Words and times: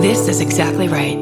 This 0.00 0.28
is 0.28 0.40
exactly 0.40 0.88
right. 0.88 1.18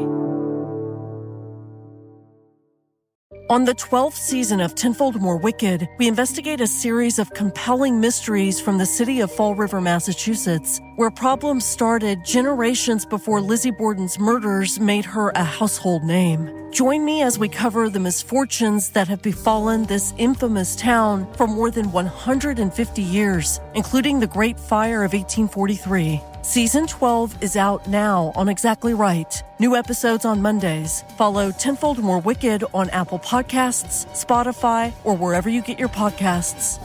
On 3.49 3.65
the 3.65 3.73
12th 3.73 4.13
season 4.13 4.61
of 4.61 4.73
Tenfold 4.73 5.19
More 5.19 5.35
Wicked, 5.35 5.85
we 5.97 6.07
investigate 6.07 6.61
a 6.61 6.67
series 6.67 7.19
of 7.19 7.33
compelling 7.33 7.99
mysteries 7.99 8.61
from 8.61 8.77
the 8.77 8.85
city 8.85 9.19
of 9.19 9.33
Fall 9.33 9.53
River, 9.53 9.81
Massachusetts, 9.81 10.79
where 10.95 11.11
problems 11.11 11.65
started 11.65 12.23
generations 12.23 13.05
before 13.05 13.41
Lizzie 13.41 13.71
Borden's 13.71 14.17
murders 14.17 14.79
made 14.79 15.03
her 15.03 15.31
a 15.31 15.43
household 15.43 16.05
name. 16.05 16.71
Join 16.71 17.03
me 17.03 17.21
as 17.21 17.37
we 17.37 17.49
cover 17.49 17.89
the 17.89 17.99
misfortunes 17.99 18.91
that 18.91 19.09
have 19.09 19.21
befallen 19.21 19.87
this 19.87 20.13
infamous 20.17 20.77
town 20.77 21.27
for 21.33 21.47
more 21.47 21.69
than 21.69 21.91
150 21.91 23.01
years, 23.01 23.59
including 23.75 24.21
the 24.21 24.27
Great 24.27 24.57
Fire 24.57 25.03
of 25.03 25.11
1843. 25.11 26.21
Season 26.41 26.87
12 26.87 27.43
is 27.43 27.57
out 27.57 27.85
now 27.89 28.31
on 28.33 28.47
Exactly 28.47 28.93
Right. 28.93 29.43
New 29.59 29.75
episodes 29.75 30.23
on 30.23 30.41
Mondays. 30.41 31.03
Follow 31.17 31.51
Tenfold 31.51 31.99
More 31.99 32.19
Wicked 32.19 32.63
on 32.73 32.89
Apple 32.91 33.19
Podcasts, 33.19 34.07
Spotify, 34.13 34.93
or 35.03 35.17
wherever 35.17 35.49
you 35.49 35.61
get 35.61 35.77
your 35.77 35.89
podcasts. 35.89 36.81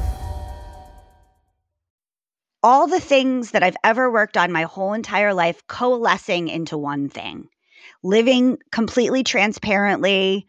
All 2.64 2.88
the 2.88 2.98
things 2.98 3.52
that 3.52 3.62
I've 3.62 3.76
ever 3.84 4.10
worked 4.10 4.36
on 4.36 4.50
my 4.50 4.62
whole 4.62 4.92
entire 4.92 5.32
life 5.32 5.64
coalescing 5.68 6.48
into 6.48 6.76
one 6.76 7.08
thing. 7.08 7.48
Living 8.02 8.58
completely 8.72 9.22
transparently, 9.22 10.48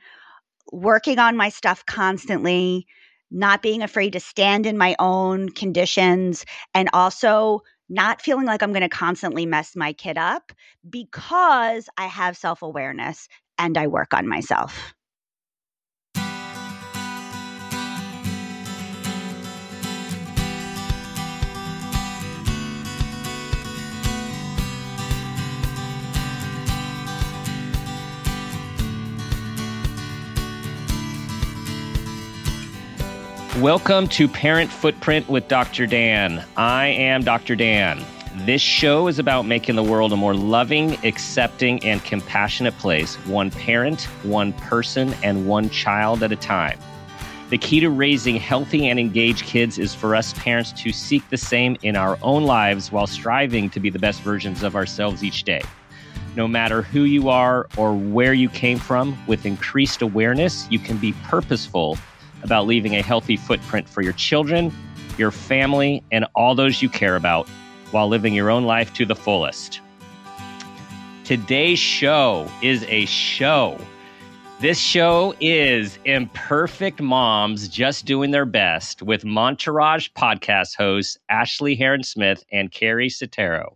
working 0.71 1.19
on 1.19 1.37
my 1.37 1.49
stuff 1.49 1.85
constantly, 1.85 2.87
not 3.29 3.61
being 3.61 3.83
afraid 3.83 4.13
to 4.13 4.19
stand 4.19 4.65
in 4.65 4.79
my 4.79 4.95
own 4.97 5.49
conditions, 5.49 6.43
and 6.73 6.89
also 6.91 7.61
not 7.89 8.21
feeling 8.21 8.45
like 8.47 8.63
I'm 8.63 8.73
going 8.73 8.81
to 8.81 8.89
constantly 8.89 9.45
mess 9.45 9.75
my 9.75 9.93
kid 9.93 10.17
up 10.17 10.51
because 10.89 11.89
I 11.97 12.07
have 12.07 12.37
self 12.37 12.63
awareness 12.63 13.29
and 13.59 13.77
I 13.77 13.87
work 13.87 14.13
on 14.15 14.27
myself. 14.27 14.94
Welcome 33.61 34.09
to 34.09 34.27
Parent 34.27 34.69
Footprint 34.69 35.29
with 35.29 35.47
Dr. 35.47 35.87
Dan. 35.87 36.43
I 36.57 36.87
am 36.87 37.23
Dr. 37.23 37.55
Dan. 37.55 38.03
This 38.39 38.61
show 38.61 39.07
is 39.07 39.17
about 39.17 39.43
making 39.43 39.77
the 39.77 39.83
world 39.83 40.11
a 40.11 40.17
more 40.17 40.33
loving, 40.33 40.95
accepting, 41.05 41.81
and 41.85 42.03
compassionate 42.03 42.77
place, 42.79 43.15
one 43.27 43.51
parent, 43.51 44.03
one 44.23 44.51
person, 44.51 45.15
and 45.23 45.47
one 45.47 45.69
child 45.69 46.21
at 46.21 46.33
a 46.33 46.35
time. 46.35 46.77
The 47.49 47.57
key 47.57 47.79
to 47.79 47.89
raising 47.89 48.35
healthy 48.35 48.89
and 48.89 48.99
engaged 48.99 49.45
kids 49.45 49.79
is 49.79 49.95
for 49.95 50.17
us 50.17 50.33
parents 50.33 50.73
to 50.73 50.91
seek 50.91 51.29
the 51.29 51.37
same 51.37 51.77
in 51.81 51.95
our 51.95 52.19
own 52.21 52.43
lives 52.43 52.91
while 52.91 53.07
striving 53.07 53.69
to 53.69 53.79
be 53.79 53.89
the 53.89 53.99
best 53.99 54.19
versions 54.19 54.63
of 54.63 54.75
ourselves 54.75 55.23
each 55.23 55.43
day. 55.43 55.61
No 56.35 56.45
matter 56.45 56.81
who 56.81 57.03
you 57.03 57.29
are 57.29 57.67
or 57.77 57.95
where 57.95 58.33
you 58.33 58.49
came 58.49 58.79
from, 58.79 59.17
with 59.27 59.45
increased 59.45 60.01
awareness, 60.01 60.67
you 60.69 60.77
can 60.77 60.97
be 60.97 61.13
purposeful 61.23 61.97
about 62.45 62.67
leaving 62.67 62.95
a 62.95 63.01
healthy 63.01 63.35
footprint 63.35 63.89
for 63.89 64.01
your 64.01 64.13
children, 64.13 64.71
your 65.17 65.31
family, 65.31 66.03
and 66.11 66.25
all 66.35 66.53
those 66.53 66.81
you 66.81 66.87
care 66.87 67.15
about 67.15 67.49
while 67.89 68.07
living 68.07 68.33
your 68.33 68.51
own 68.51 68.63
life 68.63 68.93
to 68.93 69.05
the 69.05 69.15
fullest. 69.15 69.81
Today's 71.23 71.79
show 71.79 72.47
is 72.61 72.85
a 72.87 73.05
show. 73.05 73.79
This 74.61 74.79
show 74.79 75.33
is 75.39 75.97
Imperfect 76.05 77.01
Moms 77.01 77.67
Just 77.67 78.05
Doing 78.05 78.29
Their 78.29 78.45
Best 78.45 79.01
with 79.01 79.23
Momtourage 79.23 80.13
podcast 80.13 80.77
hosts 80.77 81.17
Ashley 81.29 81.75
Hearon 81.75 82.05
Smith 82.05 82.43
and 82.51 82.71
Keri 82.71 83.09
Setaro. 83.09 83.75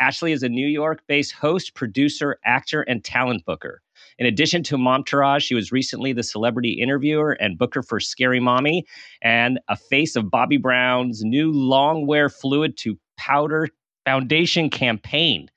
Ashley 0.00 0.32
is 0.32 0.42
a 0.42 0.48
New 0.48 0.66
York 0.66 1.02
based 1.06 1.32
host, 1.32 1.74
producer, 1.74 2.38
actor, 2.46 2.80
and 2.80 3.04
talent 3.04 3.44
booker. 3.44 3.82
In 4.20 4.26
addition 4.26 4.62
to 4.64 4.76
Momtourage, 4.76 5.40
she 5.42 5.54
was 5.54 5.72
recently 5.72 6.12
the 6.12 6.22
celebrity 6.22 6.72
interviewer 6.72 7.32
and 7.32 7.56
booker 7.56 7.82
for 7.82 7.98
Scary 7.98 8.38
Mommy 8.38 8.84
and 9.22 9.58
a 9.68 9.76
face 9.76 10.14
of 10.14 10.26
Bobbi 10.26 10.60
Brown's 10.60 11.24
new 11.24 11.50
long 11.50 12.06
wear 12.06 12.28
fluid 12.28 12.76
to 12.78 12.98
powder 13.16 13.68
foundation 14.04 14.68
campaign. 14.68 15.48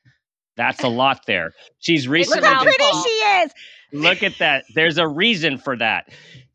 That's 0.56 0.82
a 0.82 0.88
lot 0.88 1.26
there. 1.28 1.52
She's 1.80 2.08
recently. 2.08 2.42
Look 2.42 2.50
how 2.50 2.64
pretty 2.64 2.84
she 3.04 3.10
is. 3.10 3.52
Look 3.92 4.24
at 4.24 4.38
that. 4.38 4.64
There's 4.74 4.98
a 4.98 5.08
reason 5.08 5.58
for 5.58 5.76
that. 5.78 6.10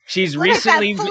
She's 0.07 0.35
Look 0.35 0.47
recently 0.47 0.95
fluid 0.95 1.11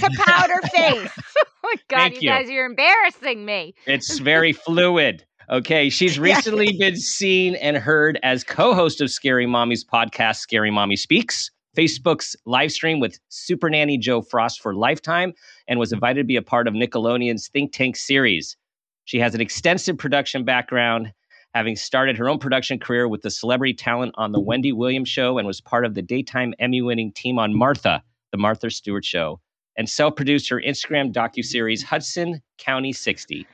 to 0.00 0.10
powder 0.18 0.60
face. 0.74 1.10
oh 1.38 1.44
my 1.62 1.74
God, 1.86 1.98
Thank 1.98 2.14
you, 2.14 2.20
you. 2.22 2.28
guys, 2.28 2.50
you're 2.50 2.66
embarrassing 2.66 3.44
me. 3.44 3.74
It's 3.86 4.18
very 4.18 4.52
fluid. 4.52 5.24
Okay. 5.52 5.90
She's 5.90 6.18
recently 6.18 6.78
been 6.78 6.96
seen 6.96 7.56
and 7.56 7.76
heard 7.76 8.18
as 8.22 8.42
co 8.42 8.74
host 8.74 9.02
of 9.02 9.10
Scary 9.10 9.44
Mommy's 9.44 9.84
podcast, 9.84 10.36
Scary 10.36 10.70
Mommy 10.70 10.96
Speaks, 10.96 11.50
Facebook's 11.76 12.34
live 12.46 12.72
stream 12.72 13.00
with 13.00 13.20
Super 13.28 13.68
Nanny 13.68 13.98
Jo 13.98 14.22
Frost 14.22 14.62
for 14.62 14.74
Lifetime, 14.74 15.34
and 15.68 15.78
was 15.78 15.92
invited 15.92 16.20
to 16.20 16.24
be 16.24 16.36
a 16.36 16.42
part 16.42 16.66
of 16.66 16.72
Nickelodeon's 16.72 17.48
Think 17.48 17.74
Tank 17.74 17.96
series. 17.96 18.56
She 19.04 19.18
has 19.18 19.34
an 19.34 19.42
extensive 19.42 19.98
production 19.98 20.42
background, 20.42 21.12
having 21.52 21.76
started 21.76 22.16
her 22.16 22.30
own 22.30 22.38
production 22.38 22.78
career 22.78 23.06
with 23.06 23.20
the 23.20 23.30
celebrity 23.30 23.74
talent 23.74 24.14
on 24.16 24.32
The 24.32 24.40
Wendy 24.40 24.72
Williams 24.72 25.10
Show 25.10 25.36
and 25.36 25.46
was 25.46 25.60
part 25.60 25.84
of 25.84 25.92
the 25.92 26.00
daytime 26.00 26.54
Emmy 26.60 26.80
winning 26.80 27.12
team 27.12 27.38
on 27.38 27.54
Martha, 27.54 28.02
The 28.30 28.38
Martha 28.38 28.70
Stewart 28.70 29.04
Show, 29.04 29.38
and 29.76 29.86
self 29.86 30.16
produced 30.16 30.48
her 30.48 30.62
Instagram 30.66 31.12
docuseries 31.12 31.84
Hudson 31.84 32.40
County 32.56 32.94
60. 32.94 33.46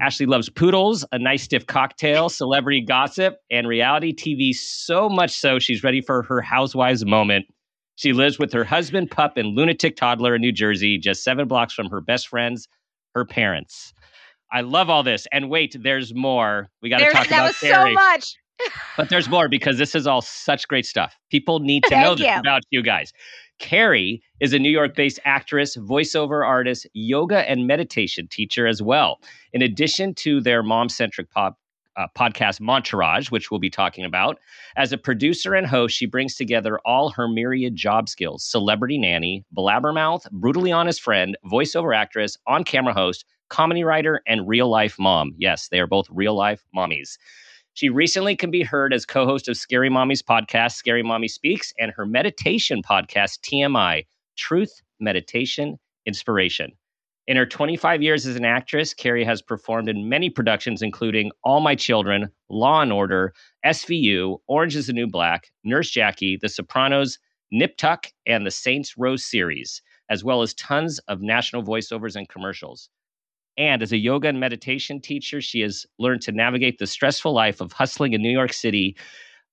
Ashley 0.00 0.26
loves 0.26 0.48
poodles, 0.48 1.04
a 1.12 1.18
nice 1.18 1.42
stiff 1.42 1.66
cocktail, 1.66 2.28
celebrity 2.28 2.80
gossip, 2.80 3.36
and 3.50 3.66
reality 3.66 4.14
TV 4.14 4.54
so 4.54 5.08
much 5.08 5.30
so 5.32 5.58
she's 5.58 5.82
ready 5.82 6.00
for 6.00 6.22
her 6.22 6.40
housewives 6.40 7.04
moment. 7.04 7.46
She 7.96 8.12
lives 8.12 8.38
with 8.38 8.52
her 8.52 8.64
husband, 8.64 9.10
pup, 9.10 9.36
and 9.36 9.48
lunatic 9.56 9.96
toddler 9.96 10.34
in 10.36 10.40
New 10.40 10.52
Jersey, 10.52 10.96
just 10.96 11.22
seven 11.24 11.48
blocks 11.48 11.74
from 11.74 11.90
her 11.90 12.00
best 12.00 12.28
friends, 12.28 12.68
her 13.14 13.24
parents. 13.24 13.92
I 14.52 14.62
love 14.62 14.88
all 14.88 15.02
this. 15.02 15.26
And 15.32 15.50
wait, 15.50 15.76
there's 15.80 16.14
more. 16.14 16.68
We 16.82 16.88
got 16.88 16.98
to 16.98 17.10
talk 17.10 17.28
that 17.28 17.38
about 17.38 17.48
was 17.48 17.58
Keri. 17.58 17.90
so 17.90 17.92
much. 17.92 18.34
But 18.96 19.08
there's 19.08 19.28
more 19.28 19.48
because 19.48 19.78
this 19.78 19.94
is 19.94 20.06
all 20.06 20.22
such 20.22 20.68
great 20.68 20.86
stuff. 20.86 21.16
People 21.30 21.60
need 21.60 21.82
to 21.84 21.90
Thank 21.90 22.04
know 22.04 22.14
this 22.14 22.26
you. 22.26 22.34
about 22.38 22.62
you 22.70 22.82
guys. 22.82 23.12
Keri 23.60 24.22
is 24.40 24.52
a 24.52 24.58
New 24.58 24.70
York 24.70 24.96
based 24.96 25.20
actress, 25.24 25.76
voiceover 25.76 26.44
artist, 26.44 26.86
yoga, 26.92 27.48
and 27.48 27.66
meditation 27.66 28.26
teacher 28.26 28.66
as 28.66 28.82
well. 28.82 29.20
In 29.52 29.62
addition 29.62 30.14
to 30.14 30.40
their 30.40 30.62
mom 30.64 30.88
centric 30.88 31.30
pop. 31.30 31.56
Uh, 31.96 32.06
podcast 32.16 32.60
Momtourage, 32.60 33.32
which 33.32 33.50
we'll 33.50 33.58
be 33.60 33.68
talking 33.68 34.04
about. 34.04 34.38
As 34.76 34.92
a 34.92 34.96
producer 34.96 35.54
and 35.54 35.66
host, 35.66 35.94
she 35.94 36.06
brings 36.06 36.36
together 36.36 36.78
all 36.86 37.10
her 37.10 37.26
myriad 37.28 37.74
job 37.74 38.08
skills 38.08 38.44
celebrity 38.44 38.96
nanny, 38.96 39.44
blabbermouth, 39.54 40.30
brutally 40.30 40.70
honest 40.70 41.02
friend, 41.02 41.36
voiceover 41.44 41.94
actress, 41.94 42.38
on 42.46 42.62
camera 42.62 42.94
host, 42.94 43.26
comedy 43.50 43.82
writer, 43.84 44.22
and 44.26 44.48
real 44.48 44.70
life 44.70 44.98
mom. 44.98 45.34
Yes, 45.36 45.68
they 45.68 45.80
are 45.80 45.86
both 45.88 46.06
real 46.10 46.34
life 46.34 46.64
mommies. 46.74 47.18
She 47.74 47.88
recently 47.88 48.36
can 48.36 48.50
be 48.50 48.62
heard 48.62 48.92
as 48.92 49.06
co 49.06 49.24
host 49.24 49.48
of 49.48 49.56
Scary 49.56 49.88
Mommy's 49.88 50.22
podcast, 50.22 50.72
Scary 50.72 51.02
Mommy 51.02 51.28
Speaks, 51.28 51.72
and 51.78 51.92
her 51.92 52.04
meditation 52.04 52.82
podcast, 52.82 53.40
TMI 53.40 54.06
Truth, 54.36 54.82
Meditation, 54.98 55.78
Inspiration. 56.04 56.72
In 57.26 57.36
her 57.36 57.46
25 57.46 58.02
years 58.02 58.26
as 58.26 58.34
an 58.34 58.44
actress, 58.44 58.92
Keri 58.92 59.22
has 59.22 59.40
performed 59.40 59.88
in 59.88 60.08
many 60.08 60.30
productions, 60.30 60.82
including 60.82 61.30
All 61.44 61.60
My 61.60 61.76
Children, 61.76 62.28
Law 62.48 62.82
and 62.82 62.92
Order, 62.92 63.32
SVU, 63.64 64.38
Orange 64.48 64.74
is 64.74 64.88
the 64.88 64.92
New 64.92 65.06
Black, 65.06 65.52
Nurse 65.62 65.90
Jackie, 65.90 66.36
The 66.36 66.48
Sopranos, 66.48 67.20
Nip 67.52 67.76
Tuck, 67.76 68.08
and 68.26 68.44
the 68.44 68.50
Saints 68.50 68.98
Row 68.98 69.14
series, 69.14 69.80
as 70.08 70.24
well 70.24 70.42
as 70.42 70.54
tons 70.54 70.98
of 71.06 71.20
national 71.20 71.62
voiceovers 71.62 72.16
and 72.16 72.28
commercials. 72.28 72.90
And 73.60 73.82
as 73.82 73.92
a 73.92 73.98
yoga 73.98 74.26
and 74.26 74.40
meditation 74.40 75.02
teacher, 75.02 75.42
she 75.42 75.60
has 75.60 75.84
learned 75.98 76.22
to 76.22 76.32
navigate 76.32 76.78
the 76.78 76.86
stressful 76.86 77.34
life 77.34 77.60
of 77.60 77.72
hustling 77.72 78.14
in 78.14 78.22
New 78.22 78.30
York 78.30 78.54
City 78.54 78.96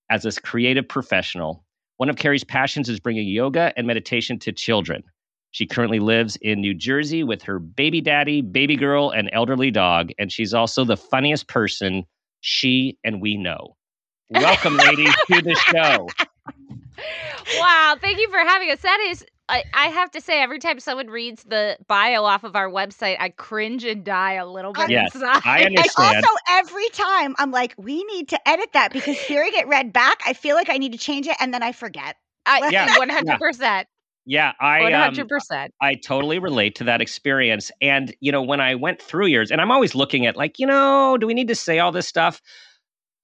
as 0.10 0.26
a 0.26 0.32
creative 0.42 0.88
professional. 0.88 1.66
One 1.98 2.10
of 2.10 2.16
Keri's 2.16 2.46
passions 2.46 2.88
is 2.88 3.02
bringing 3.02 3.28
yoga 3.28 3.74
and 3.76 3.86
meditation 3.86 4.40
to 4.40 4.54
children. 4.54 5.04
She 5.52 5.66
currently 5.66 6.00
lives 6.00 6.38
in 6.42 6.62
New 6.62 6.74
Jersey 6.74 7.26
with 7.26 7.42
her 7.44 7.60
baby 7.60 8.00
daddy, 8.00 8.42
baby 8.42 8.78
girl, 8.78 9.10
and 9.10 9.30
elderly 9.34 9.72
dog. 9.72 10.12
And 10.18 10.32
she's 10.32 10.54
also 10.54 10.86
the 10.86 10.96
funniest 10.96 11.50
person 11.50 12.06
she 12.40 12.98
and 13.04 13.22
we 13.22 13.36
know. 13.36 13.76
Welcome, 14.30 14.78
ladies, 14.78 15.14
to 15.32 15.42
the 15.42 15.56
show. 15.56 16.08
Wow, 17.60 17.96
thank 18.02 18.18
you 18.18 18.28
for 18.30 18.40
having 18.40 18.72
us. 18.72 18.82
That 18.82 19.00
is 19.12 19.24
I, 19.50 19.64
I 19.74 19.86
have 19.88 20.12
to 20.12 20.22
say, 20.22 20.42
every 20.42 20.60
time 20.60 20.80
someone 20.80 21.08
reads 21.08 21.44
the 21.44 21.78
bio 21.88 22.24
off 22.26 22.44
of 22.44 22.56
our 22.56 22.70
website, 22.70 23.16
I 23.20 23.30
cringe 23.30 23.86
and 23.86 24.04
die 24.04 24.34
a 24.34 24.46
little 24.46 24.74
bit 24.74 24.92
Yes, 24.92 25.12
inside. 25.14 25.42
I 25.44 25.64
And 25.78 25.90
understand. 25.90 25.98
also, 25.98 26.28
every 26.50 26.90
time 26.90 27.36
I'm 27.38 27.52
like, 27.52 27.74
we 27.78 28.04
need 28.06 28.28
to 28.30 28.48
edit 28.50 28.70
that 28.74 28.92
because 28.92 29.20
hearing 29.20 29.52
it 29.54 29.68
read 29.68 29.94
back, 29.94 30.20
I 30.26 30.34
feel 30.34 30.56
like 30.56 30.70
I 30.70 30.78
need 30.78 30.92
to 30.94 30.98
change 30.98 31.28
it, 31.28 31.38
and 31.40 31.54
then 31.54 31.64
I 31.64 31.72
forget. 31.72 32.16
I, 32.46 32.72
Yeah, 32.72 32.88
one 32.98 33.10
hundred 33.10 33.40
percent, 33.40 33.88
Yeah, 34.26 34.54
I 34.60 34.92
um, 34.94 35.14
hundred 35.16 35.30
percent. 35.30 35.74
I 35.82 35.96
totally 35.96 36.40
relate 36.40 36.76
to 36.76 36.84
that 36.86 37.02
experience. 37.02 37.72
And, 37.82 38.16
you 38.20 38.32
know, 38.32 38.42
when 38.42 38.60
I 38.62 38.76
went 38.76 39.02
through 39.02 39.28
yours, 39.28 39.52
and 39.52 39.62
I'm 39.62 39.72
always 39.72 39.96
looking 39.96 40.26
at 40.26 40.36
like, 40.38 40.60
you 40.60 40.66
know, 40.68 41.18
do 41.20 41.28
we 41.28 41.34
need 41.34 41.48
to 41.50 41.56
say 41.56 41.80
all 41.80 41.92
this 41.92 42.08
stuff? 42.08 42.42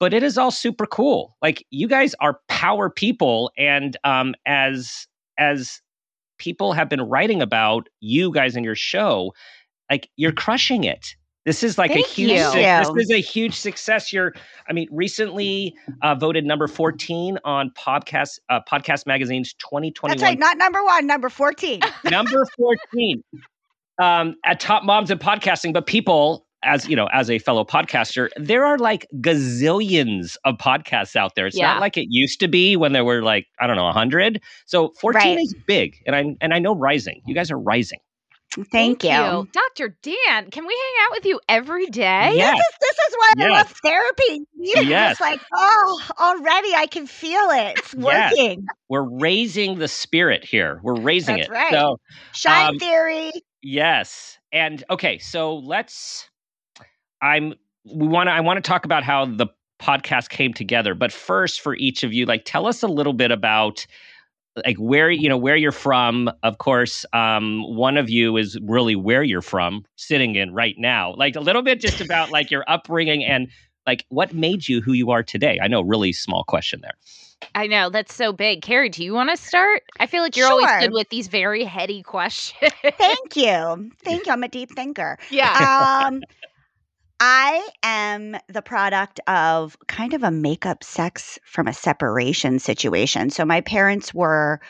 But 0.00 0.14
it 0.14 0.22
is 0.22 0.38
all 0.38 0.50
super 0.50 0.86
cool. 0.86 1.36
Like 1.42 1.64
you 1.70 1.88
guys 1.88 2.14
are 2.20 2.40
power 2.48 2.90
people. 2.90 3.50
And 3.58 3.96
um 4.04 4.34
as 4.46 5.06
as 5.38 5.80
people 6.44 6.74
have 6.74 6.90
been 6.90 7.00
writing 7.00 7.40
about 7.40 7.88
you 8.00 8.30
guys 8.30 8.54
in 8.54 8.62
your 8.62 8.74
show, 8.74 9.32
like 9.90 10.10
you're 10.16 10.32
crushing 10.32 10.84
it. 10.84 11.16
This 11.46 11.62
is 11.62 11.78
like 11.78 11.90
Thank 11.90 12.06
a 12.06 12.08
huge 12.08 12.30
you. 12.32 12.38
suc- 12.38 12.52
Thank 12.52 12.94
this 12.94 13.04
is 13.08 13.10
a 13.10 13.20
huge 13.20 13.54
success. 13.54 14.12
You're 14.12 14.34
I 14.68 14.74
mean, 14.74 14.88
recently 14.90 15.74
uh, 16.02 16.14
voted 16.14 16.44
number 16.44 16.68
14 16.68 17.38
on 17.44 17.70
podcast 17.70 18.38
uh, 18.50 18.60
podcast 18.70 19.06
magazine's 19.06 19.54
2021 19.54 20.10
That's 20.16 20.22
right, 20.22 20.38
not 20.38 20.58
number 20.58 20.84
one, 20.84 21.06
number 21.06 21.30
14. 21.30 21.80
number 22.10 22.44
14 22.56 23.24
um, 24.00 24.36
at 24.44 24.60
top 24.60 24.84
moms 24.84 25.10
in 25.10 25.18
podcasting 25.18 25.72
but 25.72 25.86
people 25.86 26.43
as 26.64 26.86
you 26.88 26.96
know 26.96 27.06
as 27.12 27.30
a 27.30 27.38
fellow 27.38 27.64
podcaster 27.64 28.28
there 28.36 28.64
are 28.64 28.78
like 28.78 29.06
gazillions 29.20 30.36
of 30.44 30.56
podcasts 30.56 31.16
out 31.16 31.34
there 31.34 31.46
it's 31.46 31.56
Yeah. 31.56 31.72
not 31.72 31.80
like 31.80 31.96
it 31.96 32.06
used 32.08 32.40
to 32.40 32.48
be 32.48 32.76
when 32.76 32.92
there 32.92 33.04
were 33.04 33.22
like 33.22 33.46
i 33.60 33.66
don't 33.66 33.76
know 33.76 33.84
100 33.84 34.40
so 34.66 34.92
14 35.00 35.36
Right. 35.36 35.38
is 35.38 35.54
big 35.66 35.96
and 36.06 36.16
i 36.16 36.24
and 36.40 36.52
i 36.54 36.58
know 36.58 36.74
rising 36.74 37.20
you 37.26 37.34
guys 37.34 37.50
are 37.50 37.58
rising 37.58 37.98
Thank, 38.70 39.02
you. 39.02 39.48
Dr. 39.52 39.96
Dan. 40.02 40.48
Can 40.50 40.64
we 40.64 40.74
hang 40.74 41.04
out 41.06 41.10
with 41.10 41.26
you 41.26 41.40
every 41.48 41.86
day? 41.86 42.30
yes 42.36 42.60
This 42.80 42.92
is 43.08 43.14
why 43.16 43.32
I 43.40 43.48
love 43.48 43.74
therapy. 43.82 44.46
You're 44.56 44.84
Yes. 44.84 45.10
just 45.10 45.20
like, 45.20 45.40
oh, 45.52 46.02
already 46.20 46.72
I 46.72 46.86
can 46.86 47.08
feel 47.08 47.50
it. 47.50 47.78
It's 47.78 47.94
Yes. 47.98 48.32
working. 48.32 48.66
we're 48.88 49.02
raising 49.18 49.78
the 49.80 49.88
spirit 49.88 50.44
here 50.44 50.78
we're 50.84 50.94
raising 51.00 51.36
That's 51.36 51.48
it 51.48 51.52
right. 51.52 51.72
so 51.72 51.96
Shine 52.32 52.68
Um, 52.70 52.78
theory. 52.78 53.32
Yes. 53.62 54.38
And 54.52 54.84
okay, 54.88 55.18
so 55.18 55.56
let's 55.56 56.28
I'm 57.24 57.54
we 57.84 58.06
want 58.06 58.28
to 58.28 58.32
I 58.32 58.40
want 58.40 58.62
to 58.62 58.68
talk 58.68 58.84
about 58.84 59.02
how 59.02 59.24
the 59.24 59.46
podcast 59.80 60.28
came 60.28 60.52
together, 60.52 60.94
but 60.94 61.10
first 61.10 61.60
for 61.60 61.74
each 61.76 62.04
of 62.04 62.12
you 62.12 62.26
like 62.26 62.44
tell 62.44 62.66
us 62.66 62.82
a 62.82 62.88
little 62.88 63.14
bit 63.14 63.30
about 63.30 63.86
like 64.64 64.76
where 64.76 65.10
you 65.10 65.28
know 65.28 65.36
where 65.36 65.56
you're 65.56 65.72
from 65.72 66.30
of 66.44 66.58
course 66.58 67.04
um 67.12 67.62
one 67.74 67.96
of 67.96 68.08
you 68.08 68.36
is 68.36 68.56
really 68.62 68.94
where 68.94 69.24
you're 69.24 69.42
from 69.42 69.84
sitting 69.96 70.36
in 70.36 70.54
right 70.54 70.76
now 70.78 71.12
like 71.16 71.34
a 71.34 71.40
little 71.40 71.62
bit 71.62 71.80
just 71.80 72.00
about 72.00 72.30
like 72.30 72.52
your 72.52 72.64
upbringing 72.68 73.24
and 73.24 73.48
like 73.84 74.06
what 74.10 74.32
made 74.32 74.68
you 74.68 74.80
who 74.80 74.92
you 74.92 75.10
are 75.10 75.24
today 75.24 75.58
i 75.60 75.66
know 75.66 75.80
really 75.80 76.12
small 76.12 76.44
question 76.44 76.80
there 76.82 76.94
I 77.54 77.66
know 77.66 77.90
that's 77.90 78.14
so 78.14 78.32
big. 78.32 78.62
Keri, 78.62 78.88
do 78.88 79.04
you 79.04 79.12
want 79.12 79.28
to 79.28 79.36
start? 79.36 79.82
I 80.00 80.06
feel 80.06 80.22
like 80.22 80.34
you're 80.34 80.48
always 80.48 80.70
good 80.80 80.92
with 80.92 81.10
these 81.10 81.28
very 81.28 81.62
heady 81.64 82.02
questions. 82.02 82.72
Thank 82.82 83.36
you. 83.36 83.90
Thank 84.02 84.26
you. 84.26 84.32
I'm 84.32 84.42
a 84.42 84.48
deep 84.48 84.70
thinker. 84.70 85.18
yeah. 85.30 86.04
um, 86.06 86.22
I 87.26 87.66
am 87.82 88.36
the 88.50 88.60
product 88.60 89.18
of 89.26 89.78
kind 89.88 90.12
of 90.12 90.22
a 90.22 90.30
makeup 90.30 90.84
sex 90.84 91.38
from 91.46 91.66
a 91.66 91.72
separation 91.72 92.58
situation. 92.58 93.30
So 93.30 93.46
my 93.46 93.62
parents 93.62 94.12
were 94.12 94.60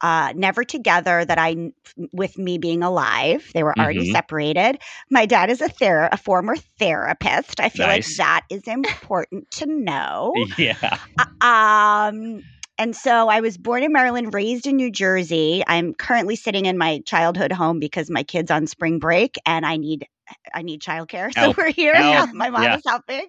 uh, 0.00 0.32
never 0.34 0.64
together. 0.64 1.22
That 1.26 1.36
I, 1.38 1.72
with 2.12 2.38
me 2.38 2.56
being 2.56 2.82
alive, 2.82 3.50
they 3.52 3.62
were 3.62 3.78
already 3.78 4.08
Mhm. 4.08 4.12
separated. 4.12 4.78
My 5.10 5.26
dad 5.26 5.50
is 5.50 5.60
a 5.60 5.68
ther- 5.68 6.08
a 6.10 6.16
former 6.16 6.56
therapist. 6.78 7.60
I 7.60 7.68
feel 7.68 7.86
Nice. 7.86 8.06
like 8.06 8.16
that 8.16 8.42
is 8.48 8.62
important 8.66 9.50
to 9.50 9.66
know. 9.66 10.32
yeah 10.56 10.96
Um, 11.42 12.42
and 12.78 12.96
so 12.96 13.28
I 13.28 13.40
was 13.40 13.58
born 13.58 13.82
in 13.82 13.92
Maryland, 13.92 14.32
raised 14.32 14.66
in 14.66 14.76
New 14.76 14.90
Jersey. 14.90 15.62
I'm 15.66 15.92
currently 15.92 16.36
sitting 16.36 16.64
in 16.64 16.78
my 16.78 17.00
childhood 17.04 17.52
home 17.52 17.80
because 17.80 18.08
my 18.08 18.22
kid's 18.22 18.50
on 18.50 18.66
spring 18.66 18.98
break 18.98 19.36
and 19.44 19.66
I 19.66 19.76
need 19.76 20.06
I 20.54 20.62
need 20.62 20.82
childcare. 20.82 21.32
So 21.38 21.52
Help. 21.52 21.56
we're 21.56 21.72
here. 21.72 22.02
Help. 22.10 22.30
my 22.32 22.50
mom 22.50 22.64
Yeah. 22.64 22.74
is 22.74 22.82
helping. 22.86 23.26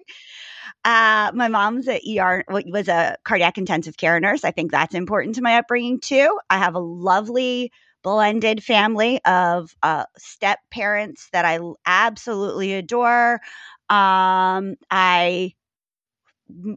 Uh, 0.84 1.30
my 1.34 1.48
mom's 1.48 1.88
a 1.88 2.00
ER 2.06 2.44
was 2.48 2.88
a 2.88 3.16
cardiac 3.24 3.58
intensive 3.58 3.96
care 3.96 4.18
nurse. 4.20 4.44
I 4.44 4.50
think 4.50 4.70
that's 4.70 4.94
important 4.94 5.36
to 5.36 5.42
my 5.42 5.56
upbringing 5.58 6.00
too. 6.00 6.38
I 6.50 6.58
have 6.58 6.74
a 6.74 6.80
lovely 6.80 7.72
blended 8.02 8.62
family 8.64 9.20
of 9.24 9.74
uh, 9.82 10.04
step 10.18 10.58
parents 10.70 11.28
that 11.32 11.44
I 11.44 11.60
absolutely 11.86 12.74
adore. 12.74 13.40
Um, 13.88 14.76
I 14.90 15.52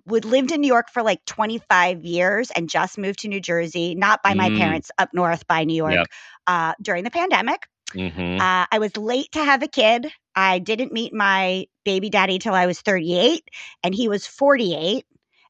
would 0.06 0.26
lived 0.26 0.52
in 0.52 0.62
New 0.62 0.68
York 0.68 0.88
for 0.94 1.02
like 1.04 1.24
25 1.26 2.04
years 2.04 2.52
and 2.52 2.70
just 2.70 2.98
moved 2.98 3.20
to 3.20 3.28
New 3.28 3.40
Jersey, 3.42 3.96
not 3.96 4.22
by 4.24 4.34
my 4.34 4.50
Mm. 4.50 4.58
parents 4.58 4.92
up 4.98 5.10
north 5.14 5.48
by 5.48 5.64
New 5.64 5.76
York 5.76 6.02
Yep. 6.02 6.08
uh, 6.48 6.74
during 6.82 7.04
the 7.04 7.12
pandemic. 7.12 7.68
Hmm 7.94 8.40
Uh, 8.40 8.66
I 8.72 8.80
was 8.80 8.98
late 8.98 9.32
to 9.34 9.44
have 9.44 9.64
a 9.64 9.68
kid. 9.68 10.08
I 10.36 10.60
didn't 10.60 10.92
meet 10.94 11.14
my 11.14 11.66
baby 11.86 12.10
daddy 12.10 12.40
till 12.40 12.54
I 12.54 12.66
was 12.66 12.82
38, 12.82 13.50
and 13.84 13.94
he 13.96 14.08
was 14.08 14.26
48. 14.28 15.06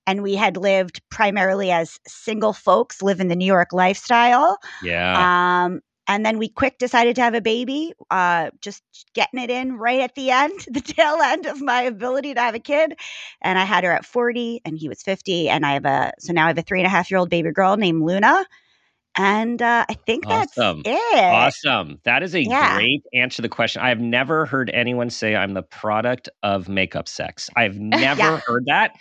And 0.06 0.22
we 0.22 0.36
had 0.36 0.58
lived 0.58 1.02
primarily 1.10 1.72
as 1.72 2.00
single 2.08 2.52
folks, 2.54 3.02
living 3.02 3.30
the 3.30 3.36
New 3.38 3.46
York 3.46 3.72
lifestyle. 3.72 4.58
yeah 4.80 5.28
Um, 5.66 5.82
and 6.08 6.26
then 6.26 6.38
we 6.38 6.50
quick 6.50 6.78
decided 6.80 7.16
to 7.16 7.22
have 7.22 7.34
a 7.34 7.42
baby, 7.42 7.94
uh, 8.12 8.50
just 8.62 8.84
getting 9.14 9.40
it 9.40 9.50
in 9.50 9.78
right 9.78 10.02
at 10.02 10.16
the 10.16 10.32
end, 10.32 10.60
the 10.72 10.82
tail 10.82 11.20
end 11.24 11.46
of 11.46 11.62
my 11.62 11.84
ability 11.84 12.34
to 12.34 12.42
have 12.42 12.56
a 12.56 12.60
kid. 12.60 12.96
And 13.42 13.58
I 13.58 13.64
had 13.64 13.84
her 13.86 13.92
at 13.92 14.06
40 14.06 14.62
and 14.66 14.78
he 14.78 14.90
was 14.90 15.02
50. 15.02 15.50
And 15.50 15.66
I 15.66 15.74
have 15.74 15.86
a, 15.86 16.12
so 16.20 16.34
now 16.34 16.46
I 16.46 16.48
have 16.50 16.58
a 16.58 16.62
three 16.64 16.80
and 16.80 16.88
a 16.88 16.90
half 16.90 17.10
year 17.10 17.20
old 17.20 17.30
baby 17.30 17.52
girl 17.52 17.78
named 17.78 18.04
Luna. 18.04 18.46
And 19.18 19.62
uh, 19.62 19.86
I 19.90 19.94
think 19.94 20.28
that's 20.28 20.58
Awesome. 20.58 20.84
it. 20.84 21.54
Awesome. 21.68 22.00
That 22.06 22.24
is 22.24 22.36
a 22.36 22.46
Yeah. 22.46 22.48
great 22.48 23.04
answer 23.14 23.38
to 23.38 23.42
the 23.42 23.50
question. 23.50 23.82
I 23.82 23.90
have 23.90 24.00
never 24.00 24.46
heard 24.46 24.70
anyone 24.72 25.10
say 25.10 25.36
I'm 25.36 25.54
the 25.54 25.64
product 25.64 26.30
of 26.44 26.70
makeup 26.70 27.08
sex. 27.08 27.50
I've 27.56 27.78
never 27.80 28.40
Yeah. 28.40 28.44
heard 28.46 28.66
that. 28.68 28.92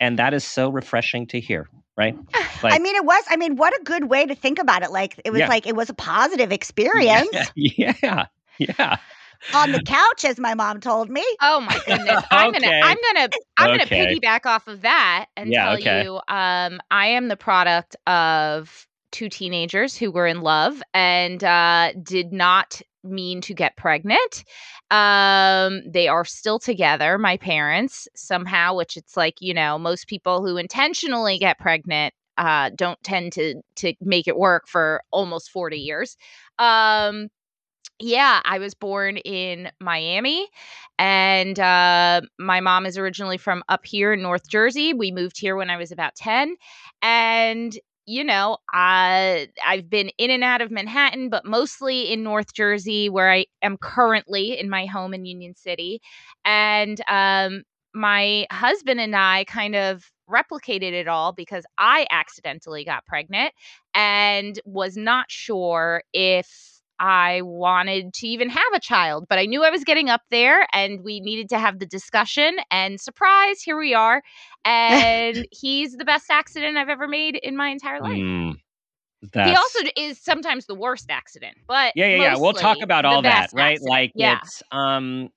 And 0.00 0.18
that 0.18 0.34
is 0.34 0.44
so 0.44 0.68
refreshing 0.70 1.26
to 1.28 1.40
hear, 1.40 1.68
right? 1.96 2.14
I 2.70 2.78
mean, 2.78 2.96
it 2.96 3.04
was, 3.04 3.24
I 3.28 3.36
mean, 3.36 3.56
what 3.56 3.72
a 3.78 3.84
good 3.84 4.04
way 4.10 4.26
to 4.26 4.34
think 4.34 4.58
about 4.58 4.82
it. 4.82 4.90
Like, 4.90 5.20
it 5.24 5.30
was 5.30 5.46
Yeah. 5.46 5.48
like, 5.48 5.66
it 5.66 5.76
was 5.76 5.90
a 5.90 5.94
positive 5.94 6.52
experience 6.52 7.28
Yeah. 7.32 7.44
Yeah. 7.54 8.26
Yeah. 8.58 8.96
on 9.52 9.72
the 9.72 9.80
couch, 9.80 10.24
as 10.24 10.38
my 10.38 10.54
mom 10.54 10.80
told 10.80 11.08
me. 11.10 11.24
Oh 11.40 11.60
my 11.60 11.78
goodness. 11.80 12.20
I'm 12.30 12.50
Okay. 12.50 12.52
gonna 12.52 12.72
I'm 12.80 12.96
gonna 13.14 13.32
I'm 13.56 13.70
Okay. 13.70 13.78
gonna 13.78 13.86
piggyback 13.88 14.44
off 14.46 14.66
of 14.68 14.82
that 14.82 15.26
and 15.36 15.52
Yeah, 15.52 15.64
tell 15.64 15.78
okay. 15.78 15.78
you 15.78 16.16
um 16.28 16.80
I 16.90 17.08
am 17.08 17.28
the 17.28 17.36
product 17.36 17.96
of 18.06 18.86
two 19.12 19.28
teenagers 19.28 19.96
who 19.96 20.10
were 20.10 20.26
in 20.26 20.40
love 20.40 20.82
and 20.94 21.42
uh 21.44 21.92
did 22.02 22.32
not 22.32 22.80
mean 23.04 23.40
to 23.40 23.54
get 23.54 23.76
pregnant. 23.76 24.44
Um 24.90 25.82
they 25.90 26.08
are 26.08 26.24
still 26.24 26.58
together, 26.58 27.18
my 27.18 27.36
parents, 27.36 28.08
somehow, 28.16 28.74
which 28.76 28.96
it's 28.96 29.16
like, 29.16 29.36
you 29.40 29.54
know, 29.54 29.78
most 29.78 30.06
people 30.08 30.44
who 30.46 30.56
intentionally 30.56 31.38
get 31.38 31.58
pregnant 31.58 32.14
uh 32.38 32.70
don't 32.74 33.02
tend 33.02 33.32
to 33.34 33.54
to 33.76 33.94
make 34.00 34.28
it 34.28 34.36
work 34.36 34.64
for 34.68 35.02
almost 35.12 35.50
40 35.50 35.78
years. 35.78 36.16
Um 36.58 37.28
yeah, 37.98 38.40
I 38.44 38.58
was 38.58 38.74
born 38.74 39.16
in 39.18 39.70
Miami 39.80 40.48
and 40.98 41.58
uh, 41.58 42.20
my 42.38 42.60
mom 42.60 42.84
is 42.84 42.98
originally 42.98 43.38
from 43.38 43.62
up 43.70 43.86
here 43.86 44.12
in 44.12 44.20
North 44.22 44.48
Jersey. 44.50 44.92
We 44.92 45.12
moved 45.12 45.38
here 45.40 45.56
when 45.56 45.70
I 45.70 45.78
was 45.78 45.92
about 45.92 46.14
10. 46.14 46.56
And, 47.00 47.78
you 48.06 48.22
know, 48.24 48.58
I, 48.72 49.48
I've 49.66 49.90
been 49.90 50.10
in 50.18 50.30
and 50.30 50.44
out 50.44 50.60
of 50.60 50.70
Manhattan, 50.70 51.28
but 51.28 51.44
mostly 51.44 52.12
in 52.12 52.22
North 52.22 52.54
Jersey, 52.54 53.08
where 53.08 53.30
I 53.32 53.46
am 53.62 53.76
currently 53.78 54.58
in 54.58 54.70
my 54.70 54.86
home 54.86 55.12
in 55.12 55.24
Union 55.26 55.54
City. 55.56 56.00
And 56.44 57.00
um, 57.08 57.62
my 57.94 58.46
husband 58.50 59.00
and 59.00 59.16
I 59.16 59.44
kind 59.44 59.74
of 59.74 60.04
replicated 60.30 60.92
it 60.92 61.08
all 61.08 61.32
because 61.32 61.64
I 61.78 62.06
accidentally 62.10 62.84
got 62.84 63.06
pregnant 63.06 63.52
and 63.94 64.58
was 64.64 64.96
not 64.96 65.30
sure 65.30 66.02
if 66.12 66.75
I 66.98 67.42
wanted 67.42 68.14
to 68.14 68.26
even 68.26 68.48
have 68.48 68.72
a 68.74 68.80
child, 68.80 69.26
but 69.28 69.38
I 69.38 69.46
knew 69.46 69.64
I 69.64 69.70
was 69.70 69.84
getting 69.84 70.08
up 70.08 70.22
there 70.30 70.66
and 70.72 71.02
we 71.04 71.20
needed 71.20 71.48
to 71.50 71.58
have 71.58 71.78
the 71.78 71.86
discussion. 71.86 72.56
And 72.70 73.00
surprise, 73.00 73.60
here 73.62 73.76
we 73.76 73.94
are. 73.94 74.22
And 74.64 75.46
he's 75.52 75.92
the 75.92 76.04
best 76.04 76.30
accident 76.30 76.76
I've 76.76 76.88
ever 76.88 77.06
made 77.08 77.36
in 77.36 77.56
my 77.56 77.68
entire 77.68 78.00
life. 78.00 78.12
Mm, 78.12 78.54
He 79.48 79.54
also 79.54 79.80
is 79.96 80.22
sometimes 80.22 80.66
the 80.66 80.74
worst 80.74 81.06
accident, 81.10 81.56
but 81.66 81.92
yeah, 81.96 82.06
yeah, 82.08 82.16
yeah. 82.16 82.36
We'll 82.36 82.52
talk 82.52 82.78
about 82.82 83.04
all 83.04 83.22
that, 83.22 83.50
right? 83.52 83.72
accident. 83.72 83.90
Like 83.90 84.12
yeah. 84.14 84.38
it's 84.42 84.62
um 84.72 85.30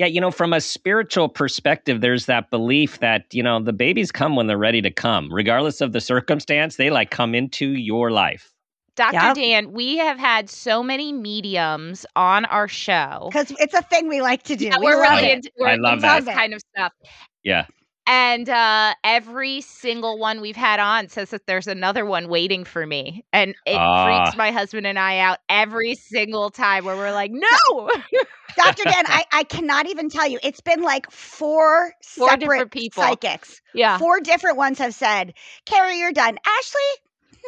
yeah, 0.00 0.06
you 0.06 0.18
know, 0.18 0.30
from 0.30 0.54
a 0.54 0.62
spiritual 0.62 1.28
perspective, 1.28 2.00
there's 2.00 2.24
that 2.24 2.50
belief 2.50 3.00
that, 3.00 3.26
you 3.32 3.42
know, 3.42 3.62
the 3.62 3.74
babies 3.74 4.10
come 4.10 4.34
when 4.34 4.46
they're 4.46 4.56
ready 4.56 4.80
to 4.80 4.90
come, 4.90 5.30
regardless 5.30 5.82
of 5.82 5.92
the 5.92 6.00
circumstance, 6.00 6.76
they 6.76 6.88
like 6.88 7.10
come 7.10 7.34
into 7.34 7.68
your 7.72 8.10
life. 8.10 8.50
Dr. 9.00 9.14
Yep. 9.14 9.34
Dan, 9.34 9.72
we 9.72 9.96
have 9.98 10.18
had 10.18 10.50
so 10.50 10.82
many 10.82 11.12
mediums 11.12 12.04
on 12.14 12.44
our 12.44 12.68
show. 12.68 13.28
Because 13.32 13.50
it's 13.58 13.74
a 13.74 13.82
thing 13.82 14.08
we 14.08 14.20
like 14.20 14.42
to 14.44 14.56
do. 14.56 14.66
Yeah, 14.66 14.78
we 14.78 14.84
we're 14.86 15.00
really 15.00 15.26
it. 15.28 15.32
into, 15.36 15.50
we're 15.58 15.68
I 15.68 15.72
into 15.74 15.82
love 15.88 16.00
that. 16.26 16.34
kind 16.34 16.52
of 16.54 16.60
stuff. 16.76 16.92
Yeah. 17.42 17.64
And 18.06 18.48
uh, 18.48 18.94
every 19.04 19.60
single 19.60 20.18
one 20.18 20.40
we've 20.40 20.56
had 20.56 20.80
on 20.80 21.08
says 21.08 21.30
that 21.30 21.46
there's 21.46 21.68
another 21.68 22.04
one 22.04 22.28
waiting 22.28 22.64
for 22.64 22.84
me. 22.84 23.24
And 23.32 23.54
it 23.66 23.76
Ah. 23.76 24.24
freaks 24.24 24.36
my 24.36 24.50
husband 24.50 24.86
and 24.86 24.98
I 24.98 25.18
out 25.18 25.38
every 25.48 25.94
single 25.94 26.50
time 26.50 26.84
where 26.84 26.96
we're 26.96 27.12
like, 27.12 27.30
no, 27.32 27.90
Dr. 28.56 28.82
Dan, 28.84 29.04
I, 29.06 29.24
I 29.32 29.44
cannot 29.44 29.86
even 29.88 30.08
tell 30.08 30.26
you. 30.28 30.40
It's 30.42 30.60
been 30.60 30.82
like 30.82 31.10
four, 31.10 31.92
Four 32.04 32.28
separate 32.30 32.40
different 32.40 32.70
people. 32.72 33.02
psychics. 33.04 33.60
yeah. 33.74 33.96
Four 33.98 34.20
different 34.20 34.56
ones 34.56 34.78
have 34.78 34.94
said, 34.94 35.34
Keri, 35.66 35.98
you're 35.98 36.12
done. 36.12 36.36
Ashley, 36.58 36.80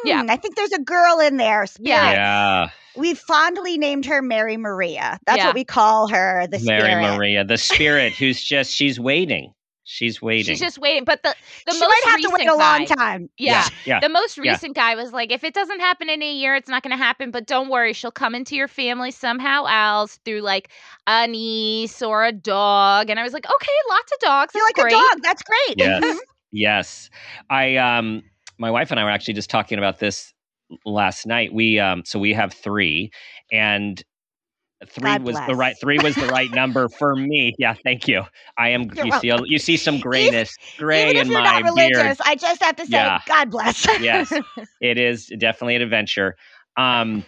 hmm, 0.01 0.07
Yeah. 0.07 0.25
I 0.29 0.37
think 0.37 0.55
there's 0.55 0.71
a 0.73 0.79
girl 0.81 1.19
in 1.19 1.37
there. 1.37 1.65
Spirit. 1.65 1.87
Yeah. 1.89 2.11
Yeah. 2.11 2.69
We've 2.95 3.17
fondly 3.17 3.77
named 3.77 4.05
her 4.05 4.21
Mary 4.21 4.57
Maria. 4.57 5.19
That's 5.25 5.37
Yeah. 5.39 5.47
what 5.47 5.55
we 5.55 5.63
call 5.63 6.07
her, 6.09 6.45
the 6.47 6.59
Mary 6.59 6.81
spirit. 6.91 7.15
Maria, 7.17 7.43
the 7.43 7.57
spirit 7.57 8.13
who's 8.13 8.43
just 8.43 8.71
she's 8.71 8.99
waiting. 8.99 9.53
She's 9.85 10.21
waiting. 10.21 10.53
She's 10.53 10.61
just 10.61 10.77
waiting. 10.77 11.03
But 11.03 11.23
the, 11.23 11.35
the 11.65 11.73
she 11.73 11.79
most 11.79 11.89
might 11.89 12.01
have 12.05 12.21
to 12.21 12.27
recent 12.29 12.33
wait 12.39 12.47
a 12.47 12.55
long 12.55 12.85
guy- 12.85 12.95
time. 12.95 13.29
Yeah. 13.37 13.67
yeah. 13.85 13.99
The 13.99 14.07
most 14.09 14.37
Yeah. 14.37 14.51
recent 14.53 14.75
guy 14.75 14.95
was 14.95 15.11
like, 15.11 15.29
if 15.31 15.43
it 15.43 15.53
doesn't 15.53 15.81
happen 15.81 16.07
in 16.09 16.21
a 16.23 16.31
year, 16.31 16.55
it's 16.55 16.69
not 16.69 16.83
going 16.83 16.91
to 16.97 17.03
happen. 17.03 17.31
But 17.31 17.47
don't 17.47 17.67
worry, 17.67 17.91
she'll 17.91 18.09
come 18.11 18.33
into 18.33 18.55
your 18.55 18.69
family 18.69 19.11
somehow 19.11 19.65
else 19.65 20.19
through 20.23 20.39
like 20.39 20.69
a 21.05 21.27
niece 21.27 22.01
or 22.01 22.23
a 22.23 22.31
dog. 22.31 23.09
And 23.09 23.19
I 23.19 23.23
was 23.23 23.33
like, 23.33 23.45
okay, 23.45 23.71
lots 23.89 24.11
of 24.13 24.19
dogs. 24.19 24.53
You're 24.55 24.63
like 24.65 24.75
great. 24.75 24.93
a 24.93 24.95
dog. 24.95 25.21
That's 25.21 25.43
great. 25.43 25.77
Yes. 25.77 26.19
yes. 26.51 27.09
I 27.49 27.75
um 27.75 28.23
my 28.57 28.71
wife 28.71 28.91
and 28.91 28.99
I 28.99 29.03
were 29.03 29.09
actually 29.09 29.35
just 29.35 29.49
talking 29.49 29.77
about 29.77 29.99
this 29.99 30.33
last 30.85 31.25
night. 31.25 31.53
We 31.53 31.79
um 31.79 32.03
so 32.05 32.19
we 32.19 32.33
have 32.33 32.53
3 32.53 33.11
and 33.51 34.03
3 34.89 35.01
God 35.03 35.23
was 35.23 35.37
the 35.47 35.55
right 35.55 35.75
3 35.79 35.99
was 35.99 36.15
the 36.15 36.27
right 36.27 36.51
number 36.51 36.89
for 36.99 37.15
me. 37.15 37.53
Yeah, 37.57 37.75
thank 37.83 38.07
you. 38.07 38.23
I 38.57 38.69
am 38.69 38.89
You're 38.95 39.05
you 39.05 39.11
see 39.11 39.29
a, 39.29 39.37
you 39.45 39.59
see 39.59 39.77
some 39.77 39.99
grayness 39.99 40.57
gray 40.77 41.09
Even 41.09 41.17
if 41.17 41.27
in 41.27 41.29
you're 41.29 41.41
my 41.41 41.43
not 41.43 41.63
beard. 41.73 41.73
religious, 42.03 42.21
I 42.21 42.35
just 42.35 42.63
have 42.63 42.75
to 42.77 42.85
say, 42.85 42.91
Yeah. 42.93 43.19
God 43.27 43.51
bless. 43.51 43.87
yes 43.99 44.31
it 44.81 44.97
is 44.97 45.27
definitely 45.37 45.75
an 45.75 45.81
adventure 45.81 46.35
um 46.77 47.25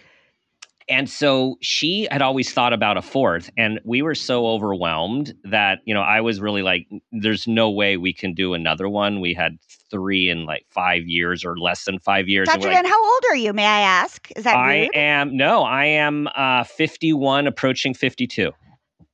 and 0.88 1.10
so 1.10 1.56
she 1.60 2.06
had 2.10 2.22
always 2.22 2.52
thought 2.52 2.72
about 2.72 2.96
a 2.96 3.02
fourth 3.02 3.50
and 3.56 3.80
we 3.84 4.02
were 4.02 4.14
so 4.14 4.46
overwhelmed 4.46 5.34
that 5.44 5.80
you 5.84 5.92
know 5.94 6.00
i 6.02 6.20
was 6.20 6.40
really 6.40 6.62
like 6.62 6.86
there's 7.12 7.46
no 7.46 7.70
way 7.70 7.96
we 7.96 8.12
can 8.12 8.34
do 8.34 8.54
another 8.54 8.88
one 8.88 9.20
we 9.20 9.34
had 9.34 9.58
three 9.90 10.28
in 10.28 10.44
like 10.44 10.64
five 10.70 11.06
years 11.06 11.44
or 11.44 11.56
less 11.58 11.84
than 11.84 11.98
five 11.98 12.28
years 12.28 12.48
and 12.48 12.60
Dr. 12.60 12.68
we're 12.68 12.74
like, 12.74 12.82
Dan, 12.84 12.90
how 12.90 13.04
old 13.04 13.22
are 13.30 13.36
you? 13.36 13.52
May 13.52 13.66
I 13.66 13.80
ask? 13.80 14.30
Is 14.36 14.44
that 14.44 14.56
i 14.56 14.82
rude? 14.82 14.94
am 14.96 15.36
no 15.36 15.62
i 15.62 15.84
am 15.84 16.28
uh 16.34 16.64
51 16.64 17.46
approaching 17.46 17.94
52 17.94 18.50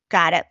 Got 0.09 0.33
it. 0.33 0.45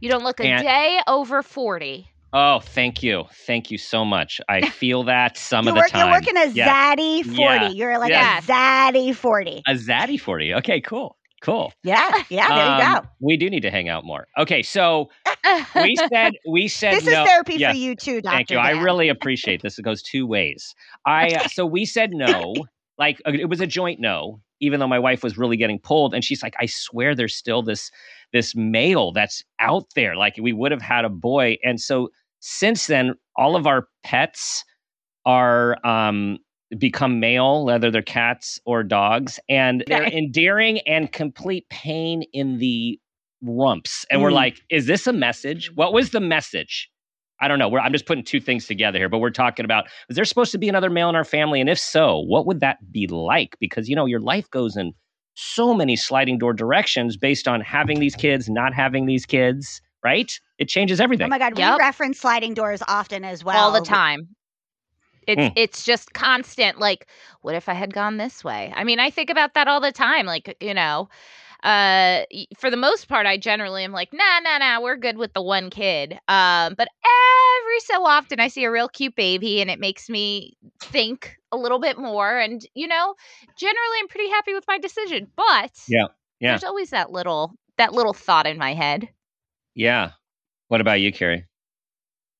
You 0.00 0.08
don't 0.08 0.24
look 0.24 0.40
a 0.40 0.44
And- 0.44 0.62
day 0.62 0.98
over 1.06 1.42
40. 1.42 2.08
Oh 2.32 2.60
thank 2.60 3.02
you 3.02 3.24
thank 3.46 3.70
you 3.70 3.78
so 3.78 4.04
much 4.04 4.40
i 4.48 4.60
feel 4.68 5.02
that 5.04 5.36
some 5.36 5.66
of 5.68 5.74
the 5.74 5.80
work, 5.80 5.88
time 5.88 6.06
you're 6.06 6.14
working 6.16 6.36
a 6.36 6.46
Yeah. 6.54 6.94
zaddy 6.94 7.24
40. 7.24 7.36
Yeah. 7.40 7.68
You're 7.68 7.98
like 7.98 8.10
Yes. 8.10 8.44
a 8.48 8.52
zaddy 8.52 9.14
40. 9.14 9.62
a 9.66 9.74
zaddy 9.74 10.18
40 10.20 10.54
okay 10.54 10.80
cool 10.80 11.16
cool 11.42 11.72
Yeah. 11.82 12.22
Yeah. 12.30 12.48
There 12.54 12.64
you 12.66 12.96
Um, 12.96 13.02
go. 13.02 13.08
We 13.20 13.36
do 13.36 13.50
need 13.50 13.62
to 13.62 13.70
hang 13.70 13.88
out 13.88 14.04
more. 14.04 14.28
Okay, 14.38 14.62
so 14.62 15.10
we 15.74 15.96
said 16.12 16.34
we 16.48 16.68
said 16.68 16.94
This 16.94 17.04
no. 17.06 17.22
is 17.24 17.28
therapy 17.28 17.54
yeah, 17.56 17.72
for 17.72 17.76
you 17.78 17.96
too, 17.96 18.20
Dr. 18.22 18.36
Thank 18.36 18.50
you. 18.50 18.58
I 18.58 18.70
really 18.70 19.08
appreciate 19.08 19.60
this. 19.60 19.76
It 19.78 19.82
goes 19.82 20.02
two 20.02 20.24
ways. 20.26 20.72
I 21.04 21.28
uh, 21.34 21.48
so 21.48 21.66
we 21.66 21.84
said 21.84 22.12
no. 22.12 22.54
Like 22.98 23.20
uh, 23.26 23.32
it 23.32 23.48
was 23.48 23.60
a 23.60 23.66
joint 23.66 23.98
no, 24.00 24.40
even 24.60 24.78
though 24.78 24.86
my 24.86 24.98
wife 24.98 25.24
was 25.24 25.36
really 25.38 25.56
getting 25.56 25.78
pulled, 25.80 26.12
and 26.14 26.22
she's 26.22 26.42
like, 26.42 26.54
"I 26.60 26.66
swear, 26.66 27.14
there's 27.14 27.34
still 27.34 27.62
this 27.62 27.90
this 28.34 28.54
male 28.54 29.12
that's 29.12 29.42
out 29.58 29.86
there. 29.96 30.14
Like 30.14 30.34
we 30.40 30.52
would 30.52 30.70
have 30.72 30.82
had 30.82 31.04
a 31.06 31.08
boy." 31.08 31.56
And 31.64 31.80
so 31.80 32.10
since 32.42 32.88
then, 32.88 33.14
all 33.36 33.56
of 33.56 33.66
our 33.66 33.86
pets 34.02 34.64
are 35.24 35.76
um 35.86 36.38
become 36.78 37.20
male, 37.20 37.64
whether 37.66 37.90
they're 37.90 38.02
cats 38.02 38.58
or 38.66 38.82
dogs, 38.82 39.38
and 39.48 39.84
they're 39.88 40.04
endearing 40.04 40.80
and 40.80 41.12
complete 41.12 41.66
pain 41.70 42.22
in 42.32 42.58
the 42.58 42.98
rumps. 43.42 44.04
And 44.10 44.22
we're 44.22 44.30
Mm. 44.30 44.34
like, 44.34 44.60
is 44.70 44.86
this 44.86 45.06
a 45.06 45.12
message? 45.12 45.70
What 45.74 45.92
was 45.92 46.10
the 46.10 46.20
message? 46.20 46.90
I 47.40 47.48
don't 47.48 47.58
know. 47.58 47.68
We're, 47.68 47.80
I'm 47.80 47.92
just 47.92 48.06
putting 48.06 48.24
two 48.24 48.40
things 48.40 48.66
together 48.66 48.98
here, 48.98 49.08
but 49.08 49.18
we're 49.18 49.30
talking 49.30 49.64
about 49.64 49.86
is 50.08 50.16
there 50.16 50.24
supposed 50.24 50.52
to 50.52 50.58
be 50.58 50.68
another 50.68 50.90
male 50.90 51.08
in 51.08 51.16
our 51.16 51.24
family? 51.24 51.60
And 51.60 51.68
if 51.70 51.78
so, 51.78 52.20
what 52.20 52.46
would 52.46 52.60
that 52.60 52.78
be 52.92 53.06
like? 53.08 53.56
Because, 53.60 53.88
you 53.88 53.96
know, 53.96 54.06
your 54.06 54.20
life 54.20 54.48
goes 54.50 54.76
in 54.76 54.92
so 55.34 55.74
many 55.74 55.96
sliding 55.96 56.38
door 56.38 56.52
directions 56.52 57.16
based 57.16 57.48
on 57.48 57.60
having 57.60 58.00
these 58.00 58.14
kids, 58.14 58.48
not 58.48 58.74
having 58.74 59.06
these 59.06 59.26
kids, 59.26 59.80
right? 60.04 60.30
It 60.58 60.68
changes 60.68 61.00
everything. 61.00 61.26
Oh 61.26 61.28
my 61.28 61.38
God. 61.38 61.58
Yep. 61.58 61.78
We 61.78 61.84
reference 61.84 62.20
sliding 62.20 62.54
doors 62.54 62.82
often 62.88 63.24
as 63.24 63.44
well. 63.44 63.66
all 63.66 63.72
the 63.72 63.86
time. 63.86 64.28
It's 65.26 65.40
Mm. 65.40 65.52
it's 65.54 65.84
just 65.84 66.12
constant. 66.14 66.78
Like, 66.80 67.06
what 67.42 67.54
if 67.54 67.68
I 67.68 67.74
had 67.74 67.94
gone 67.94 68.16
this 68.16 68.42
way? 68.42 68.72
I 68.74 68.82
mean, 68.84 68.98
I 68.98 69.10
think 69.10 69.30
about 69.30 69.54
that 69.54 69.68
all 69.68 69.80
the 69.80 69.92
time. 69.92 70.26
Like, 70.26 70.56
you 70.60 70.74
know, 70.74 71.08
uh, 71.62 72.22
for 72.58 72.70
the 72.70 72.76
most 72.76 73.08
part, 73.08 73.24
I 73.24 73.36
generally 73.38 73.84
am 73.84 73.92
like, 73.92 74.12
nah, 74.12 74.40
nah, 74.42 74.58
nah, 74.58 74.80
we're 74.80 74.96
good 74.96 75.18
with 75.18 75.32
the 75.32 75.42
one 75.42 75.70
kid. 75.70 76.14
Um, 76.26 76.74
but 76.76 76.88
every 77.60 77.80
so 77.80 78.04
often, 78.04 78.40
I 78.40 78.48
see 78.48 78.64
a 78.64 78.70
real 78.70 78.88
cute 78.88 79.14
baby, 79.14 79.60
and 79.60 79.70
it 79.70 79.78
makes 79.78 80.10
me 80.10 80.56
think 80.80 81.36
a 81.52 81.56
little 81.56 81.78
bit 81.78 81.98
more. 81.98 82.36
And 82.38 82.66
you 82.74 82.88
know, 82.88 83.14
generally, 83.56 83.98
I'm 84.00 84.08
pretty 84.08 84.28
happy 84.30 84.54
with 84.54 84.64
my 84.66 84.78
decision. 84.78 85.30
But 85.36 85.70
Yeah, 85.86 86.06
yeah. 86.40 86.50
there's 86.50 86.64
always 86.64 86.90
that 86.90 87.12
little 87.12 87.52
that 87.78 87.92
little 87.92 88.12
thought 88.12 88.48
in 88.48 88.58
my 88.58 88.74
head. 88.74 89.08
Yeah. 89.74 90.12
What 90.68 90.80
about 90.80 91.00
you, 91.00 91.12
Keri? 91.12 91.46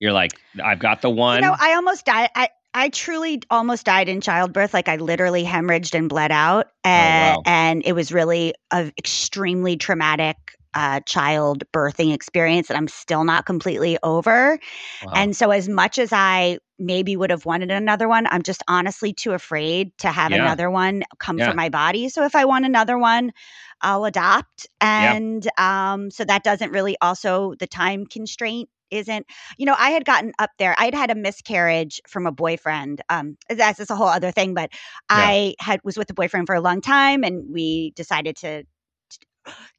You're 0.00 0.12
like, 0.12 0.32
I've 0.62 0.78
got 0.78 1.02
the 1.02 1.10
one. 1.10 1.36
You 1.36 1.48
know, 1.48 1.56
I 1.58 1.74
almost 1.74 2.06
died. 2.06 2.30
I, 2.34 2.48
I 2.74 2.88
truly 2.88 3.42
almost 3.50 3.86
died 3.86 4.08
in 4.08 4.20
childbirth. 4.20 4.74
Like 4.74 4.88
I 4.88 4.96
literally 4.96 5.44
hemorrhaged 5.44 5.96
and 5.96 6.08
bled 6.08 6.32
out. 6.32 6.68
And, 6.82 7.36
wow. 7.36 7.42
and 7.46 7.82
it 7.84 7.92
was 7.92 8.12
really 8.12 8.54
an 8.72 8.92
extremely 8.98 9.76
traumatic 9.76 10.36
uh, 10.74 11.00
child 11.06 11.64
birthing 11.72 12.14
experience 12.14 12.68
that 12.68 12.76
I'm 12.76 12.88
still 12.88 13.24
not 13.24 13.46
completely 13.46 13.98
over. 14.02 14.58
Wow. 15.00 15.12
And 15.14 15.36
so, 15.36 15.50
as 15.50 15.68
much 15.68 15.98
as 15.98 16.12
I 16.12 16.58
maybe 16.78 17.16
would 17.16 17.30
have 17.30 17.46
wanted 17.46 17.70
another 17.70 18.08
one, 18.08 18.26
I'm 18.28 18.42
just 18.42 18.62
honestly 18.68 19.12
too 19.12 19.32
afraid 19.32 19.96
to 19.98 20.08
have 20.10 20.32
Yeah. 20.32 20.44
another 20.44 20.70
one 20.70 21.04
come 21.18 21.38
Yeah. 21.38 21.44
from 21.44 21.56
my 21.56 21.68
body. 21.68 22.08
So, 22.08 22.24
if 22.24 22.34
I 22.34 22.44
want 22.46 22.64
another 22.66 22.98
one, 22.98 23.32
I'll 23.80 24.04
adopt. 24.04 24.66
Yeah. 24.96 25.14
And 25.20 25.46
um, 25.58 26.10
so 26.10 26.24
that 26.24 26.44
doesn't 26.44 26.70
really 26.72 26.96
also, 27.00 27.54
the 27.58 27.66
time 27.66 28.06
constraint 28.06 28.68
isn't, 28.90 29.26
you 29.56 29.66
know, 29.66 29.74
I 29.78 29.90
had 29.90 30.04
gotten 30.04 30.32
up 30.38 30.50
there. 30.58 30.74
I 30.78 30.84
had 30.86 30.94
had 30.94 31.10
a 31.10 31.14
miscarriage 31.14 32.00
from 32.06 32.26
a 32.26 32.32
boyfriend. 32.32 33.00
Um, 33.08 33.36
that's 33.48 33.78
just 33.78 33.90
a 33.90 33.96
whole 33.96 34.06
other 34.08 34.30
thing, 34.30 34.54
but 34.54 34.70
I 35.08 35.54
had 35.60 35.80
was 35.82 35.96
with 35.96 36.10
a 36.10 36.14
boyfriend 36.14 36.46
for 36.46 36.54
a 36.54 36.60
long 36.60 36.80
time 36.82 37.24
and 37.24 37.44
we 37.52 37.92
decided 37.96 38.36
to 38.38 38.64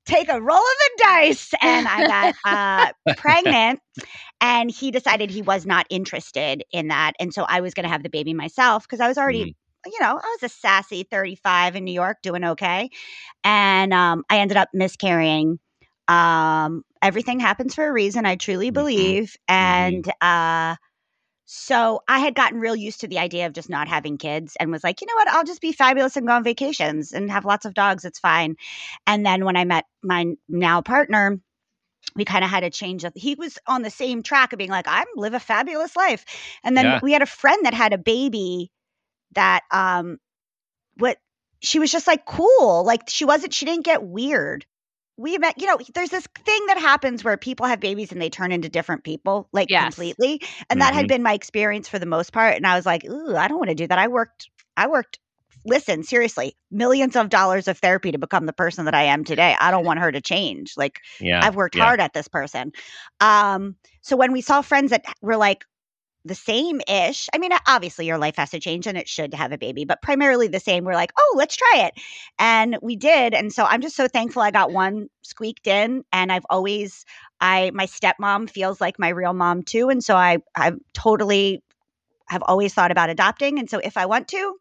take 0.05 0.29
a 0.29 0.41
roll 0.41 0.57
of 0.57 0.63
the 0.63 1.03
dice 1.03 1.53
and 1.61 1.87
I 1.87 2.03
got 2.03 2.31
uh, 2.43 2.93
pregnant 3.15 3.79
and 4.41 4.69
he 4.71 4.91
decided 4.91 5.29
he 5.31 5.41
was 5.41 5.65
not 5.65 5.85
interested 5.89 6.63
in 6.71 6.89
that. 6.89 7.13
And 7.19 7.33
so 7.33 7.43
I 7.47 7.61
was 7.61 7.73
going 7.73 7.83
to 7.85 7.89
have 7.89 8.03
the 8.03 8.09
baby 8.09 8.33
myself 8.33 8.83
because 8.83 8.99
I 8.99 9.07
was 9.07 9.17
already, 9.17 9.45
Mm. 9.45 9.55
you 9.85 9.99
know, 10.01 10.19
I 10.23 10.37
was 10.41 10.43
a 10.43 10.49
sassy 10.49 11.03
35 11.03 11.75
in 11.75 11.83
New 11.85 11.93
York 11.93 12.17
doing 12.23 12.43
okay. 12.43 12.89
And 13.43 13.93
um, 13.93 14.23
I 14.29 14.39
ended 14.39 14.57
up 14.57 14.69
miscarrying. 14.73 15.59
Um, 16.07 16.83
everything 17.01 17.39
happens 17.39 17.75
for 17.75 17.87
a 17.87 17.93
reason, 17.93 18.25
I 18.25 18.35
truly 18.35 18.71
Mhm. 18.71 18.71
believe. 18.71 19.35
And 19.47 20.07
uh, 20.21 20.75
so 21.55 22.01
I 22.07 22.19
had 22.19 22.33
gotten 22.35 22.59
real 22.59 22.75
used 22.75 23.01
to 23.01 23.07
the 23.07 23.19
idea 23.19 23.45
of 23.45 23.53
just 23.53 23.69
not 23.69 23.87
having 23.87 24.17
kids 24.17 24.57
and 24.59 24.71
was 24.71 24.83
like, 24.83 25.01
you 25.01 25.07
know 25.07 25.13
what, 25.15 25.27
I'll 25.27 25.43
just 25.43 25.61
be 25.61 25.71
fabulous 25.71 26.17
and 26.17 26.25
go 26.25 26.33
on 26.33 26.43
vacations 26.43 27.11
and 27.13 27.29
have 27.31 27.45
lots 27.45 27.65
of 27.65 27.75
dogs. 27.75 28.05
It's 28.05 28.19
fine. 28.19 28.55
And 29.05 29.23
then 29.25 29.45
when 29.45 29.55
I 29.55 29.63
met 29.65 29.85
my 30.01 30.35
now 30.49 30.81
partner, 30.81 31.39
we 32.15 32.25
kind 32.25 32.43
of 32.43 32.49
had 32.49 32.63
a 32.63 32.69
change 32.69 33.03
of 33.03 33.13
he 33.15 33.35
was 33.35 33.57
on 33.67 33.81
the 33.81 33.89
same 33.89 34.23
track 34.23 34.53
of 34.53 34.57
being 34.57 34.69
like 34.69 34.87
i'm 34.87 35.07
live 35.15 35.33
a 35.33 35.39
fabulous 35.39 35.95
life 35.95 36.25
and 36.63 36.75
then 36.77 36.85
Yeah. 36.85 36.99
we 37.01 37.13
had 37.13 37.21
a 37.21 37.27
friend 37.27 37.65
that 37.65 37.73
had 37.73 37.93
a 37.93 37.97
baby 37.97 38.71
that 39.33 39.61
um 39.71 40.19
what 40.97 41.17
she 41.61 41.79
was 41.79 41.91
just 41.91 42.07
like 42.07 42.25
cool 42.25 42.83
like 42.85 43.09
she 43.09 43.25
wasn't 43.25 43.53
she 43.53 43.65
didn't 43.65 43.85
get 43.85 44.03
weird 44.03 44.65
we 45.17 45.37
met 45.37 45.59
you 45.59 45.67
know 45.67 45.77
there's 45.93 46.09
this 46.09 46.27
thing 46.43 46.65
that 46.67 46.77
happens 46.77 47.23
where 47.23 47.37
people 47.37 47.65
have 47.65 47.79
babies 47.79 48.11
and 48.11 48.21
they 48.21 48.29
turn 48.29 48.51
into 48.51 48.69
different 48.69 49.03
people 49.03 49.47
like 49.53 49.69
Yes. 49.69 49.95
completely 49.95 50.41
and 50.69 50.81
that 50.81 50.93
Mhm. 50.93 50.97
had 50.97 51.07
been 51.07 51.23
my 51.23 51.33
experience 51.33 51.87
for 51.87 51.99
the 51.99 52.05
most 52.05 52.33
part 52.33 52.55
and 52.55 52.65
i 52.65 52.75
was 52.75 52.85
like 52.85 53.05
ooh 53.05 53.35
i 53.35 53.47
don't 53.47 53.59
want 53.59 53.69
to 53.69 53.75
do 53.75 53.87
that 53.87 53.99
i 53.99 54.07
worked 54.07 54.49
i 54.75 54.87
worked 54.87 55.19
listen 55.65 56.03
seriously 56.03 56.57
millions 56.71 57.15
of 57.15 57.29
dollars 57.29 57.67
of 57.67 57.77
therapy 57.77 58.11
to 58.11 58.17
become 58.17 58.45
the 58.45 58.53
person 58.53 58.85
that 58.85 58.95
i 58.95 59.03
am 59.03 59.23
today 59.23 59.55
i 59.61 59.71
don't 59.71 59.85
want 59.85 59.99
her 59.99 60.11
to 60.11 60.19
change 60.21 60.73
like 60.77 60.99
yeah. 61.21 61.45
I've 61.45 61.55
worked 61.55 61.75
yeah. 61.75 61.83
hard 61.83 61.99
at 61.99 62.13
this 62.13 62.27
person. 62.27 62.71
Um, 63.19 63.75
so 64.01 64.15
when 64.15 64.31
we 64.31 64.41
saw 64.41 64.61
friends 64.61 64.91
that 64.91 65.03
were 65.21 65.35
like 65.37 65.65
the 66.25 66.35
same 66.35 66.81
ish. 66.87 67.27
I 67.33 67.37
mean, 67.37 67.51
obviously 67.67 68.05
your 68.05 68.17
life 68.17 68.37
has 68.37 68.51
to 68.51 68.59
change 68.59 68.87
and 68.87 68.97
it 68.97 69.09
should 69.09 69.33
have 69.33 69.51
a 69.51 69.57
baby, 69.57 69.85
but 69.85 70.01
primarily 70.01 70.47
the 70.47 70.59
same. 70.59 70.85
We're 70.85 70.93
like, 70.93 71.11
oh, 71.19 71.35
let's 71.37 71.55
try 71.55 71.83
it. 71.85 71.93
And 72.39 72.77
we 72.81 72.95
did. 72.95 73.33
And 73.33 73.51
so 73.51 73.65
I'm 73.65 73.81
just 73.81 73.95
so 73.95 74.07
thankful 74.07 74.41
I 74.41 74.51
got 74.51 74.71
one 74.71 75.09
squeaked 75.21 75.67
in. 75.67 76.03
And 76.11 76.31
I've 76.31 76.45
always, 76.49 77.05
I, 77.41 77.71
my 77.73 77.85
stepmom 77.87 78.49
feels 78.49 78.79
like 78.79 78.97
my 78.99 79.09
real 79.09 79.33
mom 79.33 79.63
too. 79.63 79.89
And 79.89 80.03
so 80.03 80.15
I, 80.15 80.37
I 80.55 80.71
totally 80.93 81.61
have 82.27 82.43
always 82.45 82.73
thought 82.73 82.91
about 82.91 83.09
adopting. 83.09 83.59
And 83.59 83.69
so 83.69 83.79
if 83.79 83.97
I 83.97 84.05
want 84.05 84.29
to, 84.29 84.55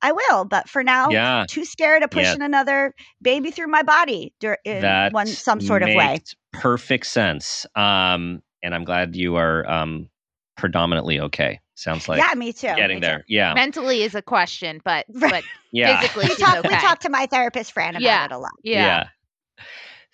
I 0.00 0.12
will. 0.12 0.44
But 0.44 0.68
for 0.68 0.82
now, 0.82 1.10
Yeah. 1.10 1.44
too 1.46 1.64
scared 1.64 2.02
of 2.02 2.10
Yeah. 2.12 2.22
pushing 2.22 2.42
another 2.42 2.94
baby 3.20 3.50
through 3.50 3.68
my 3.68 3.82
body 3.82 4.32
dur- 4.40 4.58
in 4.64 4.82
one 5.12 5.26
some 5.26 5.60
sort 5.60 5.82
of 5.82 5.94
way. 5.94 6.20
Perfect 6.52 7.06
sense. 7.06 7.66
Um, 7.76 8.42
and 8.62 8.74
I'm 8.74 8.84
glad 8.84 9.14
you 9.14 9.36
are 9.36 9.68
um, 9.70 10.08
predominantly 10.56 11.20
okay. 11.20 11.60
Sounds 11.74 12.08
like 12.08 12.18
yeah, 12.18 12.34
me 12.34 12.52
too. 12.52 12.68
getting 12.68 12.96
me 12.96 13.00
too. 13.00 13.06
there. 13.06 13.24
Yeah. 13.28 13.54
Mentally 13.54 14.02
is 14.02 14.14
a 14.14 14.22
question, 14.22 14.80
but 14.84 15.06
but 15.14 15.44
Yeah. 15.72 16.00
physically 16.00 16.24
We 16.24 16.34
she's 16.34 16.38
talk, 16.38 16.64
we 16.64 16.70
talk 16.76 17.00
to 17.00 17.08
my 17.08 17.26
therapist 17.26 17.72
Fran 17.72 17.96
about 17.96 18.02
Yeah. 18.02 18.24
it 18.26 18.32
a 18.32 18.38
lot. 18.38 18.52
yeah. 18.62 19.04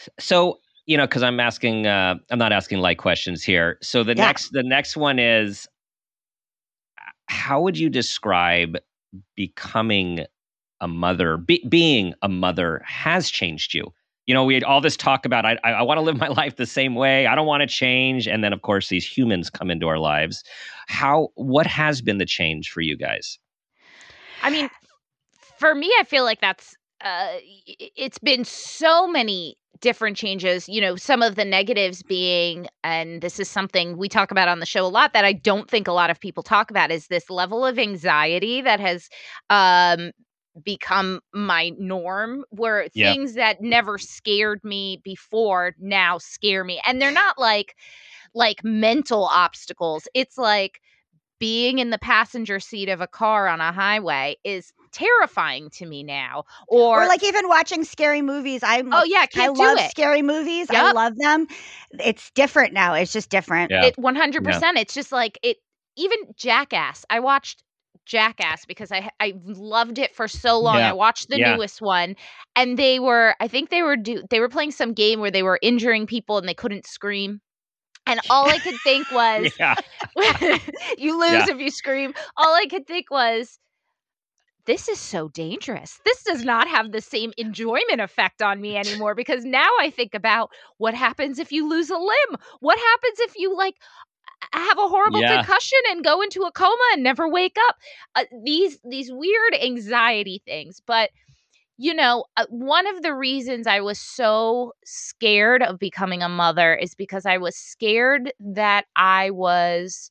S- 0.01 0.09
So, 0.19 0.61
you 0.87 0.97
know, 0.97 1.07
because 1.07 1.23
I'm 1.23 1.41
asking, 1.41 1.87
uh, 1.87 2.15
I'm 2.31 2.39
not 2.39 2.53
asking 2.53 2.79
like 2.79 2.99
questions 2.99 3.43
here. 3.43 3.79
So 3.83 4.03
the 4.05 4.15
Yeah. 4.15 4.27
next, 4.27 4.51
the 4.53 4.63
next 4.63 4.97
one 4.97 5.19
is, 5.19 5.67
how 7.27 7.61
would 7.61 7.77
you 7.77 7.91
describe 7.91 8.79
becoming 9.37 10.25
a 10.81 10.89
mother? 10.89 11.37
Be, 11.37 11.63
being 11.69 12.15
a 12.23 12.29
mother 12.29 12.83
has 12.87 13.29
changed 13.31 13.75
you. 13.75 13.93
You 14.29 14.35
know, 14.35 14.45
we 14.45 14.53
had 14.53 14.63
all 14.63 14.83
this 14.83 14.95
talk 14.95 15.25
about 15.25 15.47
I, 15.47 15.57
I, 15.65 15.83
want 15.83 15.97
to 15.97 16.03
live 16.03 16.17
my 16.21 16.29
life 16.29 16.57
the 16.57 16.67
same 16.67 16.95
way. 16.95 17.27
I 17.27 17.35
don't 17.35 17.47
want 17.47 17.63
to 17.63 17.67
change, 17.67 18.29
and 18.29 18.45
then 18.45 18.53
of 18.53 18.61
course 18.61 18.91
these 18.91 19.07
humans 19.07 19.49
come 19.49 19.71
into 19.71 19.89
our 19.89 19.99
lives. 19.99 20.45
How? 20.87 21.31
What 21.35 21.67
has 21.67 22.03
been 22.03 22.19
the 22.19 22.27
change 22.27 22.71
for 22.71 22.83
you 22.83 22.97
guys? 22.97 23.39
I 24.43 24.51
mean, 24.51 24.69
for 25.59 25.75
me, 25.75 25.91
I 25.99 26.05
feel 26.05 26.25
like 26.25 26.43
that's 26.43 26.77
uh, 27.01 27.37
it's 27.97 28.19
been 28.19 28.45
so 28.45 29.09
many 29.09 29.57
different 29.81 30.17
changes. 30.17 30.69
You 30.69 30.83
know, 30.83 30.97
some 30.97 31.23
of 31.23 31.37
the 31.37 31.45
negatives 31.45 32.03
being, 32.03 32.67
and 32.85 33.23
this 33.23 33.41
is 33.41 33.49
something 33.49 33.97
we 33.97 34.11
talk 34.11 34.31
about 34.31 34.49
on 34.49 34.61
the 34.61 34.67
show 34.67 34.85
a 34.85 34.89
lot 34.89 35.15
that 35.15 35.25
I 35.25 35.33
don't 35.33 35.71
think 35.71 35.89
a 35.89 35.93
lot 35.93 36.11
of 36.11 36.21
people 36.21 36.43
talk 36.43 36.71
about, 36.71 36.91
is 36.91 37.07
this 37.07 37.31
level 37.31 37.65
of 37.65 37.79
anxiety 37.79 38.61
that 38.61 38.81
has 38.81 39.09
um, 39.49 40.13
become 40.65 41.21
my 41.33 41.71
norm, 41.79 42.45
where 42.51 42.89
Yeah. 42.95 43.13
things 43.13 43.35
that 43.35 43.61
never 43.61 43.99
scared 43.99 44.63
me 44.65 45.01
before 45.05 45.75
now 45.79 46.19
scare 46.19 46.65
me, 46.65 46.81
and 46.87 47.01
they're 47.01 47.11
not 47.11 47.39
like 47.39 47.77
like 48.35 48.63
mental 48.65 49.25
obstacles. 49.25 50.09
It's 50.15 50.39
like 50.39 50.81
being 51.39 51.79
in 51.79 51.91
the 51.91 51.99
passenger 51.99 52.61
seat 52.61 52.89
of 52.89 53.01
a 53.01 53.07
car 53.07 53.49
on 53.49 53.61
a 53.61 53.73
highway 53.73 54.37
is 54.45 54.73
terrifying 54.91 55.71
to 55.71 55.87
me 55.87 56.03
now. 56.03 56.45
Or, 56.69 57.03
Or, 57.03 57.07
like 57.07 57.23
even 57.23 57.49
watching 57.49 57.85
scary 57.85 58.23
movies. 58.23 58.63
I'm 58.63 58.93
oh 58.93 59.05
yeah, 59.05 59.19
I 59.21 59.27
can't 59.27 59.55
do 59.55 59.63
love 59.63 59.79
it. 59.79 59.91
scary 59.91 60.23
movies. 60.23 60.69
I 60.71 60.93
love 60.93 61.17
them. 61.17 61.47
It's 61.93 62.31
different 62.33 62.73
now. 62.73 62.95
It's 62.95 63.13
just 63.13 63.31
different. 63.31 63.71
Yeah. 63.71 63.85
It 63.87 63.97
100%. 63.97 64.79
It's 64.79 64.95
just 64.95 65.13
like 65.13 65.39
it 65.43 65.59
even 65.97 66.19
Jackass. 66.37 67.05
I 67.11 67.21
watched 67.21 67.63
Jackass 68.09 68.67
because 68.67 68.93
I 68.93 69.11
I 69.21 69.35
loved 69.45 69.99
it 69.99 70.15
for 70.17 70.29
so 70.29 70.59
long. 70.61 70.77
Yeah. 70.77 70.89
I 70.89 70.93
watched 70.95 71.29
the 71.29 71.39
Yeah. 71.39 71.55
newest 71.57 71.81
one 71.83 72.17
and 72.57 72.79
they 72.79 72.99
were 73.01 73.37
I 73.41 73.49
think 73.49 73.71
they 73.71 73.83
were 73.83 73.97
do 73.97 74.23
they 74.31 74.41
were 74.41 74.49
playing 74.49 74.73
some 74.73 74.95
game 74.95 75.21
where 75.21 75.31
they 75.31 75.43
were 75.45 75.59
injuring 75.63 76.07
people 76.07 76.39
and 76.39 76.49
they 76.49 76.55
couldn't 76.55 76.87
scream. 76.87 77.41
And 78.07 78.21
all 78.31 78.51
I 78.51 78.59
could 78.61 78.83
think 78.83 79.11
was 79.13 79.61
you 80.99 81.19
lose 81.21 81.49
if 81.49 81.59
you 81.61 81.71
scream. 81.71 82.15
All 82.37 82.55
I 82.55 82.67
could 82.67 82.87
think 82.87 83.11
was, 83.11 83.59
this 84.67 84.89
is 84.89 85.01
so 85.01 85.29
dangerous. 85.29 85.99
This 86.05 86.23
does 86.25 86.45
not 86.45 86.69
have 86.69 86.93
the 86.93 87.01
same 87.01 87.33
enjoyment 87.39 88.01
effect 88.01 88.43
on 88.43 88.61
me 88.61 88.77
anymore 88.77 89.15
because 89.15 89.45
now 89.45 89.69
I 89.81 89.91
think 89.91 90.15
about 90.15 90.51
what 90.77 90.95
happens 90.95 91.39
if 91.39 91.53
you 91.53 91.69
lose 91.69 91.91
a 91.91 91.97
limb? 91.97 92.39
What 92.61 92.79
happens 92.79 93.19
if 93.21 93.33
you 93.37 93.57
like 93.57 93.75
have 94.53 94.79
a 94.79 94.89
horrible 94.89 95.23
Yeah. 95.23 95.25
concussion 95.25 95.79
and 95.91 96.05
go 96.05 96.23
into 96.23 96.43
a 96.43 96.53
coma 96.53 96.77
and 96.93 97.03
never 97.03 97.29
wake 97.29 97.57
up? 97.69 97.77
Uh, 98.15 98.25
these 98.45 98.79
these 98.89 99.11
weird 99.13 99.55
anxiety 99.63 100.43
things, 100.47 100.81
but 100.87 101.11
you 101.79 101.95
know, 101.95 102.25
uh, 102.37 102.47
one 102.51 102.87
of 102.89 103.03
the 103.03 103.15
reasons 103.15 103.67
I 103.67 103.81
was 103.81 103.99
so 104.01 104.73
scared 104.85 105.63
of 105.63 105.79
becoming 105.79 106.23
a 106.23 106.29
mother 106.29 106.75
is 106.75 106.95
because 106.95 107.27
I 107.27 107.39
was 107.39 107.57
scared 107.57 108.33
that 108.41 108.87
I 108.97 109.31
was 109.31 110.11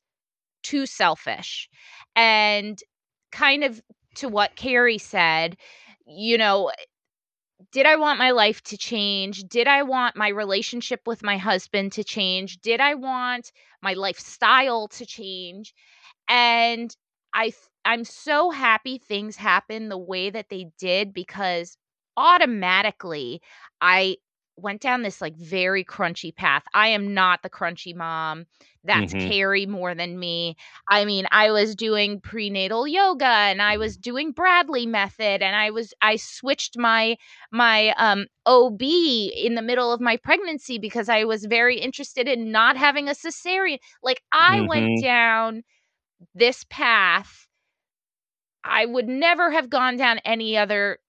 too 0.64 0.86
selfish. 0.86 1.70
And 2.16 2.80
kind 3.32 3.64
of 3.64 3.82
to 4.16 4.30
what 4.30 4.56
Keri 4.56 4.98
said, 4.98 5.58
you 6.06 6.38
know, 6.38 6.72
did 7.72 7.86
I 7.86 7.96
want 7.96 8.20
my 8.20 8.32
life 8.32 8.62
to 8.64 8.78
change? 8.78 9.44
Did 9.44 9.68
I 9.68 9.84
want 9.84 10.16
my 10.16 10.30
relationship 10.30 11.02
with 11.08 11.24
my 11.24 11.38
husband 11.38 11.94
to 11.94 12.04
change? 12.04 12.60
Did 12.62 12.80
I 12.82 12.96
want 12.96 13.52
my 13.82 13.94
lifestyle 13.94 14.88
to 14.90 15.06
change? 15.06 15.74
And 16.30 16.96
I 17.34 17.54
I'm 17.86 18.04
so 18.06 18.52
happy 18.52 18.98
things 18.98 19.36
happened 19.38 19.92
the 19.92 19.98
way 19.98 20.30
that 20.30 20.50
they 20.50 20.68
did 20.80 21.14
because 21.14 21.78
automatically 22.18 23.42
I 23.82 24.18
went 24.58 24.82
down 24.82 25.02
this 25.04 25.22
like 25.22 25.36
very 25.38 25.84
crunchy 25.84 26.36
path. 26.36 26.64
I 26.74 26.88
am 26.90 27.14
not 27.14 27.44
the 27.44 27.50
crunchy 27.50 27.96
mom. 27.96 28.46
That's 28.84 29.14
Mhm. 29.14 29.38
Keri 29.38 29.66
more 29.66 29.94
than 29.94 30.20
me. 30.20 30.56
I 30.90 31.06
mean, 31.06 31.28
I 31.32 31.52
was 31.52 31.76
doing 31.76 32.22
prenatal 32.22 32.88
yoga 32.88 33.26
and 33.26 33.62
I 33.62 33.78
was 33.78 33.98
doing 33.98 34.32
Bradley 34.32 34.86
method 34.86 35.42
and 35.42 35.56
I 35.56 35.72
was 35.72 35.94
I 36.02 36.16
switched 36.16 36.78
my 36.78 37.18
my 37.52 37.94
um 37.98 38.26
OB 38.46 39.34
in 39.36 39.56
the 39.56 39.62
middle 39.62 39.92
of 39.92 40.02
my 40.02 40.18
pregnancy 40.18 40.78
because 40.80 41.10
I 41.10 41.24
was 41.26 41.46
very 41.46 41.80
interested 41.80 42.28
in 42.28 42.52
not 42.52 42.78
having 42.78 43.08
a 43.10 43.14
cesarean. 43.14 43.80
Like 44.04 44.22
I 44.32 44.62
Mhm. 44.62 44.68
went 44.68 44.96
down 44.96 45.64
this 46.36 46.66
path 46.70 47.48
I 48.64 48.86
would 48.86 49.08
never 49.08 49.52
have 49.52 49.70
gone 49.70 49.98
down 49.98 50.20
any 50.20 50.58
other 50.58 51.00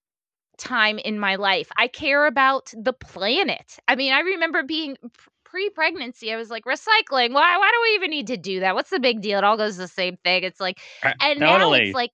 time 0.58 0.98
in 0.98 1.18
my 1.18 1.36
life. 1.36 1.68
I 1.76 1.88
care 1.88 2.26
about 2.26 2.72
the 2.76 2.92
planet. 2.92 3.78
I 3.88 3.96
mean, 3.96 4.12
I 4.12 4.20
remember 4.20 4.62
being 4.62 4.96
pre 5.44 5.70
pregnancy, 5.70 6.32
I 6.32 6.36
was 6.36 6.50
like, 6.50 6.64
recycling. 6.64 7.32
Why, 7.32 7.56
why 7.56 7.70
do 7.72 7.80
we 7.82 7.94
even 7.94 8.10
need 8.10 8.26
to 8.28 8.36
do 8.36 8.60
that? 8.60 8.74
What's 8.74 8.90
the 8.90 9.00
big 9.00 9.22
deal? 9.22 9.38
It 9.38 9.44
all 9.44 9.56
goes 9.56 9.76
the 9.76 9.88
same 9.88 10.16
thing. 10.24 10.42
It's 10.44 10.60
like, 10.60 10.78
Uh, 11.02 11.12
and 11.20 11.40
now 11.40 11.72
it's 11.72 11.94
like, 11.94 12.10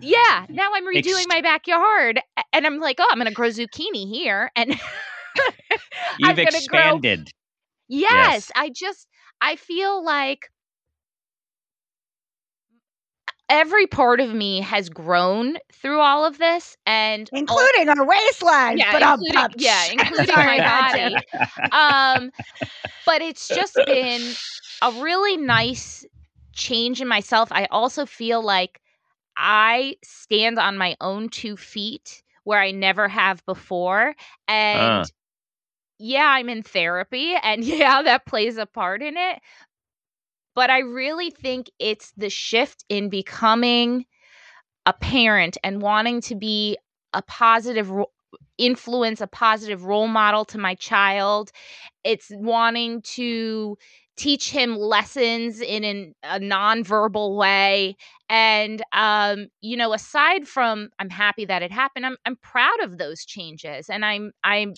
yeah, 0.00 0.46
now 0.50 0.70
I'm 0.74 0.84
redoing 0.86 0.98
Ex- 0.98 1.26
my 1.28 1.40
backyard 1.40 2.20
and 2.52 2.66
I'm 2.66 2.78
like, 2.80 2.96
oh, 3.00 3.08
I'm 3.10 3.18
going 3.18 3.28
to 3.28 3.34
grow 3.34 3.48
zucchini 3.48 4.08
here. 4.08 4.50
And 4.54 4.70
You've 6.18 6.36
gonna 6.36 6.50
grow- 6.68 6.96
expanded. 6.98 7.30
yes, 7.88 8.10
Yes. 8.10 8.52
I 8.54 8.70
just, 8.70 9.08
I 9.40 9.56
feel 9.56 10.04
like 10.04 10.50
every 13.48 13.86
part 13.86 14.20
of 14.20 14.34
me 14.34 14.60
has 14.60 14.88
grown 14.88 15.58
through 15.72 16.00
all 16.00 16.24
of 16.24 16.38
this 16.38 16.76
and 16.86 17.30
al- 17.48 17.70
Including 17.76 17.88
our 17.88 18.06
waistline. 18.06 18.78
yeah, 18.78 18.92
but 18.92 19.02
I'm 19.02 19.26
including, 19.26 19.52
yeah, 19.56 19.86
including 19.86 20.44
my 20.44 20.60
body. 20.60 21.24
um, 21.72 22.30
but 23.06 23.22
it's 23.22 23.50
just 23.50 23.84
been 23.84 24.36
a 24.82 24.92
really 24.92 25.36
nice 25.36 26.04
change 26.54 27.00
in 27.00 27.08
myself. 27.08 27.50
I 27.52 27.66
also 27.66 28.06
feel 28.06 28.42
like 28.42 28.80
I 29.36 29.96
stand 30.04 30.58
on 30.58 30.78
my 30.78 30.96
own 31.00 31.28
two 31.28 31.56
feet 31.56 32.22
where 32.44 32.60
I 32.60 32.70
never 32.72 33.08
have 33.08 33.44
before. 33.46 34.14
And 34.48 35.04
Ah. 35.04 35.10
yeah, 35.98 36.26
I'm 36.28 36.48
in 36.48 36.62
therapy, 36.62 37.34
and 37.42 37.64
yeah, 37.64 38.02
that 38.02 38.26
plays 38.26 38.56
a 38.56 38.66
part 38.66 39.02
in 39.02 39.16
it. 39.16 39.40
But 40.54 40.70
I 40.70 40.80
really 40.80 41.30
think 41.30 41.70
it's 41.78 42.12
the 42.16 42.30
shift 42.30 42.84
in 42.88 43.08
becoming 43.08 44.06
a 44.86 44.92
parent 44.92 45.56
and 45.64 45.82
wanting 45.82 46.20
to 46.22 46.34
be 46.34 46.76
a 47.12 47.22
positive 47.22 47.90
ro- 47.90 48.10
influence, 48.58 49.20
a 49.20 49.26
positive 49.26 49.84
role 49.84 50.08
model 50.08 50.44
to 50.46 50.58
my 50.58 50.74
child. 50.74 51.50
It's 52.04 52.28
wanting 52.30 53.02
to 53.02 53.78
teach 54.16 54.50
him 54.50 54.76
lessons 54.76 55.60
in 55.60 55.84
an, 55.84 56.14
a 56.22 56.38
nonverbal 56.40 57.36
way. 57.36 57.96
And 58.28 58.82
um, 58.92 59.48
you 59.60 59.76
know, 59.76 59.92
aside 59.92 60.46
from 60.48 60.90
I'm 60.98 61.10
happy 61.10 61.44
that 61.46 61.62
it 61.62 61.72
happened, 61.72 62.06
I'm 62.06 62.16
I'm 62.26 62.36
proud 62.36 62.80
of 62.82 62.98
those 62.98 63.24
changes. 63.24 63.90
And 63.90 64.04
I'm 64.04 64.32
I'm 64.44 64.74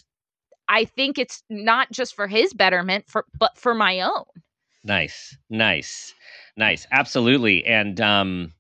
I 0.69 0.85
think 0.85 1.19
it's 1.19 1.43
not 1.51 1.91
just 1.93 2.15
for 2.15 2.29
his 2.29 2.55
betterment, 2.55 3.07
for 3.09 3.25
but 3.39 3.59
for 3.59 3.75
my 3.75 4.01
own. 4.01 4.25
Nice, 4.87 5.37
nice, 5.51 6.15
nice. 6.57 6.87
Absolutely, 6.93 7.65
and 7.67 8.01
um, 8.01 8.53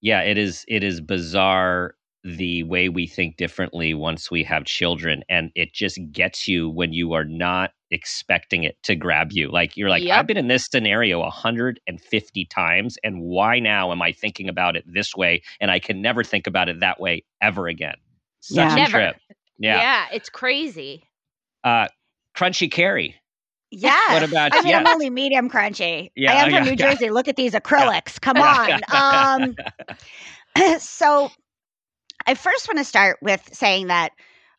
yeah, 0.00 0.22
it 0.22 0.36
is. 0.36 0.64
It 0.68 0.82
is 0.82 1.00
bizarre 1.00 1.94
the 2.24 2.62
way 2.64 2.88
we 2.88 3.06
think 3.06 3.36
differently 3.36 3.94
once 3.94 4.30
we 4.30 4.44
have 4.44 4.64
children 4.64 5.24
and 5.28 5.50
it 5.56 5.72
just 5.72 5.98
gets 6.12 6.46
you 6.46 6.70
when 6.70 6.92
you 6.92 7.12
are 7.14 7.24
not 7.24 7.72
expecting 7.90 8.62
it 8.62 8.76
to 8.84 8.94
grab 8.94 9.32
you 9.32 9.50
like 9.50 9.76
you're 9.76 9.88
like 9.88 10.04
Yep. 10.04 10.18
i've 10.20 10.26
been 10.28 10.36
in 10.36 10.46
this 10.46 10.68
scenario 10.70 11.18
150 11.18 12.44
times 12.44 12.96
and 13.02 13.20
why 13.22 13.58
now 13.58 13.90
am 13.90 14.00
i 14.00 14.12
thinking 14.12 14.48
about 14.48 14.76
it 14.76 14.84
this 14.86 15.16
way 15.16 15.42
and 15.60 15.68
i 15.72 15.80
can 15.80 16.00
never 16.00 16.22
think 16.22 16.46
about 16.46 16.68
it 16.68 16.78
that 16.78 17.00
way 17.00 17.24
ever 17.40 17.66
again 17.66 17.96
such 18.40 18.70
Yeah. 18.70 18.76
a 18.76 18.76
Never. 18.76 18.88
trip 18.88 19.16
yeah, 19.58 19.78
yeah, 19.80 20.06
it's 20.12 20.30
crazy. 20.30 21.02
uh 21.64 21.88
crunchy 22.36 22.70
keri 22.70 23.16
Yeah. 23.72 24.12
what 24.12 24.22
about 24.22 24.54
I 24.54 24.60
mean, 24.60 24.68
yeah 24.68 24.78
I'm 24.78 24.86
only 24.86 25.08
medium 25.10 25.48
crunchy. 25.48 26.10
Yeah, 26.14 26.32
I 26.32 26.34
am 26.36 26.50
yeah, 26.50 26.56
from 26.58 26.64
New 26.66 26.70
yeah. 26.78 26.90
Jersey. 26.90 27.10
Look 27.10 27.26
at 27.26 27.36
these 27.36 27.54
acrylics. 27.54 28.20
Come 28.20 28.36
on. 28.36 29.54
Um, 30.56 30.78
so 30.78 31.30
I 32.26 32.34
first 32.34 32.68
want 32.68 32.78
to 32.78 32.84
start 32.84 33.18
with 33.22 33.48
saying 33.52 33.86
that 33.88 34.12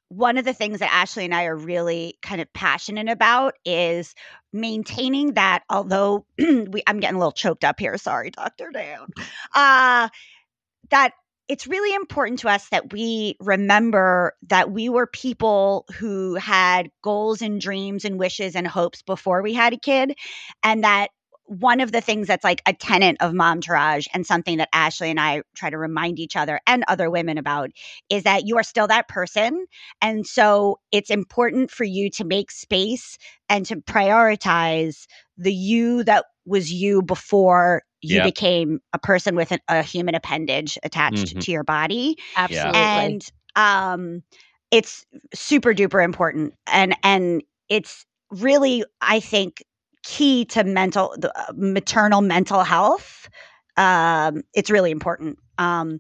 one 0.10 0.38
of 0.38 0.46
the 0.46 0.54
things 0.54 0.80
that 0.80 0.92
Ashley 0.92 1.26
and 1.26 1.34
I 1.34 1.46
are 1.46 1.56
really 1.56 2.18
kind 2.22 2.42
of 2.42 2.52
passionate 2.54 3.10
about 3.10 3.54
is 3.66 4.16
maintaining 4.52 5.34
that 5.34 5.64
although 5.70 6.26
we 6.38 6.84
I'm 6.88 7.00
getting 7.00 7.16
a 7.16 7.20
little 7.20 7.32
choked 7.32 7.64
up 7.64 7.80
here, 7.80 7.98
sorry, 7.98 8.32
Dr. 8.32 8.72
Dan. 8.74 9.06
Uh 9.54 10.10
that 10.90 11.14
it's 11.48 11.68
really 11.68 11.94
important 11.94 12.40
to 12.40 12.50
us 12.50 12.68
that 12.70 12.94
we 12.94 13.36
remember 13.40 14.34
that 14.48 14.72
we 14.72 14.90
were 14.90 15.08
people 15.08 15.86
who 15.98 16.36
had 16.36 16.90
goals 17.02 17.42
and 17.42 17.60
dreams 17.60 18.06
and 18.06 18.18
wishes 18.18 18.56
and 18.56 18.68
hopes 18.68 19.02
before 19.02 19.42
we 19.42 19.54
had 19.54 19.74
a 19.74 19.78
kid 19.78 20.16
and 20.64 20.84
that 20.84 21.10
one 21.46 21.82
of 21.82 21.92
the 21.92 22.02
things 22.02 22.28
that's 22.28 22.44
like 22.44 22.62
a 22.66 22.74
tenet 22.74 23.18
of 23.20 23.34
Momtourage 23.34 24.08
and 24.14 24.26
something 24.26 24.58
that 24.58 24.70
Ashley 24.74 25.10
and 25.10 25.20
I 25.20 25.42
try 25.56 25.70
to 25.70 25.78
remind 25.78 26.18
each 26.18 26.36
other 26.36 26.60
and 26.66 26.86
other 26.88 27.10
women 27.10 27.38
about 27.38 27.72
is 28.10 28.24
that 28.24 28.48
you 28.48 28.58
are 28.58 28.64
still 28.64 28.88
that 28.88 29.10
person. 29.10 29.66
And 30.02 30.26
so 30.26 30.80
it's 30.92 31.10
important 31.10 31.70
for 31.70 31.84
you 31.84 32.10
to 32.12 32.24
make 32.24 32.50
space 32.50 33.18
and 33.50 33.66
to 33.66 33.76
prioritize 33.78 35.06
the 35.38 35.54
you 35.54 36.04
that 36.06 36.26
was 36.46 36.72
you 36.72 37.02
before 37.02 37.84
you 38.02 38.20
Yeah. 38.20 38.22
became 38.22 38.80
a 38.94 39.00
person 39.00 39.36
with 39.36 39.52
an, 39.52 39.60
a 39.70 39.82
human 39.82 40.16
appendage 40.16 40.78
attached 40.84 41.40
Mhm. 41.40 41.42
to 41.42 41.52
your 41.52 41.64
body 41.64 42.18
Absolutely. 42.36 43.18
and 43.18 43.30
um 43.56 44.22
it's 44.72 45.06
super 45.34 45.74
duper 45.74 46.04
important 46.04 46.54
and 46.72 46.96
and 47.04 47.44
it's 47.70 48.06
really 48.32 48.84
i 49.02 49.20
think 49.20 49.64
key 50.04 50.44
to 50.46 50.64
mental 50.64 51.16
the, 51.18 51.32
uh, 51.40 51.54
maternal 51.56 52.22
mental 52.22 52.64
health 52.64 53.30
um 53.78 54.42
it's 54.54 54.70
really 54.70 54.92
important 54.92 55.38
um 55.58 56.00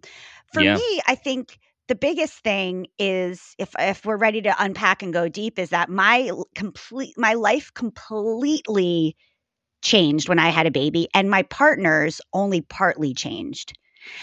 for 0.51 0.63
Yeah. 0.63 0.79
me 0.79 1.01
i 1.07 1.15
think 1.15 1.59
the 1.87 1.95
biggest 1.95 2.39
thing 2.43 2.87
is 2.97 3.55
if 3.59 3.73
if 3.79 4.05
we're 4.05 4.17
ready 4.17 4.41
to 4.41 4.53
unpack 4.63 5.03
and 5.03 5.13
go 5.13 5.27
deep 5.27 5.59
is 5.59 5.69
that 5.69 5.89
my 5.89 6.31
complete 6.55 7.13
my 7.17 7.33
life 7.33 7.73
completely 7.73 9.15
changed 9.83 10.29
when 10.29 10.39
i 10.39 10.49
had 10.49 10.65
a 10.65 10.71
baby 10.71 11.07
and 11.13 11.29
my 11.29 11.43
partner's 11.43 12.21
only 12.33 12.61
partly 12.61 13.13
changed 13.13 13.77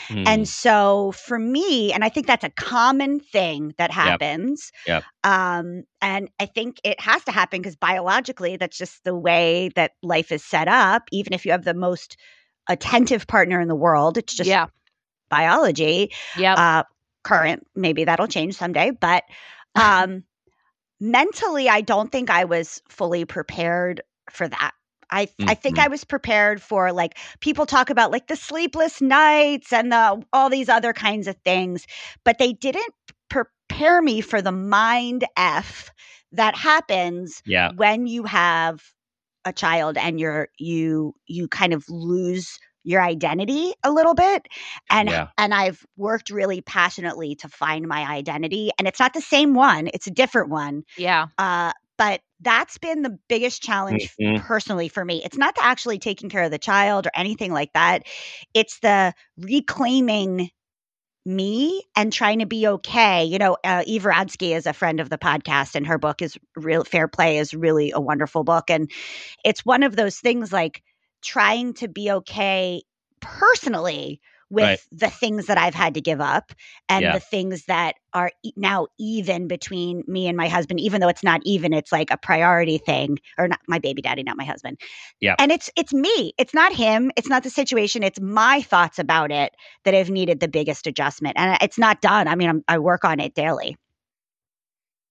Hmm. 0.09 0.25
and 0.27 0.49
so 0.49 1.12
for 1.12 1.38
me, 1.38 1.92
and 1.92 2.05
I 2.05 2.09
think 2.09 2.27
that's 2.27 2.44
a 2.44 2.51
common 2.51 3.20
thing 3.20 3.75
that 3.79 3.90
happens. 3.90 4.73
Yep. 4.87 5.05
Um, 5.25 5.85
and 6.03 6.29
I 6.38 6.46
think 6.46 6.81
it 6.85 7.01
has 7.01 7.25
to 7.25 7.33
happen 7.33 7.61
because 7.61 7.77
biologically, 7.77 8.57
that's 8.57 8.77
just 8.77 9.05
the 9.05 9.14
way 9.14 9.70
that 9.77 9.92
life 10.03 10.33
is 10.33 10.44
set 10.44 10.68
up. 10.68 11.05
Even 11.12 11.33
if 11.33 11.44
you 11.44 11.53
have 11.53 11.64
the 11.64 11.75
most 11.75 12.16
attentive 12.68 13.27
partner 13.27 13.61
in 13.61 13.68
the 13.68 13.75
world, 13.75 14.18
it's 14.18 14.35
just 14.35 14.49
yeah. 14.49 14.66
biology. 15.29 16.12
Yeah. 16.37 16.55
Uh, 16.55 16.83
current, 17.23 17.66
maybe 17.75 18.05
that'll 18.05 18.29
change 18.29 18.55
someday. 18.55 18.90
But 18.90 19.25
um, 19.75 20.25
mentally, 21.01 21.68
I 21.68 21.81
don't 21.81 22.11
think 22.12 22.31
I 22.31 22.44
was 22.44 22.83
fully 22.88 23.25
prepared 23.25 24.03
for 24.31 24.46
that. 24.49 24.73
I, 25.11 25.29
I 25.46 25.55
think 25.55 25.79
Mhm. 25.79 25.85
I 25.85 25.88
was 25.88 26.05
prepared 26.05 26.62
for 26.62 26.92
like 26.92 27.18
people 27.40 27.66
talk 27.66 27.90
about 27.90 28.11
like 28.11 28.29
the 28.29 28.37
sleepless 28.37 29.01
nights 29.01 29.73
and 29.73 29.92
the 29.92 30.23
all 30.33 30.51
these 30.51 30.68
other 30.68 30.92
kinds 30.92 31.27
of 31.27 31.37
things, 31.44 31.87
but 32.25 32.38
they 32.38 32.53
didn't 32.53 32.94
prepare 33.29 34.03
me 34.03 34.20
for 34.20 34.42
the 34.42 34.53
mind 34.53 35.25
f 35.37 35.90
that 36.33 36.57
happens 36.57 37.42
yeah 37.46 37.73
when 37.77 38.07
you 38.07 38.25
have 38.25 38.83
a 39.44 39.53
child 39.53 39.96
and 39.96 40.20
you're 40.20 40.49
you 40.59 41.14
you 41.27 41.49
kind 41.49 41.73
of 41.73 41.85
lose 41.88 42.59
your 42.85 43.03
identity 43.03 43.73
a 43.85 43.90
little 43.90 44.14
bit 44.14 44.46
and 44.90 45.11
Yeah. 45.11 45.29
and 45.38 45.55
I've 45.55 45.85
worked 45.96 46.31
really 46.31 46.61
passionately 46.61 47.35
to 47.37 47.49
find 47.49 47.87
my 47.87 48.07
identity 48.07 48.70
and 48.79 48.87
it's 48.88 49.01
not 49.01 49.14
the 49.14 49.20
same 49.20 49.55
one 49.55 49.88
it's 49.94 50.07
a 50.07 50.11
different 50.11 50.51
one 50.51 50.83
yeah. 50.96 51.27
uh 51.38 51.73
but 51.99 52.20
that's 52.40 52.79
been 52.79 53.03
the 53.03 53.18
biggest 53.29 53.62
challenge 53.62 54.16
Mhm. 54.20 54.44
personally 54.46 54.88
for 54.88 55.05
me. 55.05 55.22
It's 55.24 55.38
not 55.38 55.55
the 55.55 55.64
actually 55.64 55.98
taking 55.98 56.29
care 56.31 56.44
of 56.44 56.50
the 56.50 56.59
child 56.59 57.07
or 57.07 57.11
anything 57.14 57.53
like 57.53 57.72
that. 57.74 58.05
It's 58.55 58.79
the 58.81 59.14
reclaiming 59.38 60.50
me 61.26 61.83
and 61.96 62.12
trying 62.12 62.38
to 62.40 62.46
be 62.46 62.66
okay. 62.66 63.24
You 63.24 63.38
know 63.38 63.57
uh, 63.64 63.83
Eve 63.87 64.03
Rodsky 64.05 64.57
is 64.57 64.66
a 64.66 64.72
friend 64.72 65.00
of 65.00 65.11
the 65.11 65.18
podcast 65.18 65.74
and 65.74 65.87
her 65.87 65.98
book 65.98 66.22
is 66.22 66.38
real 66.57 66.85
fair 66.85 67.09
play 67.09 67.38
is 67.38 67.55
really 67.55 67.90
a 67.92 68.00
wonderful 68.00 68.44
book. 68.44 68.70
And 68.70 68.90
it's 69.44 69.64
one 69.64 69.83
of 69.83 69.96
those 69.96 70.18
things 70.18 70.53
like 70.53 70.83
trying 71.22 71.74
to 71.74 71.88
be 71.88 72.11
okay 72.11 72.83
personally 73.20 74.20
with 74.50 74.66
Right. 74.66 74.80
the 74.92 75.08
things 75.10 75.46
that 75.46 75.58
I've 75.58 75.74
had 75.74 75.94
to 75.94 76.00
give 76.00 76.20
up 76.20 76.52
and 76.88 77.04
Yeah. 77.04 77.14
the 77.14 77.20
things 77.20 77.64
that 77.66 77.94
are 78.12 78.32
e- 78.44 78.52
now 78.56 78.88
even 78.98 79.48
between 79.48 80.02
me 80.06 80.26
and 80.26 80.36
my 80.36 80.48
husband 80.48 80.80
even 80.80 81.00
though 81.00 81.08
it's 81.08 81.22
not 81.24 81.40
even 81.44 81.72
it's 81.72 81.92
like 81.92 82.10
a 82.10 82.16
priority 82.18 82.78
thing 82.78 83.18
or 83.38 83.48
not 83.48 83.60
my 83.68 83.78
baby 83.78 84.02
daddy 84.02 84.22
not 84.22 84.36
my 84.36 84.44
husband 84.44 84.78
Yeah. 85.20 85.36
and 85.38 85.52
it's 85.52 85.70
it's 85.76 85.92
me 85.94 86.32
it's 86.38 86.54
not 86.54 86.72
him 86.74 87.10
it's 87.16 87.28
not 87.28 87.42
the 87.44 87.50
situation 87.50 88.02
it's 88.02 88.20
my 88.20 88.62
thoughts 88.62 88.98
about 88.98 89.30
it 89.30 89.52
that 89.84 89.94
have 89.94 90.10
needed 90.10 90.40
the 90.40 90.48
biggest 90.48 90.86
adjustment 90.86 91.34
and 91.38 91.56
it's 91.62 91.78
not 91.78 92.00
done 92.00 92.28
i 92.28 92.34
mean 92.34 92.48
I'm, 92.48 92.64
i 92.68 92.78
work 92.78 93.04
on 93.04 93.20
it 93.20 93.34
daily 93.34 93.76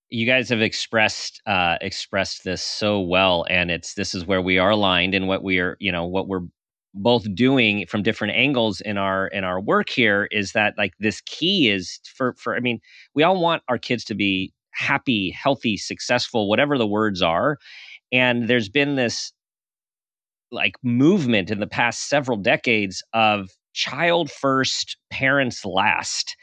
you 0.09 0.25
guys 0.25 0.49
have 0.49 0.61
expressed 0.61 1.41
uh 1.45 1.77
expressed 1.81 2.43
this 2.43 2.63
so 2.63 2.99
well 2.99 3.45
and 3.49 3.71
it's 3.71 3.93
this 3.93 4.15
is 4.15 4.25
where 4.25 4.41
we 4.41 4.57
are 4.57 4.71
aligned 4.71 5.13
in 5.15 5.27
what 5.27 5.43
we 5.43 5.59
are 5.59 5.77
you 5.79 5.91
know 5.91 6.05
what 6.05 6.27
we're 6.27 6.41
both 6.93 7.23
doing 7.35 7.85
from 7.87 8.01
different 8.01 8.35
angles 8.35 8.81
in 8.81 8.97
our 8.97 9.27
in 9.27 9.43
our 9.43 9.61
work 9.61 9.89
here 9.89 10.27
is 10.31 10.53
that 10.53 10.73
like 10.77 10.93
this 10.99 11.21
key 11.21 11.69
is 11.69 11.99
for 12.15 12.33
for 12.33 12.55
i 12.55 12.59
mean 12.59 12.79
we 13.13 13.21
all 13.21 13.39
want 13.39 13.61
our 13.67 13.77
kids 13.77 14.03
to 14.03 14.15
be 14.15 14.51
happy 14.79 15.29
healthy 15.31 15.77
successful 15.77 16.47
whatever 16.47 16.77
the 16.77 16.87
words 16.87 17.21
are. 17.21 17.57
And 18.11 18.47
there's 18.47 18.69
been 18.69 18.95
this 18.95 19.33
like 20.51 20.75
movement 20.83 21.51
in 21.51 21.59
the 21.59 21.67
past 21.67 22.07
several 22.09 22.37
decades 22.37 23.03
of 23.13 23.49
child 23.73 24.31
first 24.31 24.97
parents 25.11 25.63
last 25.63 26.35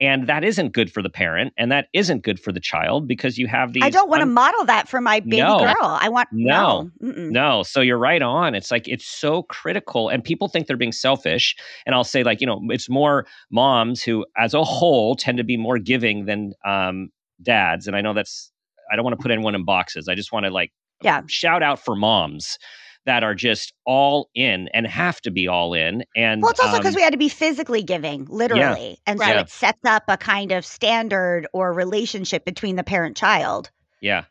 and 0.00 0.26
that 0.26 0.42
isn't 0.44 0.72
good 0.72 0.92
for 0.92 1.02
the 1.02 1.08
parent 1.08 1.52
and 1.56 1.70
that 1.70 1.86
isn't 1.92 2.22
good 2.24 2.40
for 2.40 2.50
the 2.52 2.60
child 2.60 3.06
because 3.06 3.38
you 3.38 3.46
have 3.46 3.72
these 3.72 3.82
i 3.84 3.90
don't 3.90 4.08
want 4.08 4.20
to 4.20 4.26
un- 4.26 4.32
model 4.32 4.64
that 4.64 4.88
for 4.88 5.00
my 5.00 5.20
baby 5.20 5.38
No. 5.38 5.58
girl 5.58 5.76
i 5.80 6.08
want 6.08 6.28
No. 6.32 6.90
no, 7.00 7.12
no, 7.30 7.62
so 7.62 7.80
you're 7.80 7.98
right 7.98 8.20
on. 8.22 8.54
It's 8.54 8.70
like 8.70 8.88
it's 8.88 9.06
so 9.06 9.42
critical, 9.44 10.08
and 10.08 10.22
people 10.24 10.48
think 10.48 10.66
they're 10.66 10.76
being 10.76 10.92
selfish. 10.92 11.54
And 11.86 11.94
I'll 11.94 12.02
say, 12.04 12.22
like, 12.24 12.40
you 12.40 12.46
know, 12.46 12.60
it's 12.70 12.88
more 12.90 13.26
moms 13.50 14.02
who, 14.02 14.24
as 14.36 14.54
a 14.54 14.64
whole, 14.64 15.14
tend 15.16 15.38
to 15.38 15.44
be 15.44 15.56
more 15.56 15.78
giving 15.78 16.24
than 16.26 16.52
um, 16.64 17.10
dads. 17.42 17.86
And 17.86 17.96
I 17.96 18.00
know 18.00 18.14
that's 18.14 18.50
I 18.90 18.96
don't 18.96 19.04
want 19.04 19.16
to 19.18 19.22
put 19.22 19.30
anyone 19.30 19.54
in 19.54 19.64
boxes. 19.64 20.08
I 20.08 20.14
just 20.14 20.32
want 20.32 20.44
to 20.46 20.50
like 20.50 20.72
Yeah. 21.02 21.22
shout 21.28 21.62
out 21.62 21.78
for 21.84 21.94
moms 21.96 22.58
that 23.06 23.22
are 23.22 23.34
just 23.34 23.72
all 23.84 24.30
in 24.34 24.68
and 24.72 24.86
have 24.86 25.20
to 25.22 25.30
be 25.30 25.46
all 25.46 25.74
in. 25.74 26.04
And 26.16 26.42
Well, 26.42 26.50
it's 26.50 26.60
also 26.60 26.78
because 26.78 26.94
um, 26.94 26.96
we 26.96 27.02
had 27.02 27.12
to 27.12 27.18
be 27.18 27.28
physically 27.28 27.82
giving, 27.82 28.26
literally. 28.30 28.98
And 29.06 29.18
so 29.20 29.26
Right. 29.26 29.36
it 29.36 29.50
sets 29.50 29.84
up 29.84 30.04
a 30.08 30.16
kind 30.16 30.52
of 30.52 30.64
standard 30.64 31.46
or 31.52 31.72
relationship 31.72 32.44
between 32.44 32.76
the 32.76 32.84
parent 32.84 33.16
child. 33.16 33.70
Yeah. 34.00 34.24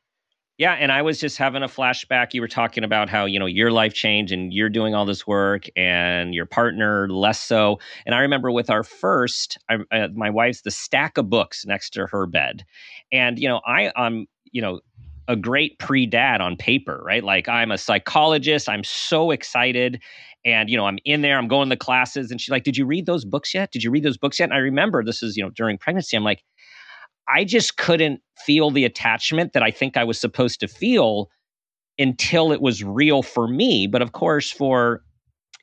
Yeah. 0.59 0.73
And 0.73 0.91
I 0.91 1.01
was 1.01 1.19
just 1.19 1.37
having 1.37 1.63
a 1.63 1.67
flashback. 1.67 2.33
You 2.33 2.41
were 2.41 2.47
talking 2.47 2.83
about 2.83 3.09
how, 3.09 3.25
you 3.25 3.39
know, 3.39 3.47
your 3.47 3.71
life 3.71 3.93
changed 3.93 4.31
and 4.31 4.53
you're 4.53 4.69
doing 4.69 4.93
all 4.93 5.05
this 5.05 5.25
work 5.25 5.65
and 5.75 6.35
your 6.35 6.45
partner 6.45 7.09
less 7.09 7.39
so. 7.39 7.79
And 8.05 8.13
I 8.13 8.19
remember 8.19 8.51
with 8.51 8.69
our 8.69 8.83
first, 8.83 9.57
I, 9.69 9.77
uh, 9.91 10.09
my 10.13 10.29
wife's 10.29 10.61
the 10.61 10.69
stack 10.69 11.17
of 11.17 11.29
books 11.29 11.65
next 11.65 11.91
to 11.91 12.05
her 12.05 12.27
bed. 12.27 12.63
And, 13.11 13.39
you 13.39 13.47
know, 13.47 13.61
I, 13.65 13.91
I'm, 13.95 14.27
you 14.51 14.61
know, 14.61 14.79
a 15.27 15.35
great 15.35 15.79
pre 15.79 16.05
dad 16.05 16.41
on 16.41 16.55
paper, 16.55 17.01
right? 17.05 17.23
Like 17.23 17.47
I'm 17.47 17.71
a 17.71 17.77
psychologist. 17.77 18.67
I'm 18.69 18.83
so 18.83 19.31
excited. 19.31 20.01
And, 20.45 20.69
you 20.69 20.75
know, 20.75 20.85
I'm 20.85 20.99
in 21.05 21.21
there, 21.21 21.37
I'm 21.37 21.47
going 21.47 21.69
to 21.69 21.77
classes. 21.77 22.29
And 22.29 22.41
she's 22.41 22.49
like, 22.51 22.63
Did 22.63 22.75
you 22.77 22.85
read 22.85 23.05
those 23.05 23.23
books 23.25 23.53
yet? 23.53 23.71
Did 23.71 23.83
you 23.83 23.91
read 23.91 24.03
those 24.03 24.17
books 24.17 24.39
yet? 24.39 24.45
And 24.45 24.53
I 24.53 24.57
remember 24.57 25.03
this 25.03 25.23
is, 25.23 25.37
you 25.37 25.43
know, 25.43 25.49
during 25.51 25.77
pregnancy, 25.77 26.17
I'm 26.17 26.23
like, 26.23 26.43
I 27.29 27.45
just 27.45 27.77
couldn't 27.77 28.19
feel 28.45 28.69
the 28.69 28.83
attachment 28.83 29.53
that 29.53 29.63
I 29.63 29.71
think 29.71 29.95
I 29.95 30.03
was 30.03 30.19
supposed 30.19 30.59
to 30.59 30.67
feel 30.67 31.29
until 31.97 32.51
it 32.51 32.61
was 32.61 32.83
real 32.83 33.23
for 33.23 33.47
me. 33.47 33.87
But 33.87 34.01
of 34.01 34.11
course, 34.11 34.51
for 34.51 35.03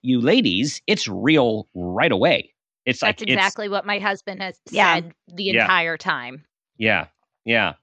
you 0.02 0.20
ladies, 0.20 0.80
it's 0.86 1.06
real 1.06 1.68
right 1.74 2.12
away. 2.12 2.54
It's 2.86 3.00
That's 3.00 3.20
like 3.20 3.22
it's- 3.22 3.36
exactly 3.36 3.68
what 3.68 3.84
my 3.84 3.98
husband 3.98 4.40
has 4.40 4.58
Yeah. 4.70 4.94
said 4.94 5.12
the 5.28 5.44
Yeah. 5.44 5.62
entire 5.64 5.98
time. 5.98 6.46
Yeah. 6.78 7.08
Yeah. 7.44 7.74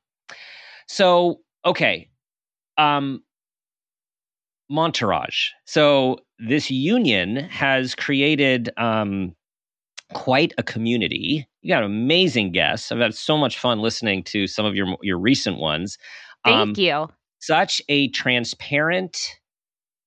So, 0.88 1.42
okay. 1.68 2.10
Um 2.78 3.24
Momtourage. 4.72 5.50
So 5.66 6.18
this 6.40 6.70
union 6.70 7.38
has 7.38 7.96
created 7.96 8.70
um 8.78 9.34
quite 10.14 10.54
a 10.58 10.64
community. 10.64 11.48
You 11.62 11.74
got 11.74 11.84
amazing 11.84 12.52
guests. 12.52 12.92
I've 12.92 13.00
had 13.00 13.14
so 13.16 13.38
much 13.38 13.58
fun 13.60 13.80
listening 13.80 14.24
to 14.26 14.48
some 14.48 14.66
of 14.66 14.76
your 14.76 14.98
your 15.02 15.20
recent 15.20 15.58
ones. 15.58 15.98
Thank 16.44 16.56
Um, 16.58 16.74
you. 16.78 17.08
Such 17.40 17.82
a 17.88 18.10
transparent, 18.10 19.18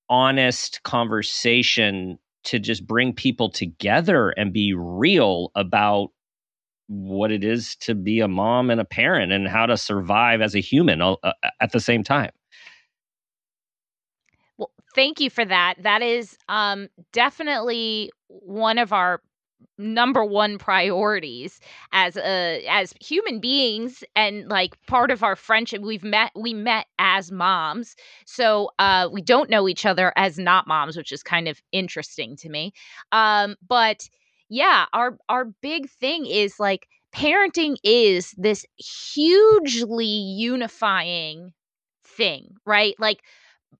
honest 0.09 0.81
conversation 0.83 2.19
to 2.43 2.59
just 2.59 2.85
bring 2.85 3.13
people 3.13 3.49
together 3.49 4.29
and 4.31 4.51
be 4.51 4.73
real 4.73 5.51
about 5.55 6.09
what 6.91 7.31
it 7.31 7.41
is 7.41 7.75
to 7.77 7.95
be 7.95 8.19
a 8.19 8.27
mom 8.27 8.69
and 8.69 8.81
a 8.81 8.85
parent 8.85 9.31
and 9.31 9.47
how 9.47 9.65
to 9.65 9.77
survive 9.77 10.41
as 10.41 10.53
a 10.53 10.59
human 10.59 11.01
uh, 11.01 11.15
uh, 11.23 11.31
at 11.61 11.71
the 11.71 11.79
same 11.79 12.03
time. 12.03 12.31
Well, 14.57 14.71
thank 14.93 15.21
you 15.21 15.29
for 15.29 15.45
that. 15.45 15.75
That 15.79 16.01
is 16.01 16.37
um, 16.49 16.89
definitely 17.13 18.11
one 18.27 18.77
of 18.77 18.91
our 18.91 19.21
number 19.77 20.25
one 20.25 20.57
priorities 20.57 21.59
as 21.93 22.17
a 22.17 22.65
as 22.67 22.93
human 22.99 23.39
beings 23.39 24.03
and 24.15 24.47
like 24.47 24.75
part 24.85 25.11
of 25.11 25.23
our 25.23 25.35
friendship 25.35 25.81
we've 25.81 26.03
met 26.03 26.31
we 26.35 26.53
met 26.53 26.85
as 26.99 27.31
moms 27.31 27.95
so 28.25 28.69
uh 28.79 29.07
we 29.11 29.21
don't 29.21 29.49
know 29.49 29.67
each 29.67 29.85
other 29.85 30.13
as 30.15 30.37
not 30.37 30.67
moms 30.67 30.97
which 30.97 31.11
is 31.11 31.23
kind 31.23 31.47
of 31.47 31.61
interesting 31.71 32.35
to 32.35 32.49
me 32.49 32.71
um 33.11 33.55
but 33.67 34.09
yeah 34.51 34.85
our 34.93 35.17
our 35.29 35.45
big 35.63 35.89
thing 35.89 36.27
is 36.27 36.59
like 36.59 36.87
parenting 37.15 37.77
is 37.83 38.33
this 38.37 38.65
hugely 38.77 40.05
unifying 40.05 41.53
thing 42.05 42.55
right? 42.65 42.95
Like 42.99 43.21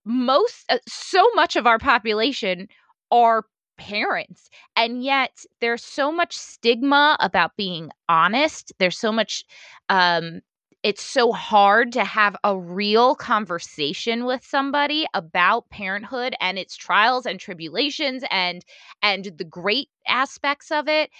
most 0.04 0.64
uh, 0.70 0.78
so 0.88 1.28
much 1.34 1.56
of 1.56 1.66
our 1.66 1.78
population 1.78 2.68
are 3.10 3.44
parents 3.78 4.50
and 4.76 5.02
yet 5.04 5.44
there's 5.60 5.84
so 5.84 6.12
much 6.12 6.36
stigma 6.36 7.16
about 7.20 7.56
being 7.56 7.90
honest 8.08 8.72
there's 8.78 8.98
so 8.98 9.12
much 9.12 9.44
um 9.88 10.40
it's 10.82 11.02
so 11.02 11.32
hard 11.32 11.92
to 11.92 12.04
have 12.04 12.34
a 12.44 12.56
real 12.58 13.14
conversation 13.14 14.24
with 14.24 14.44
somebody 14.44 15.06
about 15.14 15.68
parenthood 15.70 16.34
and 16.40 16.58
its 16.58 16.76
trials 16.76 17.26
and 17.26 17.38
tribulations 17.38 18.24
and 18.30 18.64
and 19.02 19.32
the 19.36 19.44
great 19.44 19.88
aspects 20.08 20.70
of 20.70 20.88
it 20.88 21.10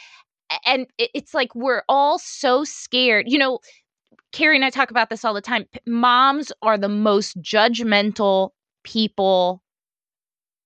and 0.67 0.87
it's 0.99 1.33
like 1.35 1.55
we're 1.55 1.83
all 1.89 2.19
so 2.19 2.65
scared 2.65 3.27
you 3.29 3.39
know 3.39 3.59
keri 4.33 4.57
and 4.57 4.65
i 4.65 4.71
talk 4.71 4.91
about 4.91 5.11
this 5.11 5.25
all 5.25 5.35
the 5.35 5.41
time 5.41 5.67
moms 5.87 6.53
are 6.63 6.77
the 6.77 6.89
most 6.89 7.41
judgmental 7.41 8.51
people 8.85 9.63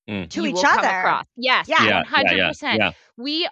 Mm. 0.08 0.30
To 0.30 0.46
each 0.46 0.62
other. 0.64 0.86
across. 0.86 1.26
Yes, 1.36 1.66
Yeah. 1.68 1.84
Yeah, 1.84 1.96
one 1.96 2.04
hundred 2.06 2.36
yeah, 2.36 2.48
percent. 2.48 2.78
yeah. 2.78 2.92
We 3.16 3.48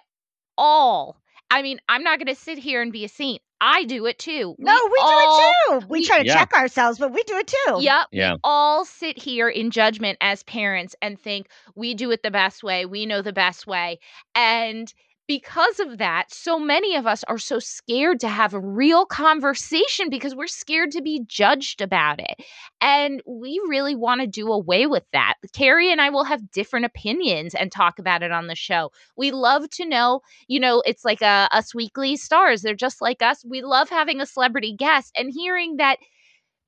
all. 0.57 1.17
I 1.51 1.61
mean, 1.61 1.79
I'm 1.89 2.01
not 2.01 2.17
going 2.17 2.33
to 2.33 2.41
sit 2.41 2.57
here 2.57 2.81
and 2.81 2.93
be 2.93 3.03
a 3.03 3.09
saint. 3.09 3.41
I 3.67 3.83
do 3.85 4.05
it 4.05 4.19
too. 4.19 4.55
No, 4.59 4.73
we 4.91 4.97
all, 5.01 5.19
do 5.19 5.77
it 5.77 5.81
too. 5.81 5.87
We, 5.87 5.99
we- 6.01 6.05
try 6.05 6.19
to 6.19 6.25
Yeah. 6.25 6.35
check 6.35 6.53
ourselves, 6.53 6.99
but 6.99 7.11
we 7.11 7.23
do 7.23 7.35
it 7.37 7.47
too. 7.47 7.77
Yep. 7.81 8.07
Yeah. 8.11 8.33
We 8.35 8.39
all 8.43 8.85
sit 8.85 9.17
here 9.17 9.49
in 9.49 9.71
judgment 9.71 10.19
as 10.21 10.43
parents 10.43 10.95
and 11.01 11.19
think 11.19 11.47
we 11.73 11.95
do 11.95 12.11
it 12.11 12.21
the 12.21 12.29
best 12.31 12.63
way. 12.63 12.85
We 12.85 13.05
know 13.07 13.21
the 13.23 13.33
best 13.33 13.65
way. 13.65 13.99
And 14.35 14.93
because 15.27 15.79
of 15.79 15.97
that, 15.97 16.25
so 16.33 16.59
many 16.59 16.95
of 16.95 17.07
us 17.07 17.23
are 17.25 17.37
so 17.37 17.59
scared 17.59 18.19
to 18.19 18.27
have 18.27 18.53
a 18.53 18.59
real 18.59 19.05
conversation 19.05 20.09
because 20.09 20.35
we're 20.35 20.47
scared 20.47 20.91
to 20.91 21.01
be 21.01 21.23
judged 21.27 21.81
about 21.81 22.19
it. 22.19 22.45
And 22.81 23.21
we 23.25 23.61
really 23.67 23.95
want 23.95 24.21
to 24.21 24.27
do 24.27 24.51
away 24.51 24.85
with 24.87 25.03
that. 25.13 25.35
Keri 25.53 25.91
and 25.91 25.99
I 26.01 26.09
will 26.09 26.25
have 26.25 26.51
different 26.51 26.85
opinions 26.85 27.55
and 27.55 27.71
talk 27.71 27.97
about 27.99 28.23
it 28.23 28.31
on 28.31 28.47
the 28.47 28.55
show. 28.55 28.91
We 29.17 29.31
love 29.31 29.69
to 29.71 29.85
know, 29.85 30.21
you 30.47 30.59
know, 30.59 30.81
it's 30.85 31.05
like 31.05 31.21
a 31.21 31.47
Us 31.51 31.73
Weekly 31.73 32.15
stars. 32.17 32.61
They're 32.61 32.75
just 32.75 33.01
like 33.01 33.21
us. 33.21 33.43
We 33.45 33.61
love 33.61 33.89
having 33.89 34.21
a 34.21 34.25
celebrity 34.25 34.75
guest 34.75 35.11
and 35.17 35.31
hearing 35.33 35.77
that 35.77 35.97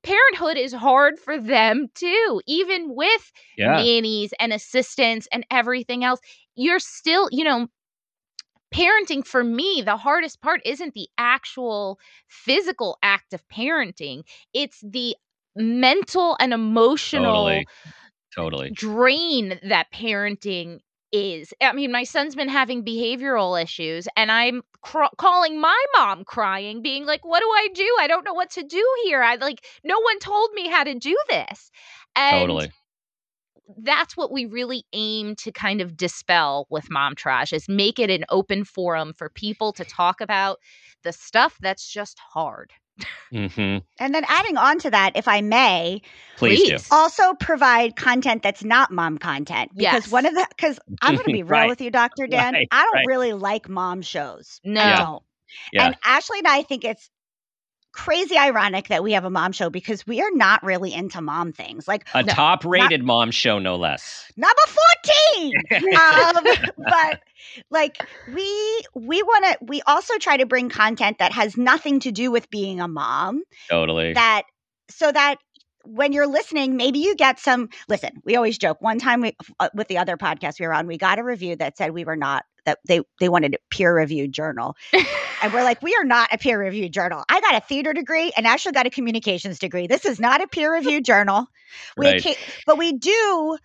parenthood 0.04 0.58
is 0.58 0.74
hard 0.74 1.20
for 1.20 1.40
them 1.40 1.88
too 1.96 2.42
even 2.48 2.96
with 2.96 3.32
Yeah. 3.58 3.84
nannies 3.84 4.32
and 4.40 4.54
assistants 4.54 5.28
and 5.34 5.46
everything 5.52 6.04
else 6.04 6.20
you're 6.56 6.80
still 6.80 7.28
you 7.32 7.44
know 7.44 7.68
parenting 8.74 9.26
for 9.26 9.44
me 9.44 9.82
the 9.86 9.98
hardest 9.98 10.42
part 10.42 10.62
isn't 10.66 10.94
the 10.94 11.08
actual 11.18 12.00
physical 12.28 12.98
act 13.02 13.34
of 13.34 13.48
parenting 13.48 14.24
it's 14.54 14.80
the 14.82 15.16
mental 15.56 16.38
and 16.40 16.54
emotional 16.54 17.24
Totally. 17.24 17.68
Totally. 18.36 18.70
drain 18.72 19.60
that 19.64 19.92
parenting 19.92 20.80
is. 21.12 21.54
I 21.62 21.74
mean, 21.74 21.92
my 21.92 22.04
son's 22.04 22.36
been 22.36 22.50
having 22.50 22.84
behavioral 22.84 23.62
issues, 23.62 24.08
and 24.16 24.32
I'm 24.32 24.62
cr- 24.82 25.14
calling 25.18 25.60
my 25.60 25.86
mom 25.96 26.24
crying, 26.26 26.82
being 26.82 27.06
like, 27.06 27.26
What 27.26 27.40
do 27.40 27.46
I 27.46 27.70
do? 27.74 27.98
I 28.00 28.08
don't 28.08 28.26
know 28.26 28.34
what 28.34 28.52
to 28.52 28.64
do 28.64 28.86
here. 29.06 29.24
I 29.24 29.36
like, 29.36 29.66
no 29.84 30.00
one 30.00 30.20
told 30.20 30.52
me 30.54 30.68
how 30.68 30.84
to 30.84 30.96
do 30.96 31.18
this. 31.30 31.72
And 32.16 32.42
Totally. 32.42 32.72
That's 33.78 34.16
what 34.16 34.32
we 34.32 34.46
really 34.46 34.86
aim 34.94 35.36
to 35.38 35.52
kind 35.52 35.82
of 35.82 35.98
dispel 35.98 36.68
with 36.70 36.90
Momtourage 36.90 37.54
is 37.54 37.68
make 37.68 38.00
it 38.00 38.10
an 38.10 38.26
open 38.30 38.64
forum 38.64 39.14
for 39.14 39.30
people 39.30 39.74
to 39.74 39.86
talk 39.86 40.22
about 40.22 40.60
the 41.04 41.12
stuff 41.12 41.58
that's 41.62 41.88
just 41.88 42.20
hard. 42.20 42.72
hmm 43.32 43.78
And 44.00 44.16
then 44.16 44.24
adding 44.28 44.58
on 44.58 44.80
to 44.80 44.90
that, 44.92 45.12
if 45.16 45.28
I 45.28 45.42
may, 45.42 46.02
Please. 46.38 46.64
Please. 46.64 46.88
also 46.92 47.34
provide 47.34 47.96
content 47.96 48.42
that's 48.44 48.64
not 48.64 48.92
mom 48.92 49.18
content. 49.18 49.72
Because 49.76 50.04
Yes. 50.04 50.12
one 50.12 50.26
of 50.26 50.34
the 50.34 50.48
because 50.56 50.80
I'm 51.02 51.16
gonna 51.16 51.30
be 51.30 51.44
real 51.44 51.52
Right. 51.60 51.70
with 51.70 51.82
you, 51.82 51.92
Dr. 51.92 52.28
Dan. 52.28 52.54
Right, 52.54 52.68
I 52.72 52.84
don't 52.84 52.96
right. 52.96 53.06
really 53.06 53.34
like 53.34 53.70
mom 53.70 54.02
shows. 54.02 54.60
No. 54.64 54.82
I 54.82 54.96
don't. 54.96 55.24
Yeah. 55.74 55.88
And 55.88 55.96
Ashley 56.04 56.40
and 56.40 56.48
I 56.48 56.62
think 56.64 56.84
it's 56.86 57.10
crazy 57.98 58.38
ironic 58.38 58.90
that 58.90 59.04
we 59.04 59.14
have 59.14 59.26
a 59.26 59.30
mom 59.30 59.52
show 59.52 59.70
because 59.72 60.06
we 60.06 60.22
are 60.22 60.30
not 60.34 60.64
really 60.64 60.94
into 60.94 61.20
mom 61.20 61.52
things. 61.52 61.88
Like 61.88 62.08
A 62.14 62.24
No, 62.24 62.32
top 62.34 62.64
rated 62.64 63.04
mom 63.04 63.32
show, 63.32 63.58
no 63.58 63.76
less. 63.76 64.32
number 64.38 64.62
14 65.36 65.54
um, 65.96 66.46
but 66.78 67.18
like 67.72 67.98
we 68.28 68.82
we 68.96 69.24
want 69.24 69.46
to 69.46 69.58
we 69.66 69.82
also 69.88 70.18
try 70.20 70.38
to 70.38 70.46
bring 70.46 70.70
content 70.70 71.18
that 71.18 71.32
has 71.34 71.58
nothing 71.58 72.00
to 72.02 72.12
do 72.12 72.30
with 72.32 72.50
being 72.52 72.80
a 72.80 72.88
mom 72.88 73.42
Totally. 73.70 74.14
that 74.14 74.44
so 74.90 75.12
that 75.12 75.38
when 75.96 76.14
you're 76.14 76.28
listening 76.28 76.78
maybe 76.78 77.00
you 77.00 77.16
get 77.16 77.40
some 77.40 77.70
listen 77.88 78.12
we 78.26 78.36
always 78.36 78.58
joke 78.58 78.82
one 78.82 79.00
time 79.00 79.22
we 79.22 79.36
uh, 79.60 79.70
with 79.74 79.88
the 79.88 79.98
other 79.98 80.18
podcast 80.18 80.60
we 80.60 80.68
were 80.68 80.74
on 80.74 80.88
we 80.88 80.98
got 80.98 81.20
a 81.20 81.24
review 81.24 81.56
that 81.56 81.78
said 81.78 81.92
we 81.92 82.06
were 82.06 82.16
not 82.16 82.44
that 82.68 82.80
they 82.86 83.02
they 83.20 83.30
wanted 83.30 83.56
a 83.56 83.58
peer 83.72 83.96
reviewed 83.96 84.32
journal. 84.32 84.76
And 85.42 85.54
we're 85.54 85.64
like 85.64 85.82
we 85.82 85.96
are 85.96 86.04
not 86.04 86.34
a 86.34 86.38
peer 86.38 86.60
reviewed 86.60 86.92
journal. 86.92 87.24
I 87.28 87.42
got 87.42 87.56
a 87.56 87.62
theater 87.62 87.94
degree 87.94 88.32
and 88.38 88.46
actually 88.46 88.74
got 88.74 88.86
a 88.86 88.92
communications 88.92 89.58
degree. 89.58 89.88
This 89.88 90.06
is 90.06 90.20
not 90.20 90.44
a 90.44 90.48
peer 90.48 90.72
reviewed 90.72 91.06
journal. 91.06 91.48
We 91.96 92.08
Right. 92.08 92.38
but 92.68 92.78
we 92.78 92.94
do 92.94 93.58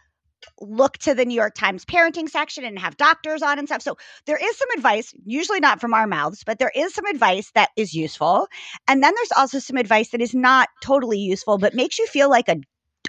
look 0.61 0.98
to 0.98 1.14
the 1.14 1.24
New 1.24 1.35
York 1.35 1.55
Times 1.55 1.85
parenting 1.85 2.28
section 2.28 2.64
and 2.64 2.78
have 2.78 2.96
doctors 2.96 3.42
on 3.42 3.59
and 3.59 3.68
stuff. 3.68 3.83
So 3.83 3.96
there 4.26 4.38
is 4.42 4.57
some 4.57 4.68
advice, 4.76 5.12
usually 5.24 5.61
not 5.61 5.81
from 5.81 5.94
our 5.94 6.07
mouths, 6.07 6.42
but 6.44 6.59
there 6.59 6.72
is 6.74 6.94
some 6.94 7.07
advice 7.07 7.50
that 7.55 7.70
is 7.76 7.94
useful. 7.94 8.46
And 8.88 9.02
then 9.02 9.12
there's 9.16 9.33
also 9.33 9.59
some 9.59 9.76
advice 9.76 10.11
that 10.11 10.20
is 10.20 10.35
not 10.35 10.68
totally 10.83 11.18
useful, 11.18 11.59
but 11.59 11.74
makes 11.74 11.98
you 11.98 12.07
feel 12.07 12.31
like 12.31 12.48
a 12.48 12.57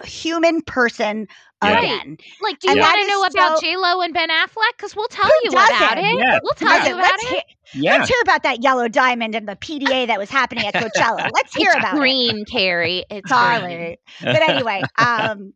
human 0.04 0.60
person 0.64 1.28
Yeah. 1.64 1.80
again. 1.80 2.18
Like, 2.42 2.60
do 2.60 2.72
you 2.72 2.80
want 2.80 2.96
to 2.96 3.02
is 3.02 3.08
know 3.08 3.24
about 3.26 3.60
so- 3.60 3.62
J 3.62 3.78
Lo 3.78 4.02
and 4.02 4.14
Ben 4.14 4.30
Affleck? 4.30 4.72
Because 4.76 4.96
we'll 4.96 5.08
tell 5.08 5.30
you 5.44 5.52
about 5.52 5.70
doesn't? 5.70 5.98
it. 6.00 6.18
Yeah. 6.20 6.40
We'll 6.42 6.54
tell 6.56 6.70
Listen, 6.70 6.88
you 6.88 6.94
about 6.96 7.12
let's, 7.12 7.24
it. 7.24 7.30
hear, 7.30 7.42
Yeah. 7.76 7.98
let's 7.98 8.10
hear 8.10 8.18
about 8.24 8.44
that 8.44 8.64
yellow 8.64 8.88
diamond 8.88 9.36
and 9.36 9.48
the 9.48 9.56
PDA 9.56 10.08
that 10.08 10.18
was 10.20 10.30
happening 10.32 10.66
at 10.66 10.74
Coachella. 10.74 11.30
Let's 11.34 11.56
hear 11.56 11.70
it's 11.70 11.78
about 11.80 11.94
it. 11.96 12.00
green, 12.00 12.44
Keri. 12.46 13.06
It's 13.10 13.32
green. 13.32 13.96
But 14.22 14.42
anyway, 14.50 14.82
um, 14.98 15.54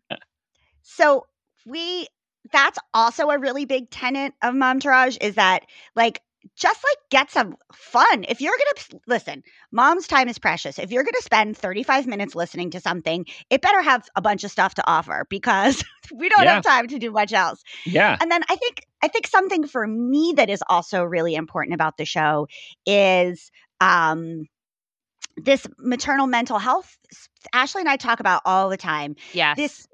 so 0.83 1.25
we 1.67 2.07
that's 2.51 2.79
also 2.93 3.29
a 3.29 3.39
really 3.39 3.65
big 3.65 3.89
tenet 3.89 4.33
of 4.43 4.53
Momtourage 4.55 5.17
is 5.21 5.35
that 5.35 5.63
like 5.95 6.21
just 6.55 6.81
like 6.83 6.97
get 7.09 7.29
some 7.31 7.55
fun. 7.73 8.25
If 8.27 8.41
you're 8.41 8.53
gonna 8.57 8.99
listen, 9.07 9.43
mom's 9.71 10.07
time 10.07 10.29
is 10.29 10.39
precious. 10.39 10.79
If 10.79 10.91
you're 10.91 11.03
gonna 11.03 11.21
spend 11.21 11.57
35 11.57 12.07
minutes 12.07 12.35
listening 12.35 12.71
to 12.71 12.79
something, 12.79 13.25
it 13.49 13.61
better 13.61 13.81
have 13.81 14.07
a 14.15 14.21
bunch 14.21 14.43
of 14.43 14.51
stuff 14.51 14.75
to 14.75 14.83
offer 14.87 15.25
because 15.29 15.83
we 16.15 16.29
don't 16.29 16.45
Yeah. 16.45 16.53
have 16.53 16.61
time 16.61 16.87
to 16.87 16.99
do 16.99 17.11
much 17.11 17.33
else. 17.33 17.63
Yeah. 17.85 18.17
And 18.21 18.31
then 18.31 18.43
I 18.49 18.55
think 18.55 18.81
I 19.03 19.07
think 19.09 19.27
something 19.27 19.67
for 19.67 19.85
me 19.87 20.33
that 20.37 20.49
is 20.49 20.63
also 20.69 21.03
really 21.03 21.35
important 21.35 21.75
about 21.75 21.97
the 21.97 22.05
show 22.05 22.47
is 22.85 23.51
um 23.81 24.45
this 25.37 25.65
maternal 25.77 26.27
mental 26.27 26.59
health. 26.59 26.97
Ashley 27.53 27.81
and 27.81 27.89
I 27.89 27.97
talk 27.97 28.19
about 28.19 28.41
all 28.45 28.69
the 28.69 28.77
time 28.77 29.15
Yeah. 29.31 29.55
this 29.55 29.87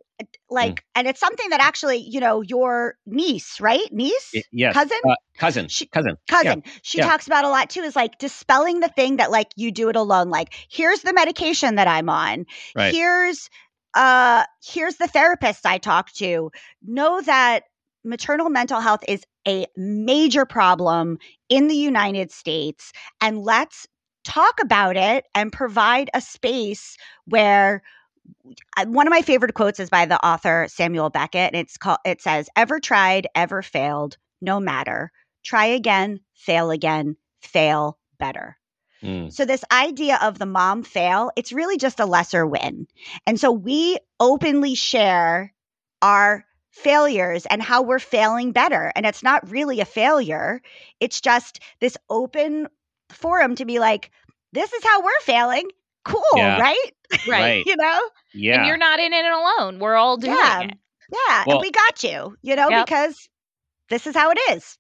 like 0.54 0.84
and 0.96 1.08
it's 1.08 1.20
something 1.20 1.50
that 1.50 1.60
actually 1.62 1.98
you 1.98 2.20
know 2.20 2.42
your 2.42 2.96
niece 3.06 3.60
right? 3.60 3.92
Niece? 3.92 4.32
Y- 4.34 4.42
yes, 4.52 4.74
cousin? 4.74 4.98
Uh, 5.08 5.16
cousin, 5.38 5.68
She- 5.68 5.88
cousin. 5.88 6.18
cousin. 6.30 6.64
She 6.82 7.00
yeah. 7.00 7.08
talks 7.08 7.28
about 7.28 7.46
a 7.46 7.50
lot 7.50 7.70
too 7.70 7.82
is 7.82 7.96
like 7.96 8.18
dispelling 8.20 8.80
the 8.80 8.90
thing 8.90 9.18
that 9.18 9.32
like 9.32 9.52
you 9.56 9.72
do 9.72 9.90
it 9.90 9.96
alone 9.96 10.30
like 10.30 10.54
here's 10.70 11.02
the 11.02 11.14
medication 11.14 11.76
that 11.76 11.88
i'm 11.88 12.10
on. 12.10 12.46
Right. 12.76 12.94
here's 12.94 13.50
uh 13.96 14.44
here's 14.64 14.96
the 14.98 15.08
therapist 15.08 15.66
i 15.66 15.78
talk 15.78 16.12
to. 16.14 16.52
Know 16.86 17.22
that 17.22 17.64
maternal 18.04 18.50
mental 18.50 18.80
health 18.80 19.04
is 19.08 19.24
a 19.48 19.66
major 19.76 20.46
problem 20.46 21.18
in 21.50 21.68
the 21.68 21.76
united 21.76 22.32
states 22.32 22.92
and 23.22 23.40
let's 23.40 23.88
talk 24.24 24.60
about 24.62 24.96
it 24.98 25.26
and 25.36 25.52
provide 25.52 26.10
a 26.14 26.22
space 26.22 26.98
where 27.26 27.82
one 28.88 29.08
of 29.08 29.12
my 29.12 29.22
favorite 29.22 29.54
quotes 29.54 29.80
is 29.80 29.90
by 29.90 30.06
the 30.06 30.24
author 30.26 30.68
Samuel 30.70 31.10
Beckett 31.10 31.54
and 31.54 31.56
it's 31.56 31.78
called 31.78 32.00
it 32.06 32.22
says 32.22 32.50
ever 32.56 32.80
tried 32.80 33.28
ever 33.36 33.62
failed 33.62 34.18
no 34.42 34.60
matter. 34.60 35.12
Try 35.44 35.66
again 35.66 36.20
fail 36.36 36.72
again 36.72 37.18
fail 37.42 37.98
better. 38.20 38.58
Mm. 39.02 39.34
so 39.34 39.44
this 39.44 39.66
idea 39.70 40.18
of 40.22 40.40
the 40.40 40.46
mom 40.46 40.84
fail 40.84 41.30
it's 41.36 41.52
really 41.52 41.78
just 41.78 42.00
a 42.00 42.06
lesser 42.06 42.46
win. 42.46 42.88
And 43.28 43.40
so 43.40 43.52
we 43.52 43.98
openly 44.20 44.76
share 44.76 45.54
our 46.02 46.46
failures 46.72 47.46
and 47.46 47.62
how 47.62 47.84
we're 47.84 48.00
failing 48.00 48.52
better. 48.52 48.92
And 48.96 49.06
it's 49.06 49.22
not 49.22 49.50
really 49.50 49.80
a 49.80 49.86
failure. 49.86 50.62
It's 51.00 51.22
just 51.22 51.60
this 51.80 51.98
open 52.10 52.68
forum 53.10 53.56
to 53.56 53.66
be 53.66 53.80
like 53.80 54.12
this 54.54 54.72
is 54.72 54.84
how 54.84 55.02
we're 55.04 55.12
failing 55.22 55.70
cool 56.06 56.22
Yeah. 56.36 56.60
right 56.62 56.92
Right. 57.28 57.64
you 57.66 57.76
know 57.78 58.02
Yeah. 58.34 58.58
And 58.60 58.68
you're 58.68 58.78
not 58.78 59.00
in 59.00 59.14
it 59.14 59.26
alone. 59.26 59.80
We're 59.80 59.96
all 59.96 60.18
doing 60.18 60.36
Yeah. 60.38 60.62
it. 60.62 60.72
Yeah, 61.12 61.44
Well- 61.46 61.58
and 61.58 61.62
we 61.62 61.72
got 61.72 62.04
you, 62.04 62.36
you 62.42 62.56
know, 62.56 62.70
Yep. 62.70 62.86
because 62.86 63.30
this 63.90 64.08
is 64.08 64.16
how 64.16 64.32
it 64.32 64.40
is. 64.52 64.78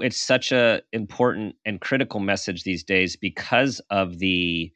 it's 0.00 0.20
such 0.20 0.52
a 0.52 0.80
important 0.92 1.56
and 1.66 1.80
critical 1.80 2.20
message 2.20 2.62
these 2.62 2.84
days 2.84 3.16
because 3.16 3.80
of 3.90 4.18
the 4.18 4.72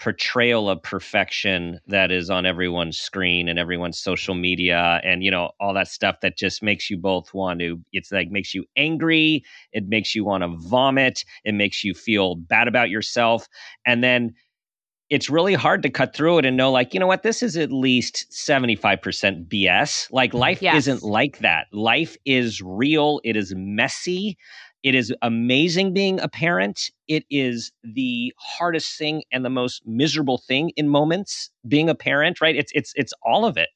portrayal 0.00 0.70
of 0.70 0.82
perfection 0.82 1.80
that 1.86 2.10
is 2.10 2.30
on 2.30 2.46
everyone's 2.46 2.98
screen 2.98 3.48
and 3.48 3.58
everyone's 3.58 3.98
social 3.98 4.34
media 4.34 5.00
and 5.04 5.24
you 5.24 5.30
know 5.30 5.50
all 5.60 5.74
that 5.74 5.88
stuff 5.88 6.16
that 6.22 6.36
just 6.36 6.62
makes 6.62 6.88
you 6.88 6.96
both 6.96 7.34
want 7.34 7.58
to 7.60 7.80
it's 7.92 8.12
like 8.12 8.30
makes 8.30 8.54
you 8.54 8.64
angry 8.76 9.42
it 9.72 9.88
makes 9.88 10.14
you 10.14 10.24
want 10.24 10.42
to 10.42 10.48
vomit 10.68 11.24
it 11.44 11.54
makes 11.54 11.82
you 11.84 11.94
feel 11.94 12.36
bad 12.36 12.68
about 12.68 12.90
yourself. 12.90 13.48
And 13.84 14.02
then 14.04 14.34
it's 15.10 15.30
really 15.30 15.54
hard 15.54 15.82
to 15.82 15.88
cut 15.88 16.14
through 16.14 16.38
it 16.38 16.44
and 16.44 16.56
know 16.56 16.70
like 16.70 16.92
you 16.92 17.00
know 17.00 17.06
what 17.06 17.22
this 17.22 17.42
is 17.42 17.56
at 17.56 17.72
least 17.72 18.26
75% 18.30 19.48
bs 19.48 20.06
like 20.12 20.34
life 20.34 20.62
Yes. 20.62 20.74
isn't 20.74 21.02
like 21.02 21.38
that. 21.38 21.66
Life 21.72 22.16
is 22.26 22.60
real 22.62 23.20
it 23.24 23.36
is 23.36 23.54
messy 23.56 24.36
it 24.88 24.94
is 24.94 25.12
amazing 25.20 25.92
being 25.92 26.18
a 26.20 26.28
parent. 26.28 26.90
It 27.08 27.24
is 27.30 27.70
the 27.84 28.32
hardest 28.38 28.96
thing 28.96 29.22
and 29.30 29.44
the 29.44 29.50
most 29.50 29.82
miserable 29.86 30.38
thing 30.38 30.70
in 30.76 30.88
moments 30.88 31.50
being 31.66 31.90
a 31.90 31.94
parent 31.94 32.40
right? 32.40 32.56
It's 32.56 32.72
it's 32.74 32.92
it's 32.96 33.12
all 33.22 33.44
of 33.44 33.58
it. 33.58 33.68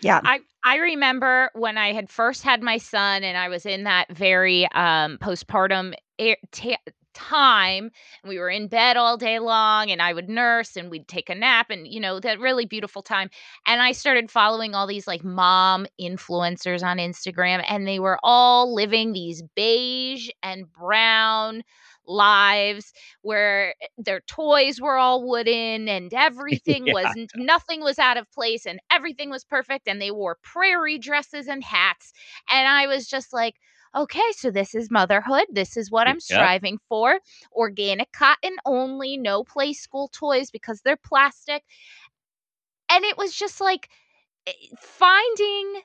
Yeah. 0.00 0.20
I 0.24 0.40
I 0.64 0.76
remember 0.76 1.50
when 1.54 1.78
I 1.78 1.92
had 1.92 2.10
first 2.10 2.42
had 2.42 2.60
my 2.60 2.78
son 2.78 3.22
and 3.22 3.38
I 3.38 3.48
was 3.48 3.64
in 3.66 3.84
that 3.84 4.12
very 4.12 4.64
um 4.72 5.18
postpartum 5.18 5.94
a- 6.20 6.36
ta 6.50 6.76
time 7.14 7.90
and 8.22 8.28
we 8.28 8.38
were 8.38 8.50
in 8.50 8.68
bed 8.68 8.96
all 8.96 9.16
day 9.16 9.38
long 9.38 9.90
and 9.90 10.00
I 10.02 10.12
would 10.12 10.28
nurse 10.28 10.76
and 10.76 10.90
we'd 10.90 11.08
take 11.08 11.28
a 11.30 11.34
nap 11.34 11.70
and 11.70 11.86
you 11.86 12.00
know 12.00 12.20
that 12.20 12.38
really 12.40 12.66
beautiful 12.66 13.02
time 13.02 13.30
and 13.66 13.80
I 13.80 13.92
started 13.92 14.30
following 14.30 14.74
all 14.74 14.86
these 14.86 15.06
like 15.06 15.24
mom 15.24 15.86
influencers 16.00 16.82
on 16.82 16.98
Instagram 16.98 17.64
and 17.68 17.86
they 17.86 17.98
were 17.98 18.18
all 18.22 18.74
living 18.74 19.12
these 19.12 19.42
beige 19.54 20.28
and 20.42 20.70
brown 20.72 21.62
lives 22.06 22.92
where 23.22 23.74
eh, 23.82 23.86
their 23.98 24.20
toys 24.20 24.80
were 24.80 24.96
all 24.96 25.26
wooden 25.28 25.88
and 25.88 26.12
everything 26.14 26.86
Yeah. 26.86 26.92
was 26.92 27.16
nothing 27.34 27.80
was 27.82 27.98
out 27.98 28.16
of 28.16 28.30
place 28.32 28.66
and 28.66 28.80
everything 28.90 29.30
was 29.30 29.44
perfect 29.44 29.86
and 29.88 30.00
they 30.00 30.10
wore 30.10 30.38
prairie 30.42 30.98
dresses 30.98 31.46
and 31.48 31.62
hats 31.64 32.12
and 32.50 32.66
I 32.68 32.86
was 32.86 33.06
just 33.06 33.32
like 33.32 33.54
okay 33.96 34.32
so 34.32 34.50
this 34.50 34.74
is 34.74 34.90
motherhood 34.90 35.44
this 35.50 35.76
is 35.76 35.90
what 35.90 36.06
I'm 36.06 36.20
Yep. 36.28 36.52
striving 36.60 36.78
for 36.88 37.20
organic 37.52 38.12
cotton 38.12 38.56
only 38.64 39.16
no 39.16 39.44
play 39.44 39.72
school 39.72 40.08
toys 40.08 40.50
because 40.50 40.80
they're 40.82 40.96
plastic. 40.96 41.62
And 42.90 43.04
it 43.04 43.16
was 43.16 43.34
just 43.34 43.60
like 43.60 43.88
eh, 44.46 44.52
finding 44.80 45.82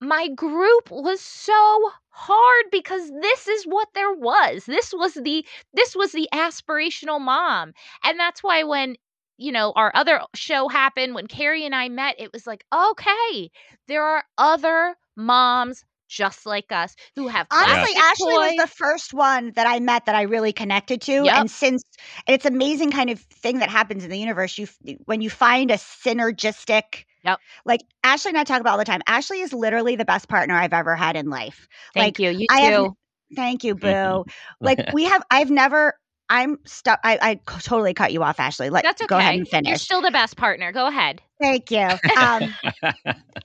my 0.00 0.28
group 0.28 0.90
was 0.90 1.20
so 1.20 1.90
hard 2.10 2.64
because 2.70 3.10
this 3.20 3.48
is 3.48 3.64
what 3.64 3.88
there 3.94 4.12
was. 4.12 4.64
This 4.66 4.92
was 4.94 5.14
the 5.14 5.44
this 5.74 5.96
was 5.96 6.12
the 6.12 6.28
aspirational 6.32 7.20
mom. 7.20 7.72
And 8.04 8.18
that's 8.18 8.42
why 8.42 8.62
when 8.62 8.96
you 9.38 9.50
know 9.52 9.72
our 9.76 9.90
other 9.94 10.20
show 10.34 10.68
happened 10.68 11.14
when 11.14 11.28
keri 11.28 11.64
and 11.64 11.72
i 11.74 11.88
met 11.88 12.16
it 12.18 12.32
was 12.32 12.44
like 12.44 12.64
okay 12.74 13.50
there 13.86 14.02
are 14.04 14.24
other 14.36 14.96
moms 15.16 15.84
just 16.08 16.46
like 16.46 16.72
us 16.72 16.96
who 17.16 17.28
have 17.28 17.48
Honestly, 17.50 17.90
plastic 17.90 18.02
Ashley 18.02 18.38
was 18.38 18.54
the 18.56 18.66
first 18.66 19.14
one 19.14 19.52
that 19.52 19.66
I 19.66 19.80
met 19.80 20.04
that 20.06 20.14
I 20.14 20.22
really 20.22 20.52
connected 20.52 21.00
to. 21.02 21.28
Yep. 21.28 21.34
And 21.34 21.50
since 21.50 21.82
and 22.26 22.34
it's 22.34 22.44
amazing 22.44 22.90
kind 22.90 23.08
of 23.08 23.20
thing 23.20 23.58
that 23.60 23.70
happens 23.70 24.04
in 24.04 24.10
the 24.10 24.18
universe. 24.18 24.58
You 24.58 24.68
when 25.06 25.22
you 25.22 25.30
find 25.30 25.70
a 25.70 25.74
synergistic 25.74 27.04
Yep. 27.24 27.40
like 27.64 27.82
Ashley 28.04 28.30
and 28.30 28.38
I 28.38 28.44
talk 28.44 28.60
about 28.60 28.72
all 28.72 28.78
the 28.78 28.84
time. 28.84 29.02
Ashley 29.06 29.40
is 29.40 29.52
literally 29.52 29.96
the 29.96 30.04
best 30.04 30.28
partner 30.28 30.54
I've 30.56 30.72
ever 30.74 30.96
had 30.96 31.16
in 31.16 31.30
life. 31.30 31.68
thank 31.94 32.18
like, 32.18 32.18
you 32.18 32.30
you 32.30 32.48
I 32.48 32.60
have 32.60 32.92
Thank 33.36 33.64
you, 33.64 33.74
boo. 33.74 33.86
Mhm. 33.88 34.24
like 34.62 34.82
we 34.88 35.04
have 35.04 35.22
I've 35.30 35.50
never 35.50 35.94
I'm 36.30 36.58
stuck 36.66 37.00
I, 37.04 37.18
I 37.20 37.34
totally 37.60 37.94
cut 37.94 38.12
you 38.12 38.22
off, 38.22 38.38
Ashley. 38.40 38.70
Let 38.70 38.84
that's 38.84 39.00
okay 39.02 39.08
go 39.08 39.18
ahead 39.18 39.34
and 39.34 39.48
finish. 39.48 39.68
you're 39.70 39.76
still 39.78 40.02
the 40.02 40.10
best 40.10 40.36
partner 40.36 40.72
go 40.72 40.86
ahead 40.86 41.22
Thank 41.40 41.70
you. 41.70 41.98
Um 42.16 42.56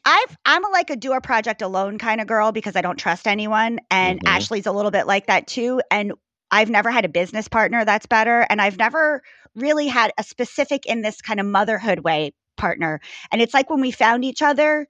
I've 0.06 0.38
I'm 0.46 0.66
a, 0.66 0.70
like 0.70 0.90
a 0.90 0.96
do 0.96 1.14
a 1.14 1.22
project 1.22 1.62
alone 1.62 1.98
kind 1.98 2.20
of 2.20 2.28
girl 2.28 2.52
because 2.52 2.76
I 2.76 2.82
don't 2.82 2.98
trust 2.98 3.28
anyone, 3.28 3.80
and 3.90 4.20
Mhm. 4.20 4.28
Ashley's 4.28 4.66
a 4.66 4.72
little 4.72 4.92
bit 4.92 5.08
like 5.08 5.28
that 5.28 5.48
too. 5.48 5.82
And 5.92 6.14
I've 6.52 6.70
never 6.70 6.92
had 6.92 7.06
a 7.06 7.10
business 7.10 7.48
partner 7.48 7.86
that's 7.86 8.06
better, 8.06 8.46
and 8.50 8.62
I've 8.62 8.78
never 8.78 9.22
really 9.56 9.88
had 9.88 10.12
a 10.18 10.24
specific 10.24 10.86
in 10.86 11.02
this 11.02 11.22
kind 11.22 11.40
of 11.40 11.46
motherhood 11.46 12.00
way 12.00 12.34
partner. 12.58 13.00
And 13.32 13.42
it's 13.42 13.54
like 13.54 13.70
when 13.70 13.82
we 13.82 13.92
found 13.92 14.26
each 14.26 14.42
other, 14.42 14.88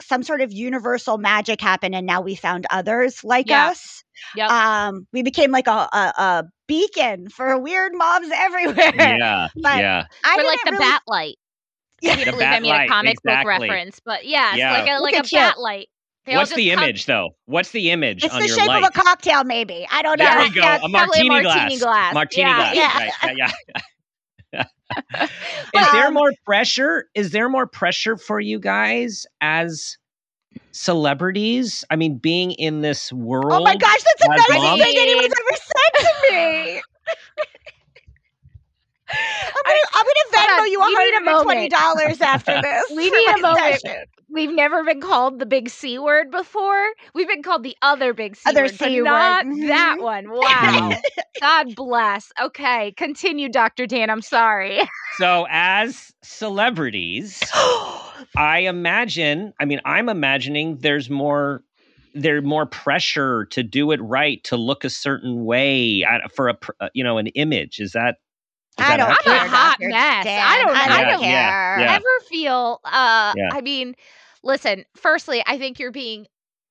some 0.00 0.22
sort 0.22 0.40
of 0.40 0.52
universal 0.52 1.18
magic 1.18 1.60
happened, 1.60 1.94
and 1.94 2.06
now 2.06 2.20
we 2.20 2.34
found 2.34 2.66
others 2.70 3.22
like 3.24 3.48
Yeah. 3.48 3.68
us. 3.68 4.02
Yep. 4.36 4.50
Um, 4.50 5.06
we 5.12 5.22
became 5.22 5.50
like 5.50 5.66
a, 5.66 5.88
a, 5.92 6.12
a 6.18 6.44
beacon 6.68 7.28
for 7.28 7.58
weird 7.58 7.92
moms 7.94 8.28
everywhere. 8.34 8.92
yeah 8.96 9.48
But 9.56 9.78
yeah 9.78 10.04
I 10.24 10.36
or 10.40 10.44
like 10.44 10.60
the 10.64 10.70
really 10.72 10.78
bat 10.84 11.02
light 11.06 11.36
I 11.36 12.06
Yeah. 12.06 12.14
can't 12.16 12.24
The 12.26 12.32
believe 12.32 12.46
I 12.46 12.50
bat 12.52 12.62
made 12.62 12.84
a 12.84 12.88
comic 12.88 13.12
exactly. 13.14 13.54
book 13.54 13.62
reference, 13.70 14.00
but 14.04 14.26
yes, 14.26 14.56
Yeah. 14.56 14.72
like 14.72 14.88
a 14.88 14.94
Look 14.94 15.02
like 15.02 15.14
a 15.14 15.18
at 15.18 15.32
you. 15.32 15.38
bat 15.38 15.58
light. 15.60 15.88
They 16.26 16.36
what's 16.36 16.50
just 16.50 16.56
the 16.56 16.70
come- 16.70 16.82
image 16.84 17.06
though 17.06 17.30
what's 17.46 17.70
the 17.72 17.90
image 17.90 18.24
It's 18.24 18.32
on 18.34 18.40
the 18.40 18.46
your 18.48 18.56
shape 18.56 18.68
light 18.68 18.82
of 18.82 18.88
a 18.88 18.92
cocktail, 18.92 19.44
maybe. 19.44 19.86
I 19.90 20.00
don't 20.02 20.18
know. 20.18 20.24
there 20.24 20.38
Yeah, 20.38 20.48
we 20.48 20.50
go 20.54 20.60
yeah, 20.62 20.72
a 20.72 20.74
it's 20.76 20.90
probably 20.92 21.28
martini, 21.28 21.28
a 21.28 21.42
martini 21.42 21.78
glass. 21.78 21.80
glass. 21.82 22.14
martini 22.14 22.48
Yeah, 22.48 22.56
glass 22.56 22.74
yeah. 22.76 22.98
right 22.98 23.36
yeah, 23.36 23.50
yeah. 23.74 23.80
is 25.74 25.92
there 25.92 26.06
um, 26.08 26.14
more 26.14 26.32
pressure 26.44 27.06
is 27.14 27.30
there 27.30 27.48
more 27.48 27.66
pressure 27.66 28.16
for 28.16 28.40
you 28.40 28.58
guys 28.58 29.26
as 29.40 29.96
celebrities 30.72 31.84
i 31.90 31.96
mean 31.96 32.16
being 32.16 32.52
in 32.52 32.80
this 32.82 33.12
world 33.12 33.52
Oh 33.52 33.62
my 33.64 33.76
gosh, 33.76 34.02
that's 34.02 34.22
the 34.22 34.28
nicest 34.28 34.84
thing 34.84 34.94
anyone's 34.98 35.34
ever 35.34 35.56
said 35.56 36.06
to 36.06 36.32
me. 36.32 36.82
I'm 39.08 39.64
gonna, 39.64 39.78
I'm 39.94 40.04
gonna 40.04 40.24
Hold 40.34 40.66
Venmo 40.66 40.70
you 40.70 40.80
we 40.80 41.04
need 41.04 41.16
a 41.16 41.24
moment. 41.24 41.72
$120 41.72 42.20
after 42.20 42.62
this. 42.62 42.84
We 42.96 43.10
need 43.10 43.28
a 43.28 43.40
moment. 43.40 43.82
Session. 44.34 44.48
We've 44.48 44.56
never 44.56 44.84
been 44.84 45.00
called 45.00 45.38
the 45.38 45.46
big 45.46 45.68
C 45.68 45.98
word 45.98 46.30
before. 46.30 46.86
We've 47.14 47.28
been 47.28 47.42
called 47.42 47.62
the 47.62 47.76
other 47.82 48.12
big 48.12 48.36
C 48.36 48.42
Other 48.50 48.62
word, 48.62 48.76
but 48.78 48.88
C 48.88 49.02
word, 49.02 49.04
not 49.04 49.46
mhm. 49.46 49.68
that 49.68 49.96
one. 50.00 50.30
Wow. 50.30 50.92
God 51.40 51.74
bless. 51.74 52.32
Okay, 52.40 52.92
continue, 52.92 53.48
Dr. 53.48 53.86
Dan. 53.86 54.10
I'm 54.10 54.22
sorry. 54.22 54.80
so 55.16 55.46
as 55.50 56.12
celebrities 56.22 57.40
i 58.36 58.60
imagine 58.60 59.52
i 59.60 59.64
mean 59.64 59.80
i'm 59.84 60.08
imagining 60.08 60.76
there's 60.78 61.08
more 61.08 61.62
there's 62.14 62.42
more 62.42 62.66
pressure 62.66 63.44
to 63.46 63.62
do 63.62 63.92
it 63.92 64.00
right 64.02 64.42
to 64.44 64.56
look 64.56 64.84
a 64.84 64.90
certain 64.90 65.44
way 65.44 66.02
uh, 66.04 66.26
for 66.34 66.48
a 66.48 66.58
uh, 66.80 66.88
you 66.94 67.04
know 67.04 67.18
an 67.18 67.26
image 67.28 67.78
is 67.78 67.92
that 67.92 68.16
is 68.78 68.84
I 68.84 68.96
don't 68.96 69.08
I'm 69.08 69.46
a 69.46 69.48
hot 69.48 69.78
Dr. 69.78 69.88
mess. 69.88 70.24
Dan. 70.24 70.42
I 70.44 70.62
don't- 70.62 70.76
I 70.76 70.80
I 70.82 71.00
don't 71.02 71.10
don't 71.12 71.22
care. 71.22 71.78
Yeah. 71.80 71.94
Ever 71.94 72.24
feel 72.28 72.80
uh 72.84 73.34
Yeah. 73.36 73.50
I 73.52 73.60
mean, 73.60 73.94
listen, 74.44 74.84
firstly, 74.96 75.42
I 75.46 75.58
think 75.58 75.78
you're 75.80 75.90
being 75.92 76.26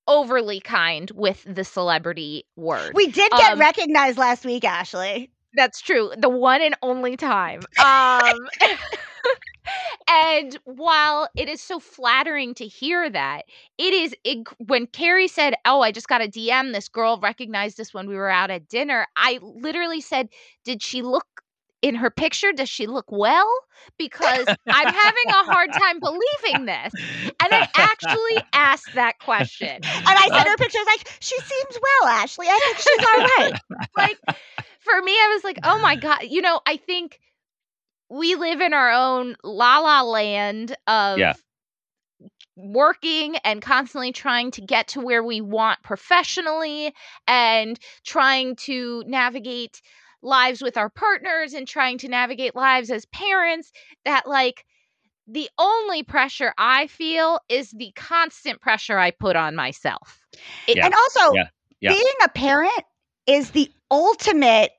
overly 0.08 0.60
kind 0.60 1.12
with 1.12 1.44
the 1.48 1.64
celebrity 1.64 2.46
word. 2.56 2.94
We 2.96 3.08
did 3.08 3.32
get 3.32 3.54
Um, 3.54 3.60
recognized 3.60 4.18
last 4.18 4.46
week, 4.46 4.64
Ashley. 4.64 5.32
That's 5.56 5.82
true. 5.82 6.12
The 6.18 6.30
one 6.30 6.62
and 6.62 6.76
only 6.82 7.16
time. 7.18 7.62
Um 7.84 8.48
and 10.10 10.58
while 10.66 11.30
it 11.36 11.48
is 11.48 11.62
so 11.62 11.80
flattering 11.80 12.54
to 12.56 12.66
hear 12.68 13.10
that, 13.10 13.44
it 13.78 13.94
is 13.94 14.16
inc- 14.26 14.54
when 14.58 14.88
Keri 14.88 15.28
said, 15.28 15.56
"Oh, 15.66 15.82
I 15.82 15.92
just 15.92 16.08
got 16.08 16.22
a 16.22 16.28
DM. 16.28 16.74
This 16.74 16.90
girl 16.90 17.20
recognized 17.20 17.80
us 17.80 17.94
when 17.94 18.08
we 18.08 18.16
were 18.16 18.30
out 18.30 18.52
at 18.52 18.68
dinner." 18.68 19.08
I 19.16 19.40
literally 19.42 20.02
said, 20.02 20.30
"Did 20.66 20.82
she 20.82 21.02
look 21.02 21.28
in 21.84 21.96
her 21.96 22.10
picture? 22.10 22.52
Does 22.54 22.70
she 22.70 22.88
look 22.88 23.12
well?" 23.12 23.52
Because 24.00 24.56
I'm 24.72 24.90
having 24.90 25.30
a 25.30 25.44
hard 25.46 25.72
time 25.74 26.00
believing 26.00 26.66
this. 26.66 26.96
And 27.44 27.54
I 27.54 27.64
actually 27.76 28.42
asked 28.54 28.94
that 28.96 29.20
question. 29.20 29.70
And 29.70 29.84
I 30.06 30.30
sent 30.34 30.48
her 30.50 30.58
pictures 30.58 30.86
like, 30.88 31.18
she 31.20 31.38
seems 31.40 31.80
well, 31.82 32.10
Ashley. 32.12 32.48
I 32.50 32.60
think 32.64 32.78
she's 32.80 33.04
all 33.04 33.22
right. 33.38 33.54
like 33.98 34.20
for 34.80 35.02
me 35.02 35.12
i 35.14 35.32
was 35.34 35.44
like 35.44 35.60
oh 35.64 35.80
my 35.80 35.96
god 35.96 36.24
you 36.24 36.42
know 36.42 36.60
i 36.68 36.78
think 36.78 37.20
we 38.10 38.36
live 38.36 38.62
in 38.62 38.74
our 38.74 38.92
own 38.92 39.36
la 39.44 39.80
la 39.80 40.02
land 40.02 40.76
of 40.88 41.18
Yeah. 41.20 41.34
working 42.56 43.36
and 43.44 43.62
constantly 43.62 44.12
trying 44.12 44.52
to 44.52 44.62
get 44.62 44.90
to 44.90 45.02
where 45.02 45.24
we 45.24 45.42
want 45.42 45.82
professionally 45.84 46.94
and 47.28 47.80
trying 48.06 48.56
to 48.56 49.04
navigate 49.08 49.82
lives 50.24 50.62
with 50.62 50.78
our 50.78 50.90
partners 50.90 51.54
and 51.54 51.68
trying 51.68 51.98
to 52.00 52.08
navigate 52.08 52.56
lives 52.56 52.90
as 52.90 53.06
parents 53.08 53.72
that 54.06 54.28
like 54.28 54.66
the 55.28 55.50
only 55.58 56.04
pressure 56.04 56.54
i 56.58 56.88
feel 56.88 57.40
is 57.50 57.72
the 57.72 57.92
constant 57.96 58.60
pressure 58.62 58.98
i 58.98 59.12
put 59.12 59.36
on 59.36 59.56
myself 59.56 60.20
It- 60.68 60.78
Yeah. 60.78 60.86
And 60.86 60.94
also, 60.96 61.34
Yeah. 61.36 61.44
Yeah. 61.82 61.92
being 61.94 62.16
a 62.24 62.30
parent 62.30 62.84
is 63.28 63.52
the 63.52 63.70
ultimate 63.92 64.72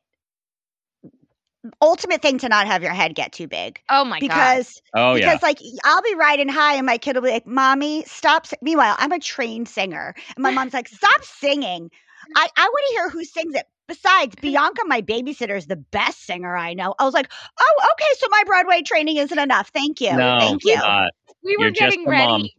ultimate 1.80 2.20
thing 2.20 2.38
to 2.38 2.48
not 2.48 2.66
have 2.66 2.82
your 2.82 2.92
head 2.92 3.14
get 3.14 3.32
too 3.32 3.48
big. 3.48 3.80
oh 3.90 4.04
my 4.04 4.20
god 4.20 4.20
because 4.20 4.82
oh 4.94 5.14
yeah. 5.14 5.26
because 5.26 5.42
like 5.42 5.58
I'll 5.84 6.02
be 6.02 6.14
riding 6.14 6.48
high 6.48 6.74
and 6.74 6.84
my 6.86 6.98
kid 6.98 7.16
will 7.16 7.22
be 7.22 7.30
like, 7.30 7.46
"Mommy, 7.46 8.04
stop." 8.04 8.46
Meanwhile, 8.60 8.96
I'm 8.98 9.12
a 9.12 9.18
trained 9.18 9.68
singer, 9.68 10.14
and 10.36 10.42
my 10.42 10.50
mom's 10.50 10.74
like, 10.74 10.88
"Stop 10.88 11.24
singing." 11.24 11.90
I 12.36 12.48
I 12.56 12.64
want 12.68 12.84
to 12.88 12.92
hear 12.94 13.08
who 13.10 13.24
sings 13.24 13.54
it. 13.54 13.66
Besides, 13.88 14.34
Bianca, 14.40 14.82
my 14.86 15.02
babysitter, 15.02 15.56
is 15.56 15.66
the 15.66 15.76
best 15.76 16.24
singer 16.24 16.56
I 16.56 16.74
know. 16.74 16.94
I 16.98 17.04
was 17.04 17.14
like, 17.14 17.30
"Oh, 17.60 17.88
okay, 17.92 18.08
so 18.18 18.26
my 18.30 18.42
Broadway 18.46 18.82
training 18.82 19.16
isn't 19.18 19.38
enough. 19.38 19.70
Thank 19.74 20.00
you, 20.00 20.10
no, 20.10 20.26
thank 20.38 20.64
you." 20.64 20.80
uh, 20.82 21.08
we 21.42 21.56
were 21.56 21.64
You're 21.64 21.72
getting 21.72 22.06
a 22.06 22.10
mom. 22.10 22.42
ready. 22.42 22.54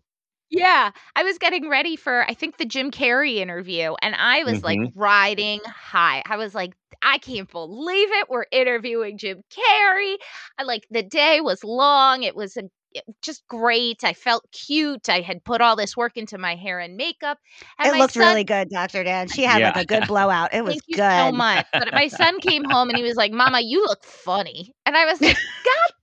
Yeah, 0.50 0.92
I 1.16 1.24
was 1.24 1.38
getting 1.40 1.70
ready 1.70 1.96
for 1.96 2.24
I 2.30 2.34
think 2.34 2.58
the 2.58 2.66
Jim 2.66 2.92
Carrey 2.92 3.38
interview, 3.38 3.96
and 4.02 4.16
I 4.16 4.44
was 4.44 4.64
like 4.64 4.78
Mhm. 4.80 4.92
riding 4.96 5.62
high. 5.66 6.24
I 6.26 6.38
was 6.38 6.54
like, 6.56 6.74
I 7.02 7.18
can't 7.18 7.50
believe 7.52 8.10
it. 8.12 8.30
We're 8.30 8.46
interviewing 8.52 9.18
Jim 9.18 9.42
Carrey. 9.52 10.18
I 10.58 10.64
like 10.64 10.88
the 10.92 11.04
day 11.04 11.42
was 11.42 11.64
long. 11.64 12.24
It 12.24 12.36
was 12.36 12.58
a, 12.58 12.62
it- 12.62 12.72
Eh, 12.96 13.02
just 13.22 13.48
great. 13.48 14.04
I 14.04 14.14
felt 14.14 14.46
cute. 14.52 15.10
I 15.10 15.22
had 15.22 15.44
put 15.44 15.62
all 15.62 15.76
this 15.76 15.96
work 15.98 16.18
into 16.18 16.38
my 16.38 16.56
hair 16.56 16.80
and 16.80 16.96
makeup. 16.96 17.38
And 17.78 17.96
it 17.96 18.00
looked 18.00 18.14
son- 18.14 18.24
really 18.24 18.44
good, 18.44 18.70
Dr. 18.70 19.04
Dan. 19.04 19.28
She 19.28 19.44
had 19.44 19.62
like 19.62 19.78
a 19.78 19.86
good 19.86 20.08
blowout. 20.08 20.54
It 20.54 20.64
was 20.64 20.74
Thank 20.76 20.84
you 20.88 20.96
good. 20.98 21.18
so 21.18 21.32
much. 21.32 21.66
But 21.74 21.94
my 21.94 22.08
son 22.08 22.40
came 22.40 22.64
home 22.64 22.90
and 22.90 22.98
he 22.98 23.04
was 23.04 23.16
like, 23.16 23.32
"Mama, 23.32 23.60
you 23.62 23.84
look 23.86 24.04
funny," 24.04 24.74
and 24.86 24.96
I 24.96 25.06
was 25.06 25.22
like, 25.22 25.36
"God, 25.66 25.94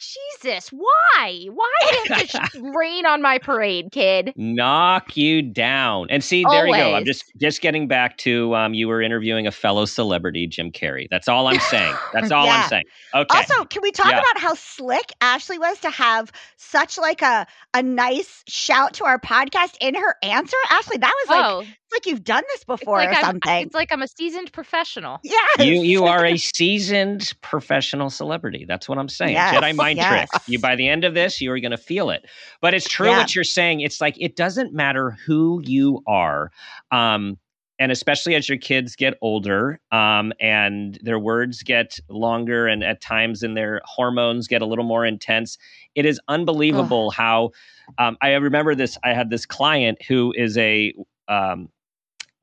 Jesus, 0.00 0.70
why? 0.70 1.46
Why 1.52 1.70
did 2.08 2.10
it 2.22 2.30
sh- 2.30 2.54
rain 2.74 3.06
on 3.06 3.20
my 3.22 3.38
parade, 3.38 3.90
kid?" 3.92 4.32
knock 4.36 5.16
you 5.16 5.42
down. 5.42 6.06
And 6.10 6.24
see, 6.24 6.44
there 6.48 6.66
you 6.66 6.74
go. 6.74 6.94
I'm 6.94 7.04
just 7.04 7.24
just 7.40 7.60
getting 7.60 7.86
back 7.86 8.16
to 8.18 8.54
um, 8.54 8.74
you 8.74 8.88
were 8.88 9.02
interviewing 9.02 9.46
a 9.46 9.50
fellow 9.52 9.84
celebrity, 9.84 10.46
Jim 10.46 10.72
Carrey. 10.72 11.06
That's 11.10 11.28
all 11.28 11.46
I'm 11.48 11.60
saying. 11.60 11.94
That's 12.14 12.30
all 12.32 12.46
Yeah. 12.46 12.62
I'm 12.62 12.68
saying. 12.68 12.84
Okay. 13.14 13.38
Also, 13.38 13.64
can 13.66 13.82
we 13.82 13.90
talk 13.92 14.10
Yeah. 14.10 14.18
about 14.20 14.38
how 14.38 14.54
slick 14.54 15.12
Ashley 15.20 15.58
was 15.58 15.78
to 15.80 15.90
have 15.90 16.32
such 16.56 16.96
like 16.98 17.22
a 17.22 17.46
a 17.74 17.82
nice 17.82 18.42
shout 18.48 18.94
to 18.94 19.04
our 19.04 19.18
podcast 19.18 19.76
in 19.80 19.94
her 19.94 20.16
answer? 20.22 20.56
Ashley, 20.70 20.98
that 20.98 21.14
was 21.24 21.28
like 21.30 21.44
oh, 21.44 21.64
like 21.92 22.06
you've 22.06 22.24
done 22.24 22.42
this 22.48 22.56
it's 22.56 22.64
before 22.64 22.98
like 22.98 23.10
or 23.10 23.12
I'm, 23.12 23.24
something. 23.24 23.62
It's 23.62 23.74
like 23.74 23.92
I'm 23.92 24.02
a 24.02 24.08
seasoned 24.08 24.52
professional. 24.52 25.20
Yeah. 25.22 25.36
you 25.58 25.82
you 25.82 26.04
are 26.04 26.24
a 26.24 26.36
seasoned 26.56 27.32
professional 27.40 28.10
celebrity. 28.10 28.64
That's 28.66 28.88
what 28.88 28.98
I'm 28.98 29.08
saying. 29.08 29.32
Yes, 29.32 29.54
Jedi 29.54 29.74
mind 29.74 29.98
yes. 29.98 30.30
trick. 30.30 30.42
You 30.46 30.58
by 30.58 30.76
the 30.76 30.88
end 30.88 31.04
of 31.04 31.14
this, 31.14 31.40
you 31.40 31.50
are 31.52 31.60
going 31.60 31.70
to 31.70 31.78
feel 31.78 32.10
it. 32.10 32.26
But 32.60 32.74
it's 32.74 32.88
true 32.88 33.08
Yeah. 33.08 33.18
what 33.18 33.34
you're 33.34 33.44
saying. 33.44 33.80
It's 33.80 34.00
like 34.00 34.16
it 34.20 34.36
doesn't 34.36 34.72
matter 34.72 35.16
who 35.26 35.60
you 35.64 36.02
are. 36.06 36.50
Um, 36.90 37.38
and 37.80 37.90
especially 37.90 38.34
as 38.34 38.46
your 38.46 38.58
kids 38.58 38.94
get 38.94 39.14
older 39.22 39.80
um, 39.90 40.32
and 40.38 40.98
their 41.02 41.18
words 41.18 41.62
get 41.62 41.98
longer 42.10 42.66
and 42.66 42.84
at 42.84 43.00
times 43.00 43.42
and 43.42 43.56
their 43.56 43.80
hormones 43.84 44.46
get 44.46 44.60
a 44.60 44.66
little 44.66 44.84
more 44.84 45.06
intense 45.06 45.56
it 45.94 46.04
is 46.04 46.20
unbelievable 46.28 47.10
how 47.10 47.50
um, 47.98 48.16
i 48.20 48.34
remember 48.34 48.74
this 48.74 48.98
i 49.02 49.14
had 49.14 49.30
this 49.30 49.46
client 49.46 50.00
who 50.02 50.32
is 50.36 50.58
a 50.58 50.92
um, 51.28 51.68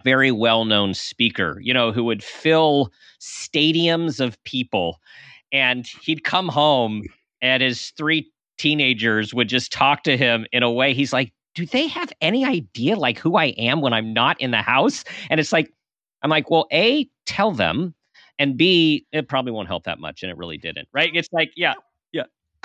very 0.04 0.32
well-known 0.32 0.94
speaker 0.94 1.60
you 1.62 1.74
know 1.74 1.92
who 1.92 2.04
would 2.04 2.24
fill 2.24 2.92
stadiums 3.20 4.20
of 4.20 4.42
people 4.44 5.00
and 5.52 5.88
he'd 6.02 6.24
come 6.24 6.48
home 6.48 7.04
and 7.42 7.64
his 7.64 7.92
three 7.92 8.30
teenagers 8.58 9.34
would 9.34 9.50
just 9.50 9.72
talk 9.72 10.04
to 10.04 10.18
him 10.18 10.46
in 10.52 10.64
a 10.64 10.72
way 10.72 10.94
he's 10.94 11.14
like 11.14 11.32
do 11.56 11.66
they 11.66 11.88
have 11.88 12.12
any 12.22 12.46
idea 12.46 12.96
like 12.96 13.18
who 13.18 13.36
i 13.38 13.46
am 13.58 13.82
when 13.82 13.94
i'm 13.94 14.14
not 14.14 14.40
in 14.40 14.52
the 14.52 14.62
house? 14.62 15.04
And 15.30 15.40
it's 15.40 15.52
like 15.52 15.72
i'm 16.22 16.30
like 16.30 16.50
well 16.50 16.68
a 16.72 17.08
tell 17.26 17.52
them 17.52 17.94
and 18.40 18.58
b 18.58 19.06
it 19.12 19.28
probably 19.28 19.52
won't 19.52 19.68
help 19.68 19.84
that 19.86 20.00
much 20.00 20.22
and 20.24 20.32
it 20.32 20.38
really 20.38 20.58
didn't 20.58 20.88
right? 20.94 21.12
It's 21.14 21.30
like 21.32 21.52
yeah 21.56 21.74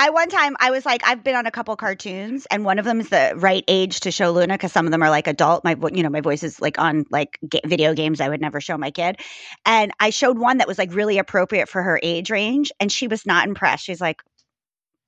I 0.03 0.11
one 0.11 0.29
time 0.29 0.57
I 0.59 0.73
was 0.73 0.85
like 0.85 1.07
I've 1.07 1.23
been 1.23 1.37
on 1.37 1.47
a 1.47 1.53
couple 1.53 1.77
cartoons 1.77 2.45
and 2.51 2.65
one 2.65 2.81
of 2.81 2.85
them 2.85 2.99
is 2.99 3.09
the 3.09 3.35
right 3.37 3.63
age 3.69 4.01
to 4.01 4.11
show 4.11 4.33
Luna 4.33 4.55
because 4.55 4.73
some 4.73 4.85
of 4.85 4.91
them 4.91 5.01
are 5.01 5.11
like 5.11 5.29
adult. 5.29 5.63
My 5.63 5.77
you 5.93 6.03
know 6.03 6.09
my 6.09 6.21
voice 6.21 6.43
is 6.43 6.61
like 6.61 6.77
on 6.77 7.05
like 7.11 7.39
ga- 7.49 7.61
video 7.65 7.95
games 7.95 8.21
I 8.21 8.29
would 8.29 8.41
never 8.41 8.61
show 8.61 8.77
my 8.77 8.91
kid, 8.91 9.21
and 9.65 9.93
I 10.01 10.11
showed 10.11 10.41
one 10.41 10.59
that 10.59 10.67
was 10.67 10.77
like 10.77 10.93
really 10.93 11.19
appropriate 11.19 11.69
for 11.69 11.85
her 11.85 12.01
age 12.03 12.31
range, 12.31 12.73
and 12.81 12.91
she 12.91 13.07
was 13.07 13.25
not 13.25 13.47
impressed. 13.47 13.85
She's 13.85 14.01
like, 14.01 14.25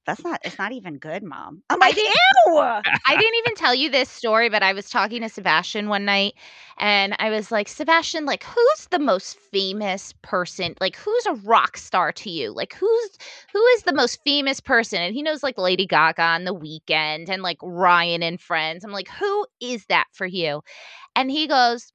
"That's 0.07 0.23
not. 0.25 0.41
It's 0.45 0.59
not 0.59 0.73
even 0.73 0.99
good, 0.99 1.23
mom." 1.23 1.63
Oh 1.71 1.75
I'm 1.75 1.81
like, 1.81 1.97
"Ew." 1.97 2.59
I 3.07 3.17
didn't 3.17 3.35
even 3.39 3.55
tell 3.57 3.75
you 3.75 3.91
this 3.91 4.09
story, 4.11 4.49
but 4.49 4.63
I 4.63 4.73
was 4.73 4.89
talking 4.91 5.23
to 5.23 5.29
Sebastian 5.29 5.89
one 5.89 6.05
night 6.05 6.35
and 6.79 7.15
I 7.19 7.31
was 7.31 7.53
like, 7.53 7.69
Sebastian, 7.69 8.25
like, 8.25 8.43
who's 8.45 8.87
the 8.91 8.99
most 8.99 9.39
famous 9.53 10.13
person? 10.23 10.75
Like, 10.81 10.97
who's 10.97 11.27
a 11.27 11.35
rock 11.35 11.77
star 11.77 12.13
to 12.13 12.31
you? 12.31 12.53
Like, 12.53 12.75
who's 12.75 13.11
who 13.53 13.65
is 13.77 13.83
the 13.83 13.95
most 13.95 14.21
famous 14.25 14.61
person? 14.61 15.01
And 15.03 15.15
he 15.15 15.23
knows 15.23 15.43
like 15.43 15.59
Lady 15.59 15.87
Gaga 15.87 16.23
on 16.23 16.45
The 16.45 16.55
Weeknd 16.55 17.29
and 17.29 17.43
like 17.43 17.59
Ryan 17.63 18.23
and 18.23 18.41
Friends. 18.41 18.85
I'm 18.85 18.93
like, 18.93 19.09
who 19.09 19.47
is 19.61 19.87
that 19.87 20.07
for 20.13 20.27
you? 20.27 20.63
And 21.17 21.31
he 21.31 21.49
goes, 21.49 21.93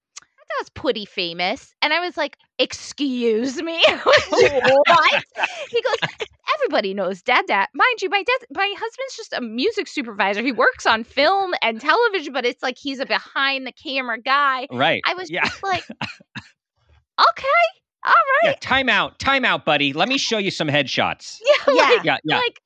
that's 0.58 0.70
pretty 0.70 1.06
famous. 1.06 1.74
And 1.82 1.94
I 1.94 2.00
was 2.00 2.18
like, 2.18 2.38
excuse 2.58 3.62
me. 3.62 3.84
what? 4.04 5.24
He 5.72 5.82
goes, 5.82 5.98
everybody 6.56 6.94
knows 6.94 7.22
dad 7.22 7.46
dad 7.48 7.68
mind 7.74 8.02
you 8.02 8.10
my 8.10 8.24
dad 8.24 8.48
my 8.56 8.74
husband's 8.78 9.16
just 9.16 9.34
a 9.34 9.42
music 9.42 9.88
supervisor 9.88 10.42
he 10.42 10.52
works 10.52 10.86
on 10.86 11.04
film 11.04 11.54
and 11.62 11.80
television 11.80 12.34
but 12.34 12.44
it's 12.46 12.64
like 12.64 12.76
he's 12.78 13.00
a 13.00 13.06
behind 13.06 13.68
the 13.68 13.72
camera 13.72 14.20
guy 14.20 14.68
right 14.72 15.02
i 15.06 15.14
was 15.14 15.30
yeah 15.30 15.44
just 15.44 15.64
like 15.64 15.84
okay 17.20 17.48
All 18.06 18.14
right. 18.44 18.46
yeah 18.46 18.54
time 18.60 18.90
out 18.90 19.20
time 19.20 19.46
out 19.46 19.64
buddy 19.64 19.94
let 19.94 20.10
me 20.10 20.18
show 20.18 20.38
you 20.38 20.52
some 20.52 20.68
headshots 20.68 21.38
yeah, 21.68 21.74
Yeah. 21.74 21.84
like, 21.84 22.06
yeah 22.06 22.18
yeah 22.24 22.38
like 22.38 22.60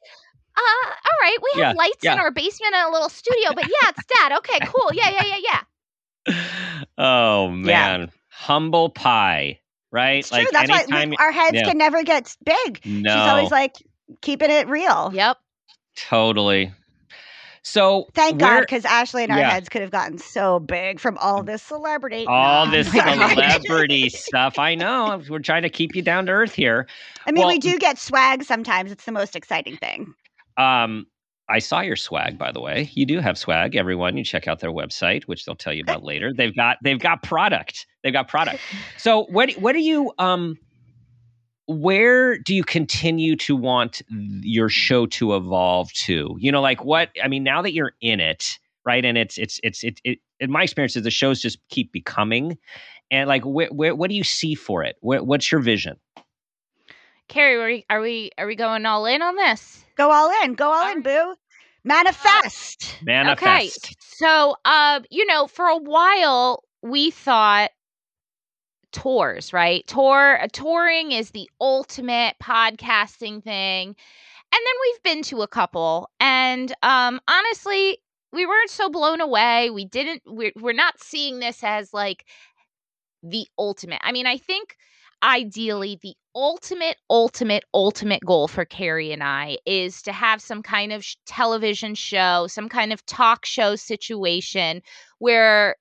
uh 0.56 0.90
all 0.90 1.18
right 1.22 1.38
we 1.42 1.50
have 1.62 1.76
Yeah, 1.76 1.78
lights 1.78 2.06
in 2.06 2.12
our 2.20 2.32
basement 2.32 2.74
and 2.74 2.90
a 2.90 2.92
little 2.92 3.10
studio 3.10 3.52
but 3.54 3.66
yeah 3.66 3.90
it's 3.90 4.06
dad 4.06 4.32
okay 4.38 4.60
cool 4.66 4.92
yeah 4.94 5.10
yeah 5.10 5.24
yeah 5.26 5.40
yeah 5.44 5.62
oh 6.98 7.50
man 7.50 8.12
humble 8.30 8.90
pie 8.90 9.60
right 9.92 10.20
It's 10.20 10.30
true. 10.30 10.46
That's 10.52 10.70
why 10.70 11.14
our 11.20 11.32
heads 11.32 11.56
yeah. 11.56 11.64
can 11.64 11.78
never 11.78 12.04
get 12.04 12.36
big. 12.46 12.82
no 12.86 13.14
She's 13.14 13.28
always 13.28 13.52
like 13.52 13.76
keeping 14.22 14.50
it 14.52 14.68
real. 14.68 15.12
yep 15.14 15.38
totally 15.96 16.72
so 17.66 18.08
Thank 18.14 18.40
God, 18.40 18.60
because 18.62 18.84
Ashley 18.84 19.24
and 19.24 19.32
our 19.32 19.40
Yeah. 19.40 19.52
heads 19.52 19.70
could 19.70 19.82
have 19.82 19.92
gotten 19.92 20.18
so 20.18 20.60
big 20.60 21.00
from 21.00 21.18
all 21.20 21.44
this 21.44 21.62
celebrity. 21.64 22.26
all 22.28 22.66
No, 22.66 22.72
this 22.72 22.92
celebrity 22.92 24.10
stuff 24.10 24.60
i 24.60 24.76
know 24.76 25.22
we're 25.30 25.40
trying 25.40 25.62
to 25.64 25.70
keep 25.70 25.96
you 25.96 26.02
down 26.02 26.26
to 26.26 26.32
earth 26.34 26.54
here 26.54 26.88
I 27.26 27.32
mean, 27.32 27.48
we 27.48 27.58
do 27.60 27.78
get 27.80 27.98
swag 27.98 28.44
sometimes. 28.44 28.92
It's 28.92 29.06
the 29.06 29.12
most 29.14 29.36
exciting 29.36 29.78
thing. 29.78 30.14
Um, 30.58 31.08
I 31.50 31.60
saw 31.60 31.82
your 31.82 31.96
swag, 31.96 32.38
by 32.38 32.52
the 32.52 32.62
way. 32.62 32.90
You 32.94 33.06
do 33.06 33.20
have 33.20 33.38
swag, 33.38 33.76
everyone. 33.76 34.16
You 34.18 34.24
check 34.24 34.48
out 34.48 34.60
their 34.60 34.72
website, 34.72 35.24
which 35.24 35.46
they'll 35.46 35.56
tell 35.56 35.74
you 35.74 35.84
about 35.84 36.04
later. 36.04 36.32
They've 36.36 36.56
got 36.56 36.78
they've 36.84 37.00
got 37.00 37.22
product. 37.22 37.86
They've 38.04 38.14
got 38.14 38.28
product. 38.28 38.60
So 38.98 39.26
what 39.30 39.52
what 39.54 39.74
do 39.74 39.80
you 39.80 40.14
um 40.18 40.58
where 41.68 42.38
do 42.38 42.54
you 42.54 42.64
continue 42.64 43.36
to 43.38 43.56
want 43.56 44.02
your 44.10 44.70
show 44.70 45.06
to 45.08 45.36
evolve 45.36 45.92
to? 45.94 46.36
You 46.40 46.52
know, 46.52 46.62
like 46.62 46.84
what 46.84 47.10
I 47.22 47.28
mean, 47.28 47.44
now 47.44 47.62
that 47.62 47.74
you're 47.74 47.94
in 48.02 48.20
it, 48.20 48.58
right? 48.86 49.04
And 49.04 49.18
it's 49.18 49.38
it's 49.38 49.60
it's 49.64 49.84
it, 49.84 50.00
it 50.04 50.20
in 50.40 50.52
my 50.52 50.64
experience, 50.64 50.96
is 50.96 51.04
the 51.04 51.12
shows 51.12 51.42
just 51.42 51.60
keep 51.70 51.92
becoming. 51.92 52.58
And 53.12 53.28
like, 53.28 53.44
wh- 53.44 53.70
wh- 53.70 53.98
what 53.98 54.10
do 54.10 54.16
you 54.16 54.24
see 54.24 54.56
for 54.56 54.84
it? 54.84 54.96
Wh- 55.02 55.26
what's 55.26 55.52
your 55.52 55.62
vision? 55.62 55.98
Keri, 57.28 57.56
are 57.58 57.66
we, 57.66 57.86
are 57.90 58.02
we 58.02 58.32
are 58.38 58.48
we 58.48 58.56
going 58.56 58.86
all 58.86 59.06
in 59.06 59.22
on 59.22 59.36
this? 59.36 59.83
Go 59.96 60.12
all 60.12 60.32
in. 60.44 60.54
Go 60.54 60.72
all 60.72 60.92
in, 60.92 61.02
boo. 61.02 61.36
Manifest. 61.84 62.96
Manifest. 63.04 63.86
Okay. 63.86 63.96
So, 64.00 64.56
um, 64.66 65.04
you 65.10 65.26
know, 65.26 65.48
for 65.48 65.66
a 65.66 65.78
while 65.78 66.64
we 66.82 67.12
thought 67.12 67.72
tours, 68.92 69.52
right? 69.52 69.86
Tour 69.88 70.42
uh, 70.42 70.48
touring 70.54 71.12
is 71.12 71.32
the 71.32 71.50
ultimate 71.60 72.36
podcasting 72.42 73.44
thing. 73.44 73.88
And 73.88 74.62
then 74.66 74.76
we've 74.82 75.04
been 75.04 75.24
to 75.24 75.42
a 75.42 75.48
couple 75.48 76.10
and 76.20 76.72
um 76.84 77.20
honestly, 77.28 77.98
we 78.32 78.46
weren't 78.46 78.70
so 78.70 78.90
blown 78.90 79.20
away. 79.20 79.70
We 79.72 79.86
didn't 79.86 80.22
we're, 80.26 80.54
we're 80.60 80.74
not 80.74 81.00
seeing 81.00 81.40
this 81.40 81.64
as 81.64 81.94
like 81.94 82.26
the 83.24 83.48
ultimate. 83.58 84.00
I 84.02 84.12
mean, 84.12 84.28
I 84.28 84.38
think 84.38 84.76
ideally 85.24 86.00
the 86.02 86.14
ultimate 86.36 86.98
ultimate 87.10 87.64
ultimate 87.74 88.24
goal 88.26 88.48
for 88.48 88.66
Keri 88.66 89.12
and 89.12 89.24
I 89.24 89.58
is 89.66 90.02
to 90.04 90.12
have 90.12 90.42
some 90.42 90.64
kind 90.64 90.92
of 90.94 91.04
sh- 91.04 91.16
television 91.26 91.96
show, 91.96 92.48
some 92.48 92.70
kind 92.70 92.94
of 92.94 93.06
talk 93.06 93.46
show 93.46 93.76
situation 93.76 94.82
where 95.20 95.76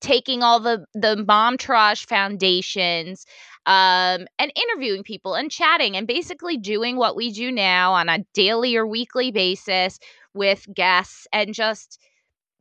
taking 0.00 0.42
all 0.42 0.60
the 0.60 0.84
the 0.94 1.16
Momtourage 1.28 2.06
foundations 2.06 3.26
um, 3.66 4.26
and 4.38 4.52
interviewing 4.56 5.02
people 5.02 5.34
and 5.34 5.50
chatting 5.50 5.96
and 5.96 6.06
basically 6.06 6.56
doing 6.56 6.96
what 6.96 7.16
we 7.16 7.30
do 7.30 7.52
now 7.52 7.92
on 7.92 8.08
a 8.08 8.24
daily 8.32 8.76
or 8.76 8.86
weekly 8.86 9.30
basis 9.30 9.98
with 10.34 10.66
guests 10.74 11.26
and 11.32 11.54
just 11.54 11.98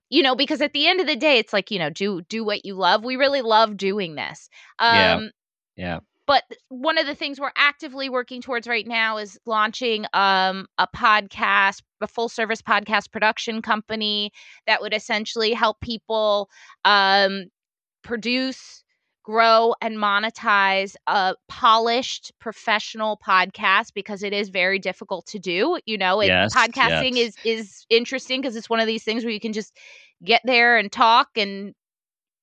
you 0.10 0.22
know 0.22 0.36
because 0.36 0.62
at 0.62 0.74
the 0.74 0.88
end 0.88 1.00
of 1.00 1.08
the 1.08 1.16
day 1.16 1.38
it's 1.38 1.54
like 1.54 1.72
you 1.72 1.80
know 1.80 1.90
do 1.90 2.22
do 2.24 2.44
what 2.44 2.66
you 2.66 2.74
love 2.76 3.04
we 3.04 3.16
really 3.16 3.42
love 3.42 3.78
doing 3.78 4.16
this 4.16 4.50
um 4.80 4.96
Yeah. 4.96 5.20
Yeah. 5.76 6.00
But 6.30 6.44
one 6.68 7.00
of 7.00 7.08
the 7.08 7.16
things 7.16 7.40
we're 7.40 7.52
actively 7.56 8.08
working 8.08 8.40
towards 8.40 8.68
right 8.68 8.86
now 8.86 9.18
is 9.18 9.40
launching 9.48 10.06
um, 10.14 10.68
a 10.78 10.88
podcast 10.96 11.82
a 12.02 12.08
full 12.08 12.30
service 12.30 12.62
podcast 12.62 13.12
production 13.12 13.64
company 13.64 14.32
that 14.68 14.80
would 14.80 14.94
essentially 14.94 15.54
help 15.54 15.82
people 15.82 16.48
um, 16.86 17.46
produce 18.04 18.84
grow 19.24 19.74
and 19.82 19.98
monetize 19.98 20.96
a 21.08 21.34
polished 21.48 22.32
professional 22.40 23.20
podcast 23.26 23.94
because 23.96 24.22
it 24.22 24.32
is 24.32 24.50
very 24.50 24.78
difficult 24.78 25.26
to 25.26 25.40
do 25.40 25.80
you 25.88 25.98
know 25.98 26.22
it, 26.22 26.28
Yes, 26.28 26.56
podcasting 26.56 27.16
yes. 27.16 27.36
is 27.44 27.60
is 27.60 27.86
interesting 27.90 28.40
because 28.40 28.56
it's 28.56 28.70
one 28.70 28.80
of 28.80 28.88
these 28.88 29.04
things 29.04 29.24
where 29.24 29.34
you 29.34 29.40
can 29.40 29.54
just 29.54 29.76
get 30.24 30.42
there 30.46 30.78
and 30.78 30.92
talk 30.92 31.30
and 31.36 31.74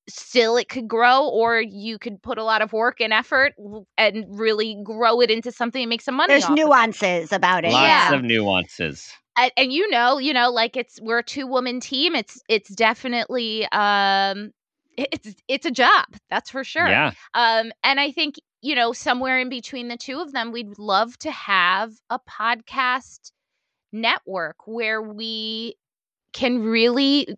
still 0.08 0.56
it 0.56 0.68
could 0.68 0.86
grow 0.88 1.28
or 1.28 1.60
you 1.60 1.98
could 1.98 2.22
put 2.22 2.38
a 2.38 2.44
lot 2.44 2.62
of 2.62 2.72
work 2.72 3.00
and 3.00 3.12
effort 3.12 3.54
and 3.98 4.24
really 4.38 4.80
grow 4.84 5.20
it 5.20 5.30
into 5.30 5.50
something 5.50 5.82
and 5.82 5.90
make 5.90 6.00
some 6.02 6.14
money 6.14 6.32
There's 6.32 6.44
off 6.44 6.52
of 6.52 6.58
it. 6.58 6.64
nuances 6.64 7.32
about 7.32 7.64
it. 7.64 7.72
Lots 7.72 8.08
Yeah. 8.08 8.14
of 8.14 8.22
nuances. 8.22 9.12
and, 9.38 9.52
and 9.56 9.72
you 9.72 9.88
know 9.90 10.18
you 10.18 10.32
know 10.32 10.50
like 10.50 10.76
it's 10.76 11.00
we're 11.02 11.18
a 11.18 11.22
two 11.24 11.46
woman 11.46 11.80
team 11.80 12.14
it's 12.14 12.40
it's 12.48 12.70
definitely 12.74 13.66
um 13.72 14.52
it's 14.96 15.34
it's 15.48 15.66
a 15.66 15.70
job 15.70 16.06
that's 16.30 16.50
for 16.50 16.64
sure 16.64 16.88
Yeah. 16.88 17.12
um 17.34 17.70
and 17.84 18.00
i 18.00 18.10
think 18.12 18.36
you 18.62 18.74
know 18.74 18.92
somewhere 18.94 19.38
in 19.38 19.48
between 19.50 19.88
the 19.88 19.96
two 19.98 20.20
of 20.20 20.32
them 20.32 20.52
we'd 20.52 20.78
love 20.78 21.18
to 21.18 21.30
have 21.30 21.92
a 22.08 22.18
podcast 22.20 23.32
network 23.92 24.56
where 24.66 25.02
we 25.02 25.76
can 26.36 26.60
really 26.62 27.28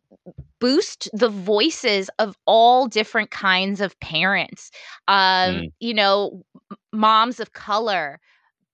boost 0.61 1.09
the 1.15 1.29
voices 1.31 2.11
of 2.19 2.37
all 2.47 2.87
different 2.89 3.31
kinds 3.31 3.81
of 3.81 3.99
parents 4.01 4.71
um 5.09 5.65
Mm. 5.65 5.73
you 5.81 5.95
know 5.95 6.43
m- 6.73 6.79
moms 6.93 7.41
of 7.41 7.53
color 7.53 8.21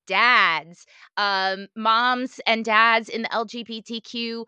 dads 0.07 0.87
um 1.17 1.67
moms 1.77 2.41
and 2.47 2.65
dads 2.65 3.09
in 3.09 3.23
the 3.23 3.29
lgbtqia 3.29 4.45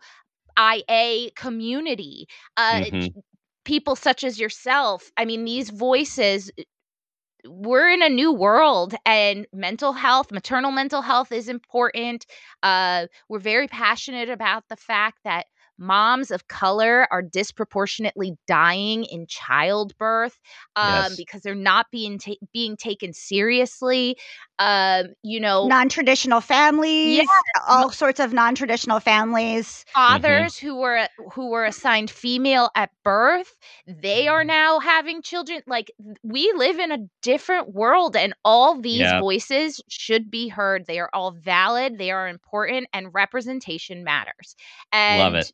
community 1.35 2.27
uh 2.57 2.85
Mhm. 2.91 3.13
people 3.65 3.95
such 3.95 4.23
as 4.23 4.39
yourself 4.39 5.11
i 5.17 5.25
mean 5.25 5.45
these 5.45 5.69
voices 5.69 6.51
we're 7.47 7.89
in 7.89 8.01
a 8.03 8.09
new 8.09 8.33
world 8.33 8.93
and 9.05 9.47
mental 9.53 9.93
health 9.93 10.31
maternal 10.31 10.71
mental 10.71 11.01
health 11.01 11.31
is 11.31 11.49
important 11.49 12.25
uh 12.63 13.07
we're 13.29 13.39
very 13.39 13.67
passionate 13.67 14.29
about 14.29 14.63
the 14.69 14.75
fact 14.77 15.19
that 15.23 15.45
moms 15.77 16.31
of 16.31 16.47
color 16.47 17.07
are 17.11 17.21
disproportionately 17.21 18.33
dying 18.47 19.03
in 19.05 19.25
childbirth 19.27 20.39
um 20.75 20.87
Yes. 20.87 21.15
because 21.15 21.41
they're 21.41 21.55
not 21.55 21.87
being 21.91 22.17
ta- 22.19 22.33
being 22.53 22.75
taken 22.77 23.13
seriously 23.13 24.17
um 24.59 25.07
you 25.23 25.39
know 25.39 25.67
Non-traditional 25.67 26.39
families, 26.41 27.17
Yes. 27.19 27.29
all 27.67 27.91
sorts 27.91 28.19
of 28.19 28.31
non-traditional 28.33 28.99
families. 28.99 29.85
fathers 29.93 30.57
who 30.57 30.75
were 30.75 31.07
who 31.33 31.49
were 31.49 31.65
assigned 31.65 32.09
female 32.11 32.69
at 32.75 32.91
birth 33.03 33.57
they 33.87 34.27
are 34.27 34.43
now 34.43 34.79
having 34.79 35.21
children 35.21 35.61
like 35.65 35.91
we 36.23 36.51
live 36.55 36.77
in 36.77 36.91
a 36.91 36.99
different 37.21 37.73
world 37.73 38.15
and 38.15 38.33
all 38.45 38.79
these 38.79 38.99
Yeah. 38.99 39.19
voices 39.19 39.81
should 39.89 40.29
be 40.29 40.49
heard 40.49 40.85
they 40.85 40.99
are 40.99 41.09
all 41.13 41.31
valid 41.31 41.97
they 41.97 42.11
are 42.11 42.27
important 42.27 42.87
and 42.93 43.13
representation 43.13 44.03
matters 44.03 44.55
and 44.91 45.19
Love 45.19 45.35
it. 45.35 45.51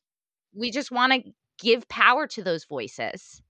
We 0.56 0.72
just 0.72 0.92
want 0.92 1.14
to 1.14 1.24
give 1.62 1.88
power 1.88 2.28
to 2.28 2.44
those 2.44 2.66
voices 2.66 3.42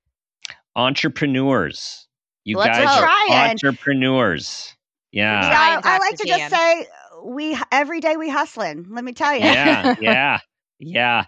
Entrepreneurs. 0.75 2.07
You 2.45 2.57
Let's 2.57 2.77
guys 2.77 2.87
hope. 2.89 3.03
are 3.03 3.27
Trying. 3.27 3.49
entrepreneurs. 3.51 4.75
Yeah. 5.11 5.41
So 5.41 5.87
I 5.87 5.97
like 5.99 6.17
to 6.17 6.27
just 6.27 6.49
say 6.49 6.87
we 7.23 7.57
every 7.71 7.99
day 7.99 8.17
we 8.17 8.29
hustling. 8.29 8.87
Let 8.89 9.03
me 9.03 9.13
tell 9.13 9.33
you. 9.33 9.41
yeah, 9.41 9.95
yeah, 10.01 10.39
yeah. 10.79 11.25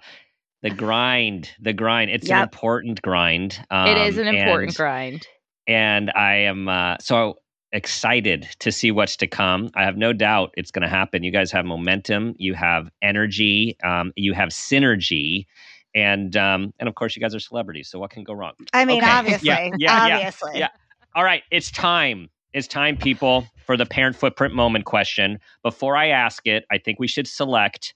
The 0.63 0.71
grind, 0.71 1.51
the 1.61 1.73
grind. 1.73 2.09
It's 2.09 2.29
an 2.29 2.41
important 2.41 3.01
grind. 3.01 3.59
it 3.71 3.97
is 3.97 4.17
um, 4.17 4.27
an 4.27 4.35
important 4.35 4.69
and, 4.69 4.75
grind 4.75 5.27
And 5.67 6.11
I 6.11 6.33
am 6.37 6.67
uh, 6.67 6.97
so 6.99 7.35
excited 7.75 8.47
to 8.59 8.71
see 8.71 8.89
what's 8.89 9.17
to 9.17 9.27
come. 9.27 9.69
I 9.75 9.83
have 9.83 9.97
no 9.97 10.13
doubt 10.13 10.53
it's 10.55 10.71
going 10.71 10.83
to 10.83 10.89
happen. 10.89 11.23
You 11.23 11.31
guys 11.31 11.51
have 11.51 11.65
momentum. 11.65 12.33
You 12.37 12.53
have 12.53 12.89
energy. 13.01 13.77
Um, 13.83 14.13
you 14.15 14.33
have 14.33 14.49
synergy. 14.49 15.45
And 15.93 16.35
um, 16.35 16.73
and 16.79 16.89
of 16.89 16.95
course, 16.95 17.15
you 17.15 17.21
guys 17.21 17.35
are 17.35 17.39
celebrities. 17.39 17.89
So 17.89 17.99
what 17.99 18.09
can 18.11 18.23
go 18.23 18.33
wrong? 18.33 18.53
I 18.73 18.85
mean, 18.85 19.03
Okay. 19.03 19.11
obviously, 19.11 19.49
Yeah, 19.49 19.71
yeah, 19.77 20.07
yeah, 20.07 20.31
yeah. 20.53 20.67
All 21.15 21.23
right, 21.23 21.43
it's 21.51 21.69
time. 21.71 22.29
It's 22.53 22.67
time, 22.67 22.95
people, 22.95 23.45
for 23.65 23.75
the 23.75 23.85
parent 23.85 24.15
footprint 24.15 24.53
moment 24.53 24.85
question. 24.85 25.39
Before 25.61 25.97
I 25.97 26.07
ask 26.07 26.47
it, 26.47 26.65
I 26.71 26.77
think 26.77 26.99
we 26.99 27.07
should 27.07 27.27
select 27.27 27.93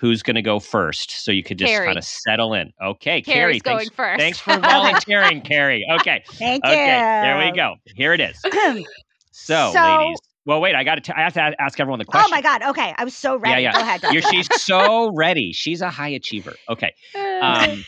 who's 0.00 0.22
going 0.22 0.36
to 0.36 0.42
go 0.42 0.58
first, 0.58 1.10
so 1.24 1.30
you 1.30 1.42
could 1.44 1.58
just 1.58 1.72
kind 1.74 1.98
of 1.98 2.04
settle 2.04 2.54
in. 2.54 2.72
Okay, 2.82 3.20
Keri's 3.20 3.60
Keri, 3.60 3.60
going 3.60 3.78
thanks, 3.80 3.94
first 3.94 4.18
thanks 4.20 4.38
for 4.38 4.58
volunteering, 4.58 5.42
Keri. 5.42 5.86
Okay, 6.00 6.24
Thank 6.32 6.64
okay, 6.64 6.72
you. 6.72 7.22
there 7.22 7.38
we 7.44 7.52
go. 7.56 7.74
Here 7.94 8.12
it 8.14 8.20
is. 8.20 8.40
So, 9.32 9.70
So- 9.72 9.98
ladies. 9.98 10.18
Well, 10.46 10.60
wait, 10.60 10.74
I 10.74 10.84
got 10.84 11.04
to. 11.04 11.18
I 11.18 11.22
have 11.22 11.34
to 11.34 11.54
ask 11.60 11.78
everyone 11.78 11.98
the 11.98 12.04
question. 12.06 12.26
Oh 12.26 12.34
my 12.34 12.40
God. 12.40 12.62
Okay, 12.62 12.94
I 12.96 13.04
was 13.04 13.14
so 13.14 13.36
ready. 13.36 13.62
yeah. 13.62 13.72
yeah. 13.78 13.98
Go 13.98 14.08
ahead. 14.08 14.24
She's 14.30 14.48
so 14.62 15.12
ready. 15.14 15.52
She's 15.52 15.82
a 15.82 15.90
high 15.90 16.08
achiever. 16.08 16.54
Okay. 16.68 16.92
Um, 17.42 17.84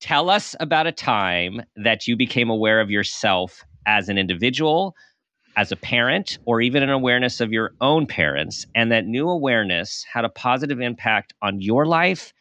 tell 0.00 0.28
us 0.28 0.54
about 0.60 0.86
a 0.86 0.92
time 0.92 1.62
that 1.76 2.06
you 2.06 2.16
became 2.16 2.50
aware 2.50 2.80
of 2.80 2.90
yourself 2.90 3.62
as 3.86 4.08
an 4.10 4.18
individual, 4.18 4.94
as 5.56 5.72
a 5.72 5.76
parent, 5.76 6.38
or 6.44 6.60
even 6.60 6.82
an 6.82 6.90
awareness 6.90 7.40
of 7.40 7.52
your 7.52 7.72
own 7.80 8.06
parents, 8.06 8.66
and 8.74 8.90
that 8.92 9.06
new 9.06 9.28
awareness 9.28 10.04
had 10.12 10.24
a 10.24 10.28
positive 10.28 10.80
impact 10.80 11.32
on 11.42 11.60
your 11.60 11.86
life, 11.86 12.32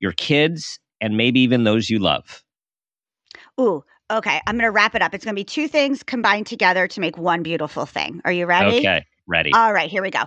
your 0.00 0.12
kids, 0.12 0.78
and 1.00 1.16
maybe 1.16 1.40
even 1.40 1.64
those 1.64 1.90
you 1.90 1.98
love. 1.98 2.42
Ooh. 3.60 3.84
Okay, 4.10 4.38
I'm 4.46 4.56
going 4.56 4.64
to 4.64 4.70
wrap 4.70 4.94
it 4.94 5.00
up. 5.00 5.14
It's 5.14 5.24
going 5.24 5.34
to 5.34 5.40
be 5.40 5.44
two 5.44 5.66
things 5.66 6.02
combined 6.02 6.46
together 6.46 6.86
to 6.86 7.00
make 7.00 7.16
one 7.16 7.42
beautiful 7.42 7.86
thing. 7.86 8.20
Are 8.26 8.32
you 8.32 8.44
ready? 8.44 8.78
Okay, 8.80 9.06
ready. 9.26 9.50
All 9.54 9.72
right, 9.72 9.90
here 9.90 10.02
we 10.02 10.10
go. 10.10 10.24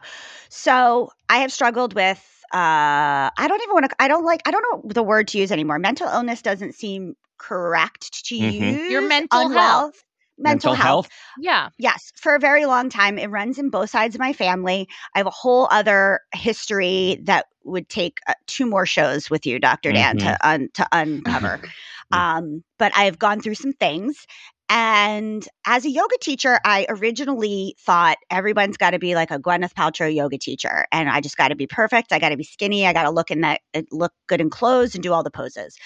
So 0.49 1.11
I 1.29 1.37
have 1.37 1.51
struggled 1.51 1.93
with. 1.93 2.43
Uh, 2.53 3.29
I 3.37 3.45
don't 3.47 3.61
even 3.61 3.73
want 3.73 3.89
to. 3.89 3.95
I 4.01 4.07
don't 4.07 4.25
like. 4.25 4.41
I 4.47 4.51
don't 4.51 4.63
know 4.71 4.89
the 4.91 5.03
word 5.03 5.27
to 5.29 5.37
use 5.37 5.51
anymore. 5.51 5.77
Mental 5.77 6.07
illness 6.07 6.41
doesn't 6.41 6.73
seem 6.73 7.15
correct 7.37 8.25
to 8.25 8.35
Mhm. 8.35 8.79
use. 8.79 8.89
Your 8.89 9.07
mental 9.07 9.41
Unwell. 9.41 9.61
health. 9.61 10.03
Mental, 10.37 10.73
health. 10.73 11.09
yeah 11.39 11.69
Yes, 11.79 12.11
for 12.15 12.33
a 12.33 12.39
very 12.39 12.65
long 12.65 12.89
time. 12.89 13.19
It 13.19 13.29
runs 13.29 13.59
in 13.59 13.69
both 13.69 13.91
sides 13.91 14.15
of 14.15 14.19
my 14.19 14.33
family. 14.33 14.87
I 15.13 15.19
have 15.19 15.27
a 15.27 15.31
whole 15.31 15.67
other 15.69 16.21
history 16.33 17.19
that 17.23 17.45
would 17.63 17.87
take 17.87 18.19
uh, 18.27 18.33
two 18.47 18.65
more 18.65 18.85
shows 18.85 19.29
with 19.29 19.45
you, 19.45 19.59
Doctor 19.59 19.91
Dan, 19.91 20.17
to 20.17 20.47
un- 20.47 20.69
to 20.73 20.87
uncover. 20.91 21.61
um, 22.11 22.63
but 22.79 22.91
I've 22.95 23.19
gone 23.19 23.41
through 23.41 23.55
some 23.55 23.73
things, 23.73 24.25
And 24.69 25.47
as 25.65 25.85
a 25.85 25.89
yoga 25.89 26.17
teacher, 26.19 26.59
I 26.65 26.85
originally 26.89 27.75
thought 27.79 28.17
everyone's 28.29 28.75
got 28.75 28.91
to 28.91 28.99
be 28.99 29.15
like 29.15 29.31
a 29.31 29.39
Gwyneth 29.39 29.73
Paltrow 29.73 30.13
yoga 30.13 30.37
teacher, 30.37 30.85
and 30.91 31.09
I 31.09 31.21
just 31.21 31.37
got 31.37 31.49
to 31.49 31.55
be 31.55 31.67
perfect. 31.67 32.11
I 32.11 32.19
got 32.19 32.29
to 32.29 32.37
be 32.37 32.43
skinny. 32.43 32.85
I 32.85 32.91
got 32.93 33.03
to 33.03 33.11
look 33.11 33.31
in 33.31 33.41
that 33.41 33.61
uh, 33.73 33.83
look 33.91 34.11
good 34.27 34.41
in 34.41 34.49
clothes 34.49 34.93
and 34.93 35.03
do 35.03 35.13
all 35.13 35.23
the 35.23 35.31
poses. 35.31 35.77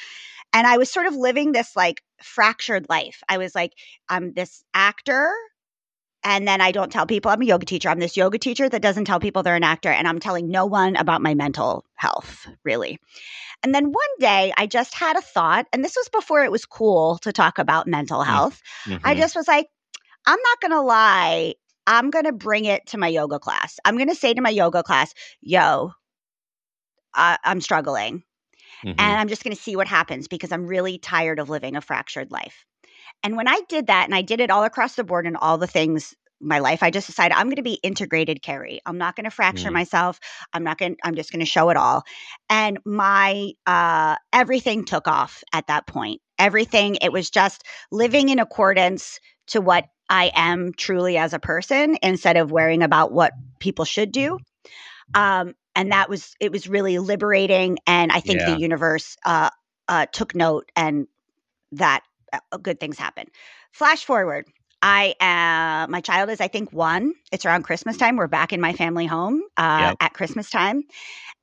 And 0.54 0.68
I 0.68 0.78
was 0.78 0.92
sort 0.92 1.08
of 1.08 1.16
living 1.16 1.52
this 1.52 1.76
like 1.76 2.02
fractured 2.22 2.88
life. 2.90 3.22
I 3.30 3.38
was 3.38 3.56
like, 3.56 3.74
I'm 4.10 4.34
this 4.34 4.64
actor 4.74 5.32
and 6.24 6.48
then 6.48 6.62
I 6.62 6.72
don't 6.72 6.92
tell 6.92 7.06
people 7.06 7.32
I'm 7.32 7.42
a 7.42 7.46
yoga 7.46 7.66
teacher. 7.66 7.90
I'm 7.90 8.00
this 8.00 8.18
yoga 8.18 8.38
teacher 8.38 8.70
that 8.70 8.82
doesn't 8.82 9.06
tell 9.06 9.20
people 9.20 9.44
they're 9.44 9.56
an 9.56 9.64
actor, 9.64 9.90
and 9.90 10.08
I'm 10.08 10.20
telling 10.20 10.50
no 10.50 10.66
one 10.66 10.96
about 10.96 11.22
my 11.22 11.34
mental 11.34 11.86
health, 11.96 12.48
really. 12.64 13.00
And 13.64 13.74
then 13.74 13.92
one 13.92 14.20
day 14.20 14.54
I 14.58 14.68
just 14.68 14.94
had 14.94 15.18
a 15.18 15.22
thought, 15.22 15.68
and 15.74 15.84
this 15.84 15.96
was 15.96 16.10
before 16.10 16.44
it 16.44 16.52
was 16.52 16.66
cool 16.66 17.18
to 17.20 17.32
talk 17.32 17.58
about 17.58 17.88
mental 17.88 18.22
mm, 18.22 18.26
health. 18.26 18.62
Mm-hmm. 18.86 19.06
I 19.06 19.16
just 19.16 19.36
was 19.36 19.48
like, 19.48 19.68
I'm 20.26 20.40
not 20.40 20.62
going 20.62 20.72
to 20.72 20.82
lie. 20.82 21.56
I'm 21.88 22.12
going 22.12 22.26
to 22.26 22.32
bring 22.32 22.66
it 22.66 22.86
to 22.88 22.98
my 22.98 23.08
yoga 23.08 23.40
class. 23.40 23.80
I'm 23.86 23.98
going 23.98 24.10
to 24.10 24.16
say 24.16 24.34
to 24.34 24.42
my 24.42 24.50
yoga 24.50 24.84
class, 24.84 25.14
yo, 25.42 25.92
uh, 27.16 27.38
I'm 27.44 27.62
struggling. 27.62 28.24
Mm-hmm. 28.86 29.00
And 29.00 29.20
I'm 29.20 29.28
just 29.28 29.44
going 29.44 29.56
to 29.56 29.62
see 29.62 29.76
what 29.76 29.88
happens 29.88 30.28
because 30.28 30.52
I'm 30.52 30.66
really 30.66 30.98
tired 30.98 31.40
of 31.40 31.50
living 31.50 31.76
a 31.76 31.82
fractured 31.82 32.32
life. 32.32 32.66
And 33.24 33.38
when 33.38 33.48
I 33.48 33.62
did 33.70 33.88
that, 33.88 34.06
and 34.06 34.16
I 34.16 34.22
did 34.22 34.40
it 34.40 34.50
all 34.50 34.64
across 34.64 34.96
the 34.96 35.04
board 35.04 35.28
and 35.28 35.38
all 35.38 35.58
the 35.58 35.68
things 35.68 36.16
my 36.42 36.60
life, 36.60 36.82
I 36.82 36.90
just 36.90 37.08
decided 37.08 37.38
I'm 37.38 37.48
going 37.48 37.58
to 37.58 37.62
be 37.62 37.80
integrated 37.84 38.42
Keri. 38.42 38.82
I'm 38.86 38.98
not 38.98 39.16
going 39.16 39.26
to 39.26 39.30
fracture 39.32 39.70
mm. 39.70 39.74
myself. 39.74 40.20
I'm 40.54 40.64
not 40.64 40.78
going 40.78 40.98
I'm 41.04 41.16
just 41.16 41.32
going 41.32 41.40
to 41.42 41.46
show 41.46 41.70
it 41.70 41.78
all. 41.78 42.04
And 42.50 42.80
my 42.86 43.52
uh 43.68 44.16
everything 44.34 44.86
took 44.86 45.08
off 45.08 45.44
at 45.54 45.68
that 45.68 45.86
point. 45.88 46.22
Everything 46.40 46.96
it 46.96 47.12
was 47.12 47.30
just 47.30 47.64
living 47.92 48.30
in 48.30 48.40
accordance 48.40 49.20
to 49.48 49.62
what 49.62 49.86
I 50.10 50.32
am 50.34 50.74
truly 50.74 51.18
as 51.18 51.34
a 51.34 51.40
person 51.40 51.98
instead 52.02 52.38
of 52.38 52.52
worrying 52.52 52.82
about 52.82 53.12
what 53.12 53.34
people 53.60 53.86
should 53.86 54.12
do. 54.12 54.40
Um 55.14 55.54
and 55.76 55.92
that 55.92 56.10
was 56.10 56.36
it 56.40 56.52
was 56.52 56.68
really 56.68 57.00
liberating 57.00 57.78
and 57.88 58.12
I 58.12 58.20
think 58.20 58.40
yeah. 58.40 58.54
the 58.54 58.60
universe 58.60 59.18
uh 59.26 59.50
uh 59.88 60.06
took 60.12 60.36
note 60.36 60.72
and 60.76 61.08
that 61.74 62.04
uh, 62.34 62.58
good 62.58 62.80
things 62.80 62.98
happen. 62.98 63.28
Flash 63.72 64.06
forward. 64.06 64.46
I 64.82 65.16
am, 65.20 65.90
uh, 65.90 65.92
my 65.92 66.02
child 66.02 66.30
is, 66.30 66.42
I 66.42 66.48
think, 66.48 66.74
one. 66.74 67.14
It's 67.32 67.46
around 67.46 67.64
Christmas 67.64 67.98
time. 67.98 68.16
We're 68.16 68.28
back 68.28 68.52
in 68.52 68.60
my 68.60 68.74
family 68.74 69.06
home 69.06 69.44
uh, 69.56 69.90
yep. 69.90 69.98
at 70.00 70.14
Christmas 70.14 70.50
time. 70.50 70.84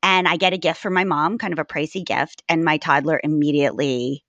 And 0.03 0.27
I 0.27 0.37
get 0.37 0.53
a 0.53 0.59
gift 0.59 0.81
from 0.81 0.95
my 0.95 1.05
mom, 1.05 1.39
kind 1.39 1.53
of 1.53 1.59
a 1.59 1.65
pricey 1.65 2.05
gift. 2.05 2.43
And 2.49 2.65
my 2.65 2.79
toddler 2.79 3.21
immediately 3.23 4.25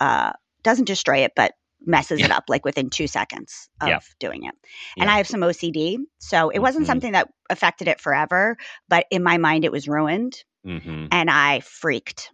uh, 0.00 0.32
doesn't 0.62 0.86
destroy 0.86 1.18
it, 1.18 1.32
but 1.36 1.52
messes 1.84 2.20
yeah. 2.20 2.26
it 2.26 2.32
up 2.32 2.44
like 2.48 2.64
within 2.64 2.90
two 2.90 3.06
seconds 3.06 3.68
of 3.80 3.88
yep. 3.88 4.02
doing 4.18 4.44
it. 4.44 4.54
And 4.96 5.06
yep. 5.06 5.08
I 5.08 5.16
have 5.18 5.28
some 5.28 5.40
OCD. 5.40 5.98
So 6.18 6.50
it 6.50 6.58
wasn't 6.58 6.84
mm-hmm. 6.84 6.90
something 6.90 7.12
that 7.12 7.28
affected 7.50 7.88
it 7.88 8.00
forever, 8.00 8.56
but 8.88 9.06
in 9.10 9.22
my 9.22 9.38
mind, 9.38 9.64
it 9.64 9.72
was 9.72 9.88
ruined. 9.88 10.42
Mm-hmm. 10.66 11.06
And 11.10 11.30
I 11.30 11.60
freaked. 11.60 12.30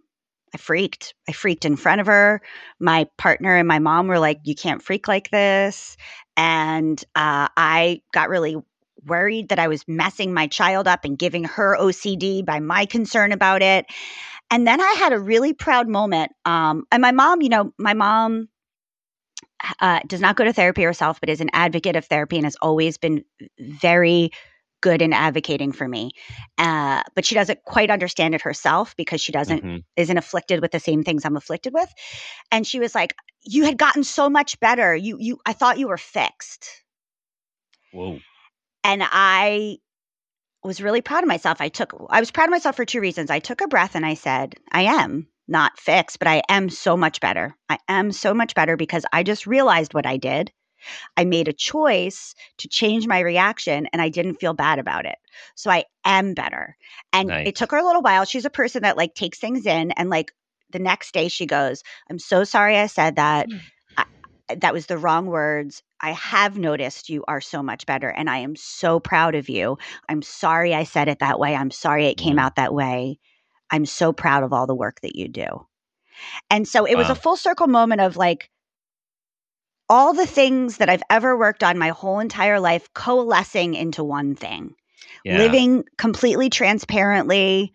I 0.53 0.57
freaked. 0.57 1.13
I 1.27 1.31
freaked 1.31 1.65
in 1.65 1.75
front 1.75 2.01
of 2.01 2.07
her. 2.07 2.41
My 2.79 3.07
partner 3.17 3.55
and 3.55 3.67
my 3.67 3.79
mom 3.79 4.07
were 4.07 4.19
like, 4.19 4.39
You 4.43 4.55
can't 4.55 4.81
freak 4.81 5.07
like 5.07 5.29
this. 5.29 5.97
And 6.37 7.01
uh, 7.15 7.47
I 7.55 8.01
got 8.13 8.29
really 8.29 8.57
worried 9.05 9.49
that 9.49 9.59
I 9.59 9.67
was 9.67 9.83
messing 9.87 10.33
my 10.33 10.47
child 10.47 10.87
up 10.87 11.05
and 11.05 11.17
giving 11.17 11.43
her 11.43 11.77
OCD 11.79 12.45
by 12.45 12.59
my 12.59 12.85
concern 12.85 13.31
about 13.31 13.61
it. 13.61 13.85
And 14.51 14.67
then 14.67 14.79
I 14.81 14.95
had 14.97 15.13
a 15.13 15.19
really 15.19 15.53
proud 15.53 15.87
moment. 15.87 16.31
Um, 16.45 16.85
and 16.91 17.01
my 17.01 17.11
mom, 17.11 17.41
you 17.41 17.49
know, 17.49 17.73
my 17.77 17.93
mom 17.93 18.47
uh, 19.79 19.99
does 20.07 20.21
not 20.21 20.35
go 20.35 20.43
to 20.43 20.53
therapy 20.53 20.83
herself, 20.83 21.19
but 21.19 21.29
is 21.29 21.41
an 21.41 21.49
advocate 21.53 21.95
of 21.95 22.05
therapy 22.05 22.37
and 22.37 22.45
has 22.45 22.57
always 22.61 22.97
been 22.97 23.23
very 23.59 24.31
good 24.81 25.01
in 25.01 25.13
advocating 25.13 25.71
for 25.71 25.87
me. 25.87 26.11
Uh, 26.57 27.01
but 27.15 27.25
she 27.25 27.33
doesn't 27.35 27.63
quite 27.63 27.89
understand 27.89 28.35
it 28.35 28.41
herself 28.41 28.95
because 28.95 29.19
she 29.19 29.31
doesn't 29.31 29.63
mm-hmm. 29.63 29.77
isn't 29.95 30.17
afflicted 30.17 30.61
with 30.61 30.71
the 30.71 30.79
same 30.79 31.03
things 31.03 31.25
I'm 31.25 31.37
afflicted 31.37 31.73
with. 31.73 31.89
And 32.51 32.67
she 32.67 32.79
was 32.79 32.93
like, 32.93 33.15
"You 33.43 33.65
had 33.65 33.77
gotten 33.77 34.03
so 34.03 34.29
much 34.29 34.59
better. 34.59 34.95
You 34.95 35.17
you 35.19 35.39
I 35.45 35.53
thought 35.53 35.79
you 35.79 35.87
were 35.87 35.97
fixed." 35.97 36.69
Whoa. 37.93 38.19
And 38.83 39.01
I 39.03 39.77
was 40.63 40.81
really 40.81 41.01
proud 41.01 41.23
of 41.23 41.27
myself. 41.27 41.61
I 41.61 41.69
took 41.69 41.93
I 42.09 42.19
was 42.19 42.31
proud 42.31 42.45
of 42.45 42.51
myself 42.51 42.75
for 42.75 42.85
two 42.85 43.01
reasons. 43.01 43.31
I 43.31 43.39
took 43.39 43.61
a 43.61 43.67
breath 43.67 43.95
and 43.95 44.05
I 44.05 44.13
said, 44.13 44.55
"I 44.71 44.83
am 44.83 45.27
not 45.47 45.79
fixed, 45.79 46.19
but 46.19 46.27
I 46.27 46.41
am 46.49 46.69
so 46.69 46.97
much 46.97 47.19
better. 47.19 47.55
I 47.69 47.77
am 47.87 48.11
so 48.11 48.33
much 48.33 48.55
better 48.55 48.77
because 48.77 49.05
I 49.13 49.23
just 49.23 49.47
realized 49.47 49.93
what 49.93 50.05
I 50.05 50.17
did." 50.17 50.51
I 51.17 51.25
made 51.25 51.47
a 51.47 51.53
choice 51.53 52.35
to 52.57 52.67
change 52.67 53.07
my 53.07 53.19
reaction 53.19 53.87
and 53.91 54.01
I 54.01 54.09
didn't 54.09 54.35
feel 54.35 54.53
bad 54.53 54.79
about 54.79 55.05
it. 55.05 55.17
So 55.55 55.71
I 55.71 55.85
am 56.03 56.33
better. 56.33 56.77
And 57.13 57.29
nice. 57.29 57.47
it 57.47 57.55
took 57.55 57.71
her 57.71 57.77
a 57.77 57.85
little 57.85 58.01
while. 58.01 58.25
She's 58.25 58.45
a 58.45 58.49
person 58.49 58.83
that 58.83 58.97
like 58.97 59.15
takes 59.15 59.39
things 59.39 59.65
in 59.65 59.91
and 59.91 60.09
like 60.09 60.31
the 60.71 60.79
next 60.79 61.13
day 61.13 61.27
she 61.27 61.45
goes, 61.45 61.83
I'm 62.09 62.19
so 62.19 62.43
sorry 62.43 62.77
I 62.77 62.87
said 62.87 63.15
that. 63.15 63.49
Mm. 63.49 63.61
I, 63.97 64.55
that 64.55 64.73
was 64.73 64.85
the 64.85 64.97
wrong 64.97 65.25
words. 65.27 65.81
I 66.01 66.11
have 66.11 66.57
noticed 66.57 67.09
you 67.09 67.23
are 67.27 67.41
so 67.41 67.63
much 67.63 67.85
better 67.85 68.09
and 68.09 68.29
I 68.29 68.39
am 68.39 68.55
so 68.55 68.99
proud 68.99 69.35
of 69.35 69.49
you. 69.49 69.77
I'm 70.07 70.21
sorry 70.21 70.75
I 70.75 70.83
said 70.83 71.07
it 71.07 71.19
that 71.19 71.39
way. 71.39 71.55
I'm 71.55 71.71
sorry 71.71 72.07
it 72.07 72.17
came 72.17 72.37
out 72.37 72.57
that 72.57 72.73
way. 72.73 73.19
I'm 73.71 73.85
so 73.85 74.13
proud 74.13 74.43
of 74.43 74.53
all 74.53 74.67
the 74.67 74.75
work 74.75 75.01
that 75.01 75.15
you 75.15 75.27
do. 75.27 75.65
And 76.49 76.67
so 76.67 76.85
it 76.85 76.95
wow. 76.95 77.01
was 77.01 77.09
a 77.09 77.15
full 77.15 77.37
circle 77.37 77.67
moment 77.67 78.01
of 78.01 78.17
like, 78.17 78.49
all 79.89 80.13
the 80.13 80.25
things 80.25 80.77
that 80.77 80.89
I've 80.89 81.03
ever 81.09 81.37
worked 81.37 81.63
on 81.63 81.77
my 81.77 81.89
whole 81.89 82.19
entire 82.19 82.59
life 82.59 82.91
coalescing 82.93 83.75
into 83.75 84.03
one 84.03 84.35
thing. 84.35 84.73
Yeah. 85.23 85.37
Living 85.37 85.83
completely 85.97 86.49
transparently, 86.49 87.73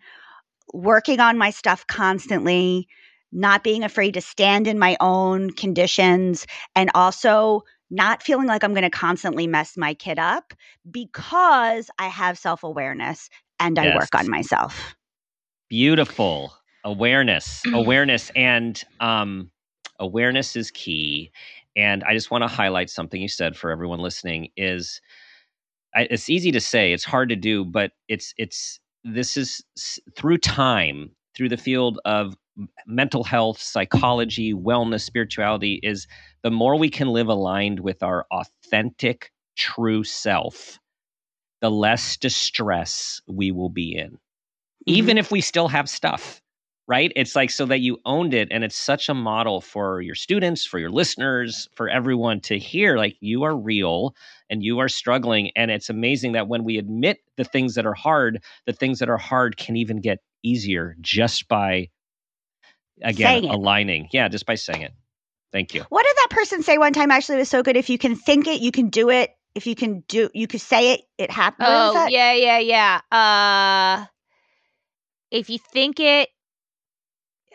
working 0.73 1.19
on 1.19 1.37
my 1.37 1.51
stuff 1.51 1.85
constantly, 1.87 2.87
not 3.31 3.63
being 3.63 3.83
afraid 3.83 4.13
to 4.15 4.21
stand 4.21 4.67
in 4.67 4.79
my 4.79 4.97
own 4.99 5.51
conditions, 5.51 6.45
and 6.75 6.91
also 6.95 7.63
not 7.89 8.23
feeling 8.23 8.47
like 8.47 8.63
I'm 8.63 8.73
going 8.73 8.83
to 8.83 8.89
constantly 8.89 9.47
mess 9.47 9.75
my 9.77 9.93
kid 9.93 10.19
up 10.19 10.53
because 10.89 11.89
I 11.99 12.07
have 12.07 12.37
self 12.37 12.63
awareness 12.63 13.29
and 13.59 13.77
I 13.77 13.85
yes. 13.85 13.95
work 13.95 14.15
on 14.15 14.29
myself. 14.29 14.95
Beautiful. 15.71 16.53
Awareness, 16.83 17.63
awareness, 17.73 18.29
and 18.35 18.83
um, 18.99 19.51
awareness 19.99 20.57
is 20.57 20.69
key. 20.69 21.31
And 21.77 22.03
I 22.03 22.13
just 22.13 22.29
want 22.29 22.41
to 22.41 22.49
highlight 22.49 22.89
something 22.89 23.21
you 23.21 23.29
said 23.29 23.55
for 23.55 23.71
everyone 23.71 23.99
listening 23.99 24.49
is 24.57 24.99
I, 25.95 26.09
it's 26.09 26.29
easy 26.29 26.51
to 26.51 26.59
say, 26.59 26.91
it's 26.91 27.05
hard 27.05 27.29
to 27.29 27.37
do, 27.37 27.63
but 27.63 27.91
it's 28.09 28.33
it's 28.37 28.81
this 29.05 29.37
is 29.37 29.63
through 30.17 30.39
time, 30.39 31.11
through 31.37 31.47
the 31.47 31.55
field 31.55 32.01
of 32.03 32.35
mental 32.85 33.23
health, 33.23 33.61
psychology, 33.61 34.53
wellness, 34.53 35.03
spirituality 35.03 35.79
is 35.83 36.05
the 36.43 36.51
more 36.51 36.75
we 36.75 36.89
can 36.89 37.07
live 37.07 37.29
aligned 37.29 37.79
with 37.79 38.03
our 38.03 38.25
authentic 38.29 39.31
true 39.55 40.03
self, 40.03 40.79
the 41.61 41.71
less 41.71 42.17
distress 42.17 43.21
we 43.25 43.53
will 43.53 43.69
be 43.69 43.95
in. 43.95 44.17
Mm-hmm. 44.81 44.97
Even 44.97 45.17
if 45.17 45.31
we 45.31 45.41
still 45.41 45.67
have 45.67 45.89
stuff 45.89 46.41
right? 46.91 47.13
It's 47.15 47.37
like 47.37 47.49
so 47.49 47.65
that 47.67 47.79
you 47.79 47.99
owned 48.03 48.33
it. 48.33 48.49
And 48.51 48.65
it's 48.65 48.75
such 48.75 49.07
a 49.07 49.13
model 49.13 49.61
for 49.61 50.01
your 50.01 50.13
students, 50.13 50.65
for 50.65 50.77
your 50.77 50.89
listeners, 50.89 51.69
for 51.73 51.87
everyone 51.87 52.41
to 52.41 52.59
hear 52.59 52.97
like 52.97 53.15
you 53.21 53.43
are 53.43 53.55
real 53.55 54.13
and 54.49 54.61
you 54.61 54.79
are 54.79 54.89
struggling. 54.89 55.51
And 55.55 55.71
it's 55.71 55.89
amazing 55.89 56.33
that 56.33 56.49
when 56.49 56.65
we 56.65 56.77
admit 56.77 57.19
the 57.37 57.45
things 57.45 57.75
that 57.75 57.85
are 57.85 57.93
hard, 57.93 58.43
the 58.65 58.73
things 58.73 58.99
that 58.99 59.09
are 59.09 59.17
hard 59.17 59.55
can 59.55 59.77
even 59.77 60.01
get 60.01 60.19
easier 60.43 60.97
just 60.99 61.47
by, 61.47 61.87
again, 63.01 63.45
aligning. 63.45 64.09
Yeah, 64.11 64.27
just 64.27 64.45
by 64.45 64.55
saying 64.55 64.81
it. 64.81 64.91
Thank 65.53 65.73
you. 65.73 65.85
What 65.87 66.05
did 66.05 66.15
that 66.17 66.27
person 66.31 66.61
say 66.61 66.77
one 66.77 66.91
time? 66.91 67.09
Actually, 67.09 67.37
was 67.37 67.47
so 67.47 67.63
good. 67.63 67.77
If 67.77 67.89
you 67.89 67.97
can 67.97 68.17
think 68.17 68.47
it, 68.47 68.59
you 68.59 68.71
can 68.71 68.89
do 68.89 69.09
it. 69.09 69.31
If 69.55 69.65
you 69.65 69.75
can 69.75 70.03
do, 70.09 70.29
you 70.33 70.47
could 70.47 70.61
say 70.61 70.93
it. 70.93 71.01
It 71.17 71.31
happens. 71.31 71.69
Oh 71.69 72.07
yeah, 72.09 72.33
yeah, 72.33 72.59
yeah. 72.59 73.01
Uh, 73.11 74.07
if 75.31 75.49
you 75.49 75.57
think 75.57 75.99
it, 75.99 76.29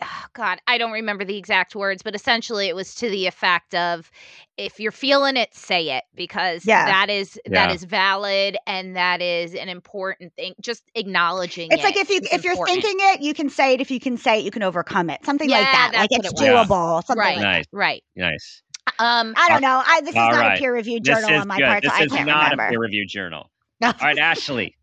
oh 0.03 0.24
God, 0.35 0.59
I 0.66 0.79
don't 0.79 0.93
remember 0.93 1.24
the 1.24 1.37
exact 1.37 1.74
words, 1.74 2.03
but 2.03 2.14
essentially 2.14 2.68
it 2.68 2.74
was 2.74 2.95
to 2.97 3.09
the 3.09 3.27
effect 3.27 3.74
of 3.74 4.11
if 4.57 4.81
you're 4.81 4.93
feeling 4.93 5.37
it, 5.37 5.55
say 5.55 5.97
it 5.97 6.05
because 6.14 6.66
yeah. 6.66 6.87
that 6.87 7.11
is 7.11 7.39
yeah. 7.47 7.66
that 7.66 7.74
is 7.74 7.85
valid 7.85 8.57
and 8.66 8.97
that 8.97 9.22
is 9.22 9.55
an 9.55 9.68
important 9.68 10.35
thing. 10.35 10.55
Just 10.61 10.91
acknowledging 10.95 11.70
it. 11.70 11.74
it's 11.74 11.83
it 11.83 11.87
like 11.87 11.97
if 11.97 12.11
you 12.11 12.20
if 12.22 12.45
important. 12.45 12.57
you're 12.57 12.66
thinking 12.66 12.97
it, 13.01 13.20
you 13.20 13.35
can 13.35 13.49
say 13.49 13.74
it. 13.74 13.81
If 13.81 13.91
you 13.91 14.01
can 14.01 14.16
say 14.16 14.41
it, 14.41 14.45
you 14.45 14.51
can 14.51 14.62
overcome 14.62 15.11
it. 15.11 15.24
Something 15.24 15.49
yeah, 15.49 15.61
like 15.61 15.72
that. 15.72 15.93
Like 15.95 16.09
it's 16.12 16.29
it 16.29 16.37
doable. 16.37 17.05
Something 17.05 17.20
right. 17.20 17.37
Like 17.37 17.45
nice. 17.45 17.64
Right. 17.72 18.05
Nice. 18.16 18.62
Um, 18.99 19.35
I 19.37 19.49
don't 19.49 19.62
know. 19.62 19.83
I, 19.85 20.01
this 20.01 20.11
is 20.11 20.14
not 20.14 20.33
right. 20.33 20.57
a 20.57 20.61
peer 20.61 20.72
reviewed 20.72 21.05
journal 21.05 21.35
on 21.35 21.49
my 21.49 21.59
good. 21.59 21.66
part, 21.66 21.83
this 21.83 21.93
so 21.93 21.97
I 21.97 22.07
can't 22.07 22.27
not 22.27 22.53
remember. 22.53 22.66
a 22.66 22.70
peer 22.70 22.81
reviewed 22.81 23.09
journal. 23.09 23.51
All 23.83 23.93
right, 24.01 24.16
Ashley, 24.16 24.74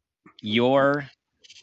your 0.41 1.09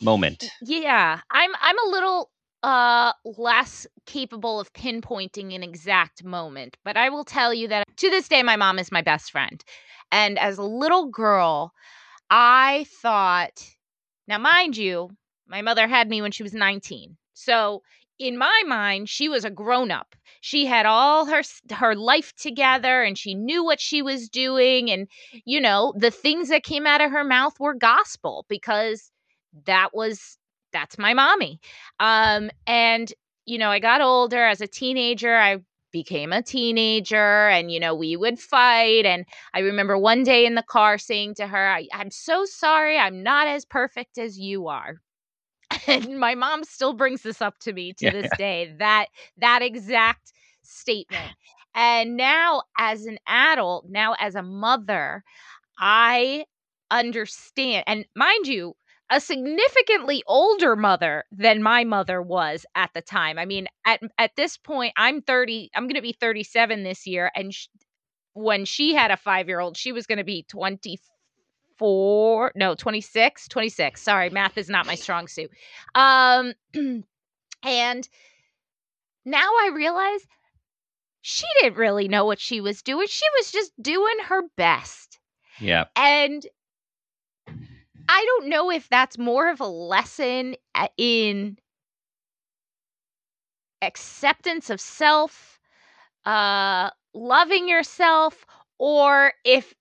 moment. 0.03 0.51
Yeah, 0.63 1.21
I'm 1.31 1.51
I'm 1.61 1.79
a 1.79 1.91
little 1.91 2.31
uh 2.63 3.13
less 3.25 3.87
capable 4.07 4.61
of 4.61 4.71
pinpointing 4.75 5.55
an 5.55 5.63
exact 5.63 6.23
moment 6.23 6.77
but 6.85 6.95
i 6.95 7.09
will 7.09 7.25
tell 7.25 7.55
you 7.55 7.67
that 7.67 7.85
to 8.01 8.09
this 8.09 8.29
day, 8.29 8.43
my 8.43 8.57
mom 8.57 8.79
is 8.79 8.91
my 8.91 9.03
best 9.03 9.31
friend. 9.31 9.63
And 10.11 10.39
as 10.39 10.57
a 10.57 10.63
little 10.63 11.09
girl, 11.09 11.73
I 12.31 12.87
thought, 13.03 13.63
now, 14.27 14.39
mind 14.39 14.77
you, 14.77 15.11
my 15.47 15.61
mother 15.61 15.87
had 15.87 16.09
me 16.09 16.23
when 16.23 16.33
she 16.33 16.43
was 16.43 16.55
19. 16.55 17.17
So 17.35 17.83
in 18.19 18.39
my 18.39 18.63
mind, 18.67 19.11
she 19.11 19.29
was 19.29 19.45
a 19.45 19.51
grown 19.51 19.91
up. 19.91 20.15
She 20.41 20.65
had 20.65 20.87
all 20.87 21.27
her 21.27 21.43
her 21.73 21.95
life 21.95 22.33
together 22.37 23.03
and 23.03 23.19
she 23.19 23.35
knew 23.35 23.63
what 23.63 23.81
she 23.81 24.01
was 24.01 24.31
doing 24.31 24.91
and 24.91 25.07
you 25.45 25.61
know, 25.61 25.93
the 25.97 26.11
things 26.11 26.49
that 26.49 26.63
came 26.63 26.87
out 26.87 27.03
of 27.03 27.11
her 27.11 27.25
mouth 27.25 27.61
were 27.61 27.75
gospel 27.75 28.47
because 28.49 29.11
that 29.67 29.91
was 29.95 30.39
that's 30.73 30.99
my 30.99 31.15
mommy. 31.15 31.61
Um 31.99 32.51
and 32.67 33.13
you 33.47 33.59
know, 33.59 33.71
I 33.71 33.81
got 33.81 34.01
older 34.01 34.45
as 34.45 34.61
a 34.61 34.67
teenager. 34.67 35.35
I 35.35 35.59
became 35.93 36.33
a 36.33 36.43
teenager 36.43 37.49
and 37.49 37.71
you 37.71 37.81
know 37.81 37.95
we 37.95 38.17
would 38.17 38.39
fight 38.39 39.05
and 39.05 39.25
i 39.55 39.61
remember 39.61 39.99
one 39.99 40.23
day 40.23 40.47
in 40.47 40.55
the 40.55 40.63
car 40.63 40.99
saying 40.99 41.35
to 41.35 41.47
her 41.47 41.69
I, 41.69 41.89
am 41.93 42.11
so 42.11 42.45
sorry 42.45 42.99
i'm 42.99 43.23
not 43.23 43.49
as 43.49 43.65
perfect 43.65 44.19
as 44.19 44.39
you 44.39 44.69
are 44.69 45.01
and 45.87 46.19
my 46.19 46.35
mom 46.35 46.65
still 46.65 46.93
brings 46.93 47.23
this 47.23 47.43
up 47.43 47.59
to 47.61 47.73
me 47.73 47.93
to 47.95 48.07
yeah. 48.07 48.11
this 48.13 48.31
day 48.39 48.75
that 48.79 49.07
that 49.39 49.63
exact 49.63 50.33
statement 50.63 51.33
and 51.75 52.17
now 52.17 52.63
as 52.79 53.07
an 53.07 53.19
adult 53.27 53.87
now 53.89 54.15
as 54.19 54.35
a 54.35 54.43
mother 54.43 55.25
i 55.79 56.45
understand 56.91 57.85
and 57.87 58.05
mind 58.15 58.47
you 58.47 58.75
a 59.11 59.21
significantly 59.21 60.23
older 60.27 60.77
mother 60.77 61.25
than 61.33 61.63
my 61.63 61.85
mother 61.85 62.23
was 62.23 62.65
at 62.75 62.91
the 62.95 63.03
time. 63.03 63.39
I 63.39 63.45
mean, 63.45 63.67
at 63.85 64.01
at 64.19 64.37
this 64.37 64.57
point, 64.57 64.95
I'm 64.97 65.21
30. 65.21 65.71
I'm 65.75 65.85
going 65.85 65.97
to 65.97 66.03
be 66.03 66.13
37 66.13 66.85
this 66.85 67.07
year, 67.07 67.31
and 67.35 67.53
sh- 67.53 67.69
when 68.35 68.65
she 68.65 68.95
had 68.95 69.11
a 69.11 69.17
five 69.17 69.49
year 69.49 69.61
old, 69.61 69.77
she 69.77 69.93
was 69.93 70.07
going 70.07 70.19
to 70.19 70.25
be 70.25 70.45
24. 70.45 72.53
No, 72.55 72.75
26. 72.75 73.49
26. 73.49 74.01
Sorry, 74.01 74.31
math 74.31 74.57
is 74.57 74.69
not 74.69 74.87
my 74.87 74.95
strong 74.95 75.27
suit. 75.27 75.51
Um, 75.95 76.55
and 77.65 78.09
now 79.25 79.49
I 79.49 79.71
realize 79.75 80.21
she 81.21 81.47
didn't 81.61 81.79
really 81.79 82.09
know 82.09 82.25
what 82.25 82.41
she 82.41 82.61
was 82.61 82.83
doing. 82.83 83.07
She 83.09 83.27
was 83.39 83.51
just 83.51 83.73
doing 83.83 84.19
her 84.27 84.43
best. 84.57 85.19
Yeah. 85.59 85.87
And 85.97 86.47
I 88.13 88.25
don't 88.27 88.49
know 88.49 88.73
if 88.73 88.89
that's 88.89 89.19
more 89.19 89.49
of 89.51 89.61
a 89.61 89.67
lesson 89.69 90.57
in 90.97 91.59
acceptance 93.83 94.71
of 94.71 94.81
self, 94.81 95.59
uh, 96.27 96.91
loving 97.15 97.69
yourself, 97.69 98.45
or 98.79 99.33
if 99.45 99.75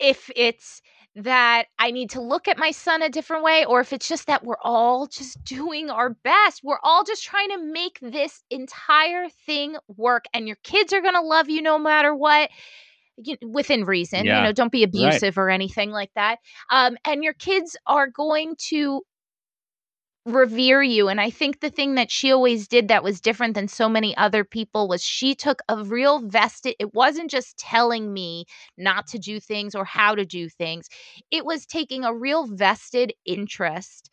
if 0.00 0.30
it's 0.36 0.82
that 1.16 1.66
I 1.78 1.90
need 1.92 2.10
to 2.10 2.20
look 2.20 2.48
at 2.48 2.58
my 2.58 2.70
son 2.72 3.02
a 3.02 3.08
different 3.10 3.44
way, 3.44 3.64
or 3.66 3.80
if 3.80 3.92
it's 3.92 4.08
just 4.08 4.26
that 4.28 4.44
we're 4.44 4.60
all 4.62 5.06
just 5.06 5.42
doing 5.44 5.90
our 5.90 6.10
best. 6.10 6.62
We're 6.64 6.80
all 6.82 7.04
just 7.04 7.24
trying 7.24 7.50
to 7.50 7.58
make 7.58 7.98
this 8.02 8.44
entire 8.50 9.28
thing 9.30 9.76
work, 9.96 10.26
and 10.34 10.46
your 10.46 10.58
kids 10.64 10.92
are 10.92 11.02
going 11.02 11.14
to 11.14 11.22
love 11.22 11.48
you 11.50 11.62
no 11.62 11.78
matter 11.78 12.14
what 12.14 12.50
you 13.16 13.36
within 13.42 13.84
reason. 13.84 14.24
Yeah. 14.24 14.38
You 14.38 14.44
know, 14.44 14.52
don't 14.52 14.72
be 14.72 14.82
abusive 14.82 15.36
right. 15.36 15.42
or 15.42 15.50
anything 15.50 15.90
like 15.90 16.10
that. 16.14 16.38
Um, 16.70 16.96
and 17.04 17.22
your 17.24 17.34
kids 17.34 17.76
are 17.86 18.08
going 18.08 18.56
to 18.68 19.02
revere 20.26 20.82
you. 20.82 21.08
And 21.08 21.20
I 21.20 21.30
think 21.30 21.60
the 21.60 21.70
thing 21.70 21.94
that 21.94 22.10
she 22.10 22.32
always 22.32 22.66
did 22.66 22.88
that 22.88 23.04
was 23.04 23.20
different 23.20 23.54
than 23.54 23.68
so 23.68 23.88
many 23.88 24.16
other 24.16 24.42
people 24.42 24.88
was 24.88 25.02
she 25.02 25.36
took 25.36 25.62
a 25.68 25.84
real 25.84 26.18
vested, 26.18 26.74
it 26.80 26.92
wasn't 26.94 27.30
just 27.30 27.56
telling 27.58 28.12
me 28.12 28.44
not 28.76 29.06
to 29.08 29.18
do 29.18 29.38
things 29.38 29.74
or 29.74 29.84
how 29.84 30.16
to 30.16 30.24
do 30.24 30.48
things, 30.48 30.88
it 31.30 31.46
was 31.46 31.64
taking 31.64 32.04
a 32.04 32.12
real 32.12 32.46
vested 32.48 33.14
interest 33.24 34.10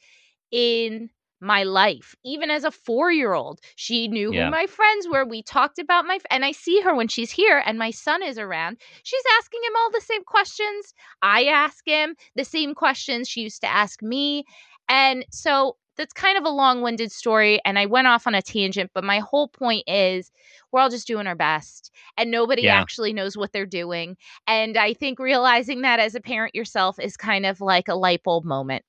in 0.52 1.10
my 1.44 1.64
life. 1.64 2.16
Even 2.24 2.50
as 2.50 2.64
a 2.64 2.72
four 2.72 3.12
year 3.12 3.34
old, 3.34 3.60
she 3.76 4.08
knew 4.08 4.34
yeah. 4.34 4.46
who 4.46 4.52
my 4.52 4.66
friends 4.66 5.08
were. 5.08 5.26
We 5.26 5.44
talked 5.44 5.78
about 5.78 6.06
my, 6.06 6.20
and 6.32 6.46
I 6.46 6.52
see 6.52 6.82
her 6.82 6.96
when 6.96 7.08
she's 7.08 7.32
here 7.32 7.62
and 7.66 7.78
my 7.78 7.92
son 7.92 8.24
is 8.24 8.40
around. 8.40 8.78
She's 9.04 9.24
asking 9.40 9.62
him 9.64 9.74
all 9.78 9.92
the 9.92 10.02
same 10.02 10.24
questions. 10.24 10.94
I 11.22 11.46
ask 11.46 11.86
him 11.86 12.16
the 12.36 12.46
same 12.46 12.74
questions 12.74 13.28
she 13.28 13.42
used 13.42 13.62
to 13.62 13.72
ask 13.72 14.02
me. 14.02 14.46
And 14.90 15.26
so 15.32 15.78
that's 15.96 16.14
kind 16.14 16.38
of 16.38 16.44
a 16.44 16.50
long 16.50 16.82
winded 16.82 17.12
story. 17.12 17.60
And 17.66 17.78
I 17.78 17.86
went 17.86 18.08
off 18.08 18.26
on 18.26 18.36
a 18.36 18.42
tangent, 18.42 18.92
but 18.94 19.04
my 19.04 19.20
whole 19.20 19.48
point 19.48 19.84
is 19.88 20.32
we're 20.72 20.80
all 20.80 20.90
just 20.90 21.08
doing 21.08 21.28
our 21.28 21.36
best 21.36 21.92
and 22.18 22.32
nobody 22.32 22.64
yeah. 22.64 22.80
actually 22.80 23.14
knows 23.14 23.38
what 23.38 23.52
they're 23.52 23.66
doing. 23.66 24.18
And 24.48 24.78
I 24.78 24.94
think 24.94 25.20
realizing 25.20 25.82
that 25.82 26.00
as 26.00 26.16
a 26.16 26.22
parent 26.22 26.56
yourself 26.56 27.00
is 27.00 27.16
kind 27.16 27.46
of 27.46 27.62
like 27.62 27.88
a 27.88 27.96
light 27.96 28.24
bulb 28.24 28.46
moment. 28.46 28.84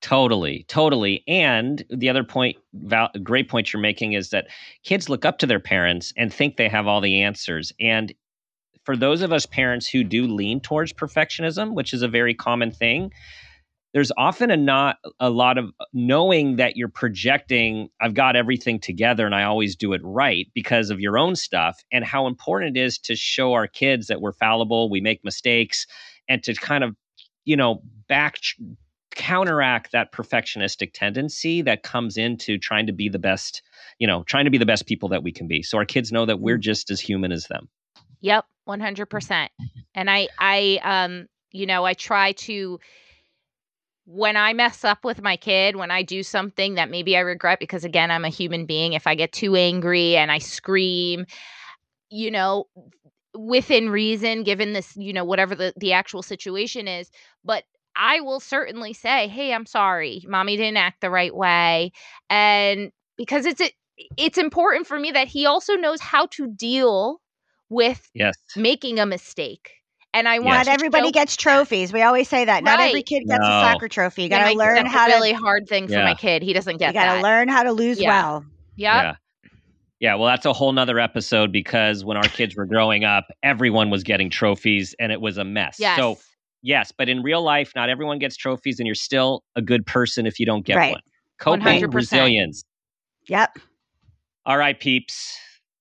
Totally, 0.00 0.64
totally. 0.68 1.24
And 1.26 1.84
the 1.90 2.08
other 2.08 2.22
point, 2.22 2.56
val- 2.72 3.10
great 3.22 3.48
point 3.48 3.72
you're 3.72 3.82
making 3.82 4.12
is 4.12 4.30
that 4.30 4.46
kids 4.84 5.08
look 5.08 5.24
up 5.24 5.38
to 5.38 5.46
their 5.46 5.58
parents 5.58 6.12
and 6.16 6.32
think 6.32 6.56
they 6.56 6.68
have 6.68 6.86
all 6.86 7.00
the 7.00 7.22
answers. 7.22 7.72
And 7.80 8.12
for 8.84 8.96
those 8.96 9.22
of 9.22 9.32
us 9.32 9.44
parents 9.44 9.88
who 9.88 10.04
do 10.04 10.26
lean 10.28 10.60
towards 10.60 10.92
perfectionism, 10.92 11.74
which 11.74 11.92
is 11.92 12.02
a 12.02 12.08
very 12.08 12.32
common 12.32 12.70
thing, 12.70 13.10
there's 13.92 14.12
often 14.16 14.50
a 14.50 14.56
not 14.56 14.98
a 15.18 15.30
lot 15.30 15.58
of 15.58 15.70
knowing 15.92 16.56
that 16.56 16.76
you're 16.76 16.88
projecting 16.88 17.88
I've 18.00 18.14
got 18.14 18.36
everything 18.36 18.78
together 18.78 19.26
and 19.26 19.34
I 19.34 19.44
always 19.44 19.74
do 19.74 19.92
it 19.94 20.00
right 20.04 20.46
because 20.54 20.90
of 20.90 21.00
your 21.00 21.18
own 21.18 21.34
stuff 21.34 21.82
and 21.90 22.04
how 22.04 22.26
important 22.26 22.76
it 22.76 22.80
is 22.80 22.98
to 22.98 23.16
show 23.16 23.54
our 23.54 23.66
kids 23.66 24.06
that 24.06 24.20
we're 24.20 24.32
fallible, 24.32 24.90
we 24.90 25.00
make 25.00 25.24
mistakes 25.24 25.86
and 26.28 26.42
to 26.44 26.54
kind 26.54 26.84
of 26.84 26.94
you 27.44 27.56
know 27.56 27.82
back 28.08 28.36
counteract 29.18 29.92
that 29.92 30.12
perfectionistic 30.12 30.92
tendency 30.94 31.60
that 31.62 31.82
comes 31.82 32.16
into 32.16 32.56
trying 32.56 32.86
to 32.86 32.92
be 32.92 33.08
the 33.08 33.18
best, 33.18 33.62
you 33.98 34.06
know, 34.06 34.22
trying 34.22 34.44
to 34.44 34.50
be 34.50 34.58
the 34.58 34.64
best 34.64 34.86
people 34.86 35.10
that 35.10 35.22
we 35.22 35.32
can 35.32 35.48
be. 35.48 35.62
So 35.62 35.76
our 35.76 35.84
kids 35.84 36.10
know 36.10 36.24
that 36.24 36.40
we're 36.40 36.56
mm. 36.56 36.62
just 36.62 36.90
as 36.90 37.00
human 37.00 37.32
as 37.32 37.44
them. 37.48 37.68
Yep, 38.20 38.46
100%. 38.66 39.48
And 39.94 40.10
I 40.10 40.28
I 40.38 40.80
um 40.82 41.26
you 41.50 41.66
know, 41.66 41.84
I 41.84 41.94
try 41.94 42.32
to 42.32 42.78
when 44.04 44.36
I 44.36 44.54
mess 44.54 44.84
up 44.84 45.04
with 45.04 45.20
my 45.20 45.36
kid, 45.36 45.76
when 45.76 45.90
I 45.90 46.02
do 46.02 46.22
something 46.22 46.76
that 46.76 46.90
maybe 46.90 47.16
I 47.16 47.20
regret 47.20 47.58
because 47.60 47.84
again, 47.84 48.10
I'm 48.10 48.24
a 48.24 48.30
human 48.30 48.64
being, 48.64 48.94
if 48.94 49.06
I 49.06 49.14
get 49.14 49.32
too 49.32 49.56
angry 49.56 50.16
and 50.16 50.30
I 50.30 50.38
scream, 50.38 51.26
you 52.08 52.30
know, 52.30 52.68
within 53.36 53.90
reason 53.90 54.44
given 54.44 54.72
this, 54.72 54.96
you 54.96 55.12
know, 55.12 55.24
whatever 55.24 55.54
the 55.54 55.74
the 55.76 55.92
actual 55.92 56.22
situation 56.22 56.86
is, 56.86 57.10
but 57.44 57.64
I 57.98 58.20
will 58.20 58.40
certainly 58.40 58.92
say, 58.92 59.28
"Hey, 59.28 59.52
I'm 59.52 59.66
sorry. 59.66 60.22
Mommy 60.26 60.56
didn't 60.56 60.76
act 60.76 61.00
the 61.00 61.10
right 61.10 61.34
way." 61.34 61.92
And 62.30 62.92
because 63.16 63.44
it's 63.44 63.60
it's 64.16 64.38
important 64.38 64.86
for 64.86 64.98
me 64.98 65.10
that 65.10 65.28
he 65.28 65.44
also 65.44 65.74
knows 65.74 66.00
how 66.00 66.26
to 66.26 66.46
deal 66.46 67.20
with 67.68 68.08
yes. 68.14 68.36
making 68.56 68.98
a 68.98 69.06
mistake. 69.06 69.72
And 70.14 70.26
I 70.26 70.38
want 70.38 70.66
not 70.66 70.68
everybody 70.68 71.10
gets 71.10 71.36
trophies. 71.36 71.92
We 71.92 72.02
always 72.02 72.28
say 72.28 72.44
that. 72.44 72.54
Right. 72.54 72.64
Not 72.64 72.80
every 72.80 73.02
kid 73.02 73.24
gets 73.26 73.40
no. 73.40 73.46
a 73.46 73.72
soccer 73.72 73.88
trophy. 73.88 74.22
You 74.22 74.28
got 74.30 74.48
to 74.48 74.56
learn 74.56 74.86
how 74.86 75.06
to 75.06 75.14
really 75.14 75.32
hard 75.32 75.68
thing 75.68 75.86
for 75.86 75.94
yeah. 75.94 76.04
my 76.04 76.14
kid. 76.14 76.42
He 76.42 76.52
doesn't 76.52 76.78
get 76.78 76.94
You 76.94 77.00
got 77.00 77.16
to 77.16 77.22
learn 77.22 77.48
how 77.48 77.62
to 77.62 77.72
lose 77.72 78.00
yeah. 78.00 78.08
well. 78.08 78.44
Yep. 78.76 79.02
Yeah. 79.02 79.14
Yeah, 80.00 80.14
well, 80.14 80.28
that's 80.28 80.46
a 80.46 80.52
whole 80.52 80.70
nother 80.72 81.00
episode 81.00 81.50
because 81.50 82.04
when 82.04 82.16
our 82.16 82.28
kids 82.28 82.54
were 82.54 82.66
growing 82.66 83.04
up, 83.04 83.26
everyone 83.42 83.90
was 83.90 84.04
getting 84.04 84.30
trophies 84.30 84.94
and 85.00 85.10
it 85.10 85.20
was 85.20 85.38
a 85.38 85.44
mess. 85.44 85.76
Yes. 85.80 85.98
So 85.98 86.18
yes, 86.62 86.92
but 86.96 87.08
in 87.08 87.22
real 87.22 87.42
life, 87.42 87.72
not 87.74 87.88
everyone 87.88 88.18
gets 88.18 88.36
trophies, 88.36 88.78
and 88.78 88.86
you're 88.86 88.94
still 88.94 89.42
a 89.56 89.62
good 89.62 89.86
person 89.86 90.26
if 90.26 90.38
you 90.38 90.46
don't 90.46 90.64
get 90.64 90.76
right. 90.76 90.92
one. 90.92 91.02
Coping 91.38 91.82
100%. 91.82 91.94
resilience. 91.94 92.64
Yep. 93.28 93.58
All 94.46 94.56
right, 94.56 94.78
peeps. 94.78 95.36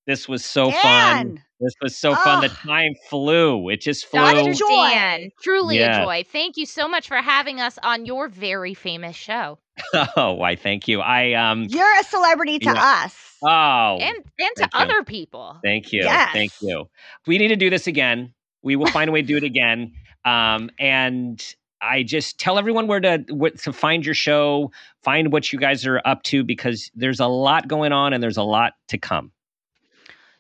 This 0.06 0.28
was 0.28 0.46
so 0.46 0.72
Dan. 0.72 0.82
fun. 0.82 1.44
This 1.60 1.74
was 1.82 1.98
so 1.98 2.12
oh. 2.12 2.16
fun. 2.16 2.42
The 2.42 2.50
time 2.50 2.94
flew. 3.10 3.70
It 3.70 3.82
just 3.82 4.06
flew. 4.06 4.22
Dr. 4.22 4.54
Dan, 4.54 5.32
truly 5.42 5.80
yeah. 5.80 6.02
a 6.02 6.06
joy. 6.06 6.24
Thank 6.32 6.56
you 6.56 6.66
so 6.66 6.88
much 6.88 7.08
for 7.08 7.18
having 7.18 7.60
us 7.60 7.80
on 7.82 8.06
your 8.06 8.28
very 8.28 8.74
famous 8.74 9.16
show. 9.16 9.58
oh, 10.16 10.34
why? 10.34 10.56
Thank 10.56 10.88
you. 10.88 11.02
I 11.02 11.34
um. 11.34 11.64
You're 11.64 12.00
a 12.00 12.04
celebrity 12.04 12.60
to 12.60 12.74
yeah. 12.74 13.04
us. 13.04 13.16
Oh, 13.44 13.98
and 14.00 14.18
and 14.40 14.56
to 14.58 14.70
other 14.74 15.04
people. 15.04 15.58
Thank 15.64 15.92
you. 15.92 16.04
Yes. 16.04 16.32
Thank 16.32 16.54
you. 16.62 16.90
We 17.26 17.38
need 17.38 17.50
to 17.50 17.56
do 17.56 17.70
this 17.70 17.88
again. 17.88 18.34
We 18.64 18.76
will 18.76 18.88
find 18.88 19.10
a 19.10 19.14
way 19.14 19.22
to 19.22 19.28
do 19.28 19.38
it 19.38 19.44
again. 19.44 19.94
Um, 20.28 20.70
and 20.78 21.56
I 21.82 22.04
just 22.04 22.38
tell 22.38 22.60
everyone 22.60 22.88
where 22.88 23.00
to 23.00 23.24
where 23.30 23.52
to 23.52 23.72
find 23.72 24.06
your 24.06 24.16
show, 24.16 24.72
find 25.04 25.32
what 25.32 25.54
you 25.54 25.60
guys 25.60 25.86
are 25.86 26.02
up 26.04 26.24
to 26.24 26.44
because 26.44 26.92
there's 26.96 27.22
a 27.22 27.28
lot 27.28 27.68
going 27.70 27.94
on 27.94 28.12
and 28.12 28.22
there's 28.22 28.38
a 28.38 28.44
lot 28.44 28.74
to 28.90 28.98
come. 28.98 29.32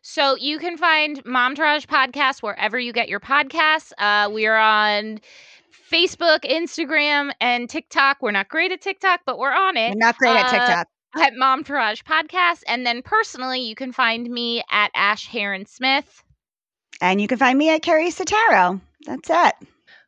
So 0.01 0.35
you 0.35 0.59
can 0.59 0.77
find 0.77 1.23
Momtourage 1.23 1.85
podcast 1.85 2.43
wherever 2.43 2.77
you 2.77 2.91
get 2.91 3.07
your 3.07 3.19
podcasts. 3.21 3.93
Uh, 3.97 4.29
we 4.29 4.45
are 4.45 4.57
on 4.57 5.19
Facebook, 5.91 6.39
Instagram, 6.41 7.31
and 7.39 7.69
TikTok. 7.69 8.17
We're 8.21 8.31
not 8.31 8.49
great 8.49 8.73
at 8.73 8.81
TikTok, 8.81 9.21
but 9.25 9.37
we're 9.37 9.53
on 9.53 9.77
it. 9.77 9.89
We're 9.89 9.99
not 9.99 10.17
great 10.17 10.35
uh, 10.35 10.39
at 10.39 10.49
TikTok. 10.49 10.87
At 11.15 11.33
Momtourage 11.33 12.03
podcast, 12.03 12.63
and 12.67 12.85
then 12.85 13.01
personally, 13.01 13.61
you 13.61 13.73
can 13.73 13.91
find 13.91 14.29
me 14.29 14.63
at 14.69 14.91
Ash 14.93 15.27
Hearon 15.29 15.67
Smith 15.67 16.23
And 17.01 17.21
you 17.21 17.27
can 17.27 17.37
find 17.37 17.57
me 17.57 17.69
at 17.69 17.81
Keri 17.81 18.09
Setaro. 18.09 18.81
That's 19.05 19.29
it. 19.29 19.67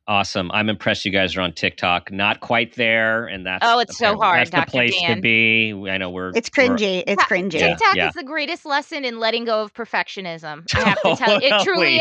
Awesome. 0.10 0.50
I'm 0.54 0.70
impressed 0.70 1.06
you 1.06 1.12
guys 1.12 1.38
are 1.38 1.42
on 1.42 1.54
TikTok. 1.54 2.12
Not 2.12 2.40
quite 2.40 2.74
there, 2.74 3.28
and 3.28 3.46
that's 3.46 3.64
Oh, 3.64 3.78
it's 3.78 3.96
so 3.96 4.18
hard, 4.18 4.40
That's 4.40 4.50
Dr. 4.50 4.66
the 4.66 4.72
place 4.72 5.00
Dan. 5.00 5.18
to 5.18 5.22
be. 5.22 5.72
I 5.88 6.00
know 6.00 6.10
we're 6.10 6.32
It's 6.36 6.50
we're- 6.58 6.70
cringy. 6.70 7.04
It's 7.06 7.24
cringy. 7.26 7.54
Yeah. 7.54 7.68
TikTok 7.70 7.96
yeah. 7.96 8.08
is 8.08 8.16
the 8.16 8.24
greatest 8.24 8.66
lesson 8.66 9.06
in 9.06 9.20
letting 9.20 9.46
go 9.46 9.62
of 9.62 9.72
perfectionism. 9.76 10.66
I 10.76 10.80
have 10.90 11.02
to 11.04 11.16
tell 11.16 11.40
you, 11.40 11.48
it 11.48 11.64
truly 11.64 12.00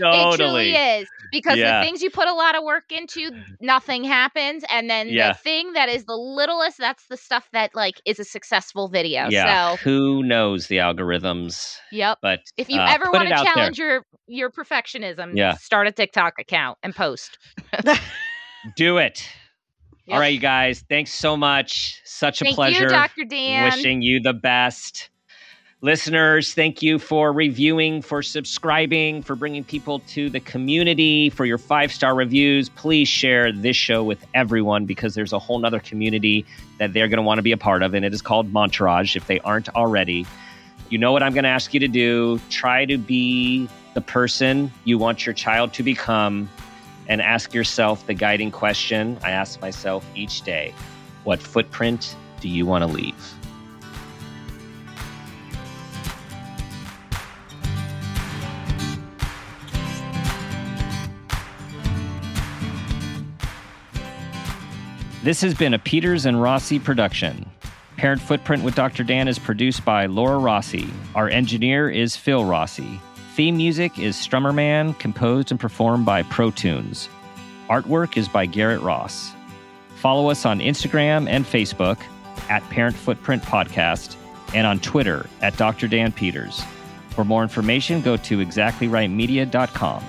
Totally. 0.00 0.70
It 0.72 0.74
truly 0.74 1.00
is 1.02 1.08
because 1.30 1.56
Yeah. 1.56 1.78
the 1.80 1.84
things 1.86 2.02
you 2.02 2.10
put 2.10 2.26
a 2.28 2.32
lot 2.34 2.56
of 2.56 2.64
work 2.64 2.90
into, 2.90 3.30
nothing 3.60 4.04
happens, 4.04 4.64
and 4.70 4.88
then 4.90 5.08
Yeah. 5.08 5.28
the 5.32 5.38
thing 5.38 5.72
that 5.74 5.88
is 5.88 6.04
the 6.04 6.16
littlest, 6.16 6.78
that's 6.78 7.06
the 7.08 7.16
stuff 7.16 7.48
that 7.52 7.74
like 7.74 8.00
is 8.04 8.18
a 8.18 8.24
successful 8.24 8.88
video. 8.88 9.28
Yeah. 9.30 9.74
So, 9.74 9.76
Who 9.84 10.22
knows 10.22 10.66
the 10.68 10.76
algorithms? 10.78 11.76
yep. 11.92 12.18
But 12.22 12.40
If 12.56 12.68
you 12.70 12.80
uh, 12.80 12.86
ever 12.90 13.10
want 13.10 13.28
to 13.28 13.34
there. 13.34 13.44
challenge 13.44 13.78
your 13.78 14.04
your 14.26 14.50
perfectionism, 14.50 15.32
Yeah. 15.36 15.54
start 15.54 15.86
a 15.86 15.92
TikTok 15.92 16.38
account 16.38 16.78
and 16.82 16.94
post. 16.94 17.38
do 18.76 18.98
it. 18.98 19.28
All 20.08 20.14
Yep. 20.14 20.20
right, 20.20 20.34
you 20.34 20.40
guys. 20.40 20.84
Thanks 20.88 21.12
so 21.12 21.36
much. 21.36 22.00
Such 22.04 22.40
a 22.42 22.44
Thank 22.44 22.56
pleasure. 22.56 22.82
you, 22.84 22.88
Dr. 22.88 23.24
Dan. 23.24 23.64
Wishing 23.64 24.02
you 24.02 24.20
the 24.20 24.34
best. 24.34 25.08
Listeners, 25.80 26.54
thank 26.54 26.82
you 26.82 26.98
for 26.98 27.30
reviewing, 27.32 28.00
for 28.00 28.22
subscribing, 28.22 29.22
for 29.22 29.34
bringing 29.34 29.62
people 29.62 29.98
to 30.00 30.30
the 30.30 30.40
community, 30.40 31.28
for 31.28 31.44
your 31.44 31.58
five 31.58 31.92
star 31.92 32.14
reviews. 32.14 32.70
Please 32.70 33.06
share 33.06 33.52
this 33.52 33.76
show 33.76 34.02
with 34.02 34.24
everyone 34.32 34.86
because 34.86 35.14
there's 35.14 35.32
a 35.32 35.38
whole 35.38 35.58
nother 35.58 35.80
community 35.80 36.46
that 36.78 36.94
they're 36.94 37.08
going 37.08 37.18
to 37.18 37.22
want 37.22 37.38
to 37.38 37.42
be 37.42 37.52
a 37.52 37.58
part 37.58 37.82
of, 37.82 37.92
and 37.92 38.04
it 38.04 38.14
is 38.14 38.22
called 38.22 38.50
Momtourage 38.50 39.14
if 39.14 39.26
they 39.26 39.40
aren't 39.40 39.68
already. 39.70 40.26
You 40.88 40.96
know 40.96 41.12
what 41.12 41.22
I'm 41.22 41.34
going 41.34 41.44
to 41.44 41.50
ask 41.50 41.74
you 41.74 41.80
to 41.80 41.88
do. 41.88 42.40
Try 42.48 42.86
to 42.86 42.96
be 42.96 43.68
the 43.92 44.00
person 44.00 44.72
you 44.84 44.96
want 44.96 45.26
your 45.26 45.34
child 45.34 45.72
to 45.74 45.82
become 45.82 46.48
and 47.08 47.20
ask 47.20 47.52
yourself 47.52 48.06
the 48.06 48.14
guiding 48.14 48.50
question 48.50 49.18
I 49.22 49.32
ask 49.32 49.60
myself 49.60 50.06
each 50.14 50.42
day 50.42 50.74
What 51.24 51.40
footprint 51.40 52.16
do 52.40 52.48
you 52.48 52.64
want 52.64 52.82
to 52.82 52.86
leave? 52.86 53.43
This 65.24 65.40
has 65.40 65.54
been 65.54 65.72
a 65.72 65.78
Peters 65.78 66.26
and 66.26 66.42
Rossi 66.42 66.78
production. 66.78 67.48
Parent 67.96 68.20
Footprint 68.20 68.62
with 68.62 68.74
Dr. 68.74 69.04
Dan 69.04 69.26
is 69.26 69.38
produced 69.38 69.82
by 69.82 70.04
Laura 70.04 70.36
Rossi. 70.36 70.86
Our 71.14 71.30
engineer 71.30 71.88
is 71.88 72.14
Phil 72.14 72.44
Rossi. 72.44 73.00
Theme 73.34 73.56
music 73.56 73.98
is 73.98 74.16
Strummer 74.16 74.54
Man, 74.54 74.92
composed 74.92 75.50
and 75.50 75.58
performed 75.58 76.04
by 76.04 76.24
Pro 76.24 76.50
Tunes. 76.50 77.08
Artwork 77.70 78.18
is 78.18 78.28
by 78.28 78.44
Garrett 78.44 78.82
Ross. 78.82 79.32
Follow 79.94 80.28
us 80.28 80.44
on 80.44 80.60
Instagram 80.60 81.26
and 81.26 81.46
Facebook 81.46 81.96
at 82.50 82.62
Parent 82.68 82.94
Footprint 82.94 83.42
Podcast 83.44 84.16
and 84.52 84.66
on 84.66 84.78
Twitter 84.78 85.24
at 85.40 85.56
Dr. 85.56 85.88
Dan 85.88 86.12
Peters. 86.12 86.62
For 87.08 87.24
more 87.24 87.42
information, 87.42 88.02
go 88.02 88.18
to 88.18 88.44
exactlyrightmedia.com. 88.44 90.04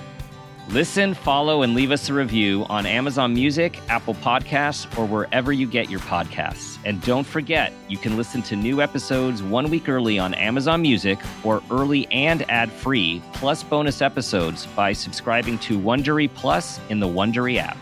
Listen, 0.70 1.14
follow, 1.14 1.62
and 1.62 1.74
leave 1.74 1.92
us 1.92 2.08
a 2.08 2.12
review 2.12 2.66
on 2.68 2.86
Amazon 2.86 3.32
Music, 3.32 3.80
Apple 3.88 4.14
Podcasts, 4.14 4.98
or 4.98 5.06
wherever 5.06 5.52
you 5.52 5.64
get 5.64 5.88
your 5.88 6.00
podcasts. 6.00 6.78
And 6.84 7.00
don't 7.02 7.24
forget, 7.24 7.72
you 7.88 7.96
can 7.96 8.16
listen 8.16 8.42
to 8.42 8.56
new 8.56 8.82
episodes 8.82 9.44
one 9.44 9.70
week 9.70 9.88
early 9.88 10.18
on 10.18 10.34
Amazon 10.34 10.82
Music 10.82 11.20
or 11.44 11.62
early 11.70 12.08
and 12.10 12.48
ad 12.50 12.72
free, 12.72 13.22
plus 13.32 13.62
bonus 13.62 14.02
episodes 14.02 14.66
by 14.66 14.92
subscribing 14.92 15.56
to 15.60 15.78
Wondery 15.78 16.28
Plus 16.34 16.80
in 16.88 16.98
the 16.98 17.06
Wondery 17.06 17.58
app. 17.58 17.78